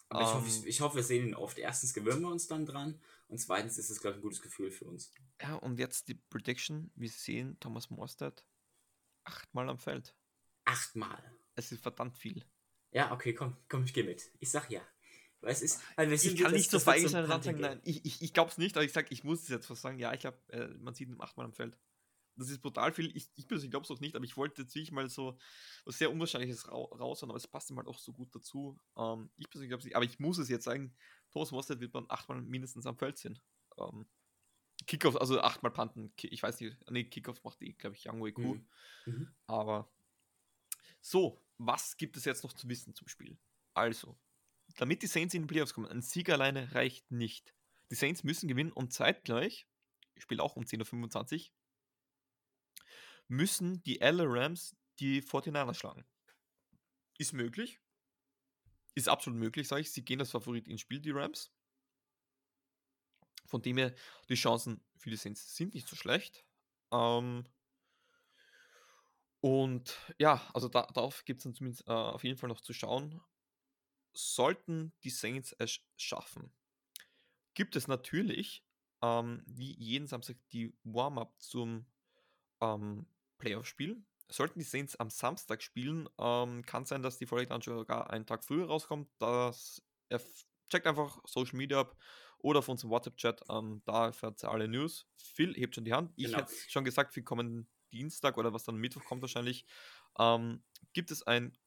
[0.10, 1.58] Aber ich, hoffe, ich, ähm, hoffe, wir sehen ihn oft.
[1.58, 4.70] Erstens gewöhnen wir uns dann dran und zweitens ist es, glaube ich, ein gutes Gefühl
[4.70, 5.14] für uns.
[5.42, 6.92] Ja, und jetzt die Prediction.
[6.96, 8.46] Wir sehen Thomas Morstead
[9.24, 10.14] achtmal am Feld.
[10.66, 11.24] Achtmal?
[11.56, 12.44] Es ist verdammt viel.
[12.92, 14.32] Ja, okay, komm, komm, ich gehe mit.
[14.40, 14.82] Ich sag ja.
[15.40, 17.26] Weil es ist, weil wir sind ich kann nicht so feige sein
[17.60, 19.82] nein, ich, ich, ich glaube es nicht, aber ich sage, ich muss es jetzt was
[19.82, 19.98] sagen.
[19.98, 21.80] Ja, ich glaube, äh, man sieht ihn achtmal am Feld
[22.42, 23.16] das ist brutal viel.
[23.16, 25.38] Ich, ich persönlich glaube es auch nicht, aber ich wollte jetzt wirklich mal so
[25.86, 28.80] was sehr Unwahrscheinliches ra raushauen, aber es passt ihm halt auch so gut dazu.
[28.98, 30.96] Ähm, ich persönlich glaube es nicht, aber ich muss es jetzt sagen,
[31.32, 33.40] Thomas Mostert wird man achtmal mindestens am Feld sehen.
[33.78, 34.08] Ähm,
[34.88, 38.36] Kickoff, also achtmal Panten, ich weiß nicht, nee, Kickoff macht die, glaube ich, Young cool.
[38.36, 38.68] Mhm.
[39.06, 39.36] Mhm.
[39.48, 39.92] Aber
[41.02, 43.38] so, was gibt es jetzt noch zu wissen zum Spiel?
[43.74, 44.18] Also,
[44.78, 47.54] damit die Saints in die Playoffs kommen, ein Sieg alleine reicht nicht.
[47.90, 49.68] Die Saints müssen gewinnen und zeitgleich,
[50.16, 51.56] ich spiele auch um 10.25 Uhr,
[53.32, 56.06] müssen die LA Rams die 49ers schlagen.
[57.18, 57.80] Ist möglich.
[58.94, 59.92] Ist absolut möglich, sage ich.
[59.92, 61.50] Sie gehen als Favorit ins Spiel, die Rams.
[63.46, 63.96] Von dem her,
[64.28, 66.46] die Chancen für die Saints sind nicht so schlecht.
[66.92, 67.46] Ähm
[69.40, 72.74] und ja, also da, darauf gibt es dann zumindest äh, auf jeden Fall noch zu
[72.74, 73.22] schauen.
[74.14, 76.54] Sollten die Saints es schaffen,
[77.54, 78.66] gibt es natürlich
[79.02, 81.86] ähm, wie jeden Samstag die Warm-up zum
[82.60, 83.08] ähm,
[83.42, 84.02] Playoff-Spiel.
[84.30, 88.26] Sollten die Saints am Samstag spielen, ähm, kann sein, dass die Folge dann sogar einen
[88.26, 89.10] Tag früher rauskommt.
[89.20, 89.84] Das
[90.70, 91.98] checkt einfach Social Media ab
[92.38, 93.42] oder auf unserem WhatsApp-Chat.
[93.50, 95.06] Ähm, da erfährt ihr alle News.
[95.18, 96.14] Phil hebt schon die Hand.
[96.16, 96.38] Ich genau.
[96.40, 99.66] hätte schon gesagt, für kommenden Dienstag oder was dann Mittwoch kommt wahrscheinlich,
[100.18, 100.64] ähm,
[100.94, 101.58] gibt es ein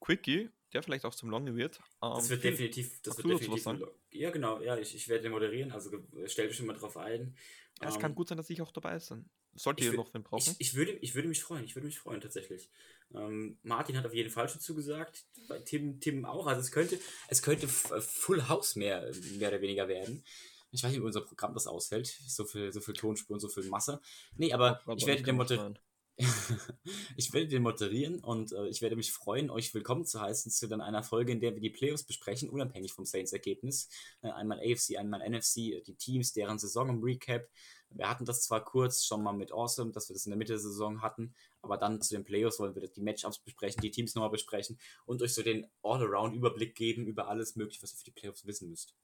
[0.00, 1.78] Quickie, der vielleicht auch zum Longe wird.
[2.02, 5.90] Ähm, das wird definitiv, das wird definitiv Ja, genau, ja, ich, ich werde moderieren, also
[6.26, 7.36] stell dich schon mal drauf ein.
[7.80, 9.28] Ja, es kann ähm, gut sein, dass ich auch dabei bin.
[9.54, 10.54] Sollte ihr noch wen brauchen?
[10.58, 12.68] Ich, ich, würde, ich würde mich freuen, ich würde mich freuen tatsächlich.
[13.14, 16.46] Ähm, Martin hat auf jeden Fall schon zugesagt, bei Tim, Tim auch.
[16.46, 16.98] Also es könnte,
[17.28, 20.24] es könnte Full House mehr, mehr oder weniger werden.
[20.72, 22.06] Ich weiß nicht, wie unser Programm das ausfällt.
[22.26, 24.00] So viel, so viel Tonspuren, so viel Masse.
[24.36, 25.78] Nee, aber ich werde den moderieren.
[27.16, 30.66] ich werde den moderieren und äh, ich werde mich freuen, euch willkommen zu heißen zu
[30.66, 33.90] dann einer Folge, in der wir die Playoffs besprechen, unabhängig vom Saints-Ergebnis.
[34.22, 37.46] Äh, einmal AFC, einmal NFC, die Teams, deren Saison im Recap,
[37.90, 40.54] Wir hatten das zwar kurz schon mal mit Awesome, dass wir das in der Mitte
[40.54, 44.14] der Saison hatten, aber dann zu den Playoffs wollen wir die Matchups besprechen, die Teams
[44.14, 48.10] nochmal besprechen und euch so den All-Around-Überblick geben über alles Mögliche, was ihr für die
[48.12, 48.94] Playoffs wissen müsst.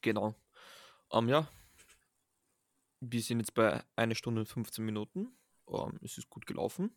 [0.00, 0.34] Genau.
[1.08, 1.48] Um, ähm, ja,
[3.02, 5.28] wir sind jetzt bei 1 Stunde und 15 Minuten.
[5.64, 6.94] Um, ähm, es ist gut gelaufen.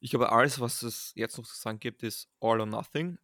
[0.00, 3.18] Ich glaube, alles, was es jetzt noch zu sagen gibt, ist all or nothing.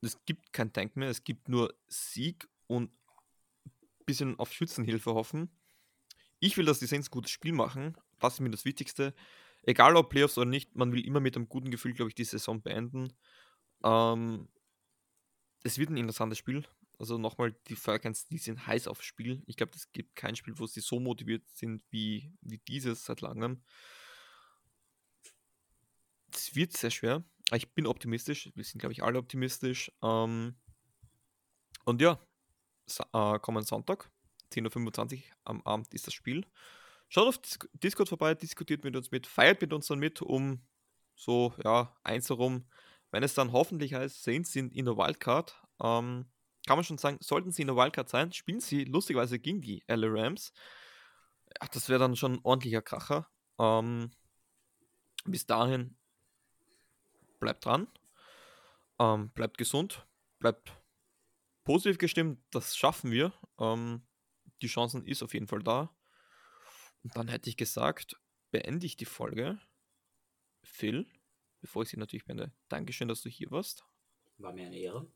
[0.00, 2.90] Es gibt kein Tank mehr, es gibt nur Sieg und
[3.64, 5.50] ein bisschen auf Schützenhilfe hoffen.
[6.40, 7.96] Ich will, dass die Saints ein gutes Spiel machen.
[8.18, 9.14] Das ist mir das Wichtigste.
[9.62, 12.24] Egal ob Playoffs oder nicht, man will immer mit einem guten Gefühl, glaube ich, die
[12.24, 13.12] Saison beenden.
[13.82, 14.48] Ähm,
[15.64, 16.64] es wird ein interessantes Spiel.
[16.98, 19.42] Also nochmal, die Falcons, die sind heiß aufs Spiel.
[19.46, 23.20] Ich glaube, es gibt kein Spiel, wo sie so motiviert sind wie, wie dieses seit
[23.20, 23.62] langem.
[26.34, 27.22] Es wird sehr schwer.
[27.52, 28.50] Ich bin optimistisch.
[28.54, 29.92] Wir sind, glaube ich, alle optimistisch.
[30.02, 30.56] Ähm,
[31.84, 32.18] und ja,
[33.12, 34.10] äh, kommen Sonntag,
[34.52, 36.44] 10.25 Uhr am Abend ist das Spiel.
[37.08, 37.40] Schaut auf
[37.72, 40.60] Discord vorbei, diskutiert mit uns mit, feiert mit uns dann mit, um
[41.14, 42.68] so, ja, eins herum,
[43.10, 45.62] wenn es dann hoffentlich heißt, Saints sind in der Wildcard.
[45.82, 46.26] Ähm,
[46.68, 49.82] kann man schon sagen, sollten sie in der Wildcard sein, spielen sie lustigerweise gegen die
[49.86, 50.52] LA Rams.
[51.46, 53.26] Ja, das wäre dann schon ein ordentlicher Kracher.
[53.58, 54.10] Ähm,
[55.24, 55.96] bis dahin
[57.40, 57.88] bleibt dran,
[58.98, 60.06] ähm, bleibt gesund,
[60.40, 60.70] bleibt
[61.64, 63.32] positiv gestimmt, das schaffen wir.
[63.58, 64.06] Ähm,
[64.60, 65.96] die Chancen ist auf jeden Fall da.
[67.02, 68.20] Und dann hätte ich gesagt,
[68.50, 69.58] beende ich die Folge.
[70.64, 71.10] Phil,
[71.62, 73.86] bevor ich sie natürlich beende, Dankeschön, dass du hier warst.
[74.36, 75.10] War mir eine Ehre.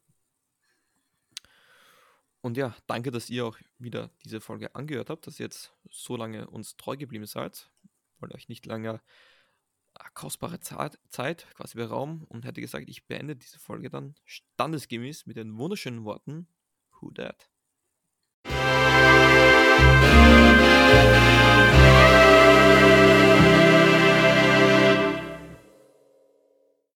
[2.43, 6.17] Und ja, danke, dass ihr auch wieder diese Folge angehört habt, dass ihr jetzt so
[6.17, 7.71] lange uns treu geblieben seid.
[8.19, 9.01] Wollte euch nicht länger
[9.95, 15.37] ah, kostbare Zeit quasi berauben und hätte gesagt, ich beende diese Folge dann standesgemäß mit
[15.37, 16.49] den wunderschönen Worten
[17.01, 17.49] Who Dat?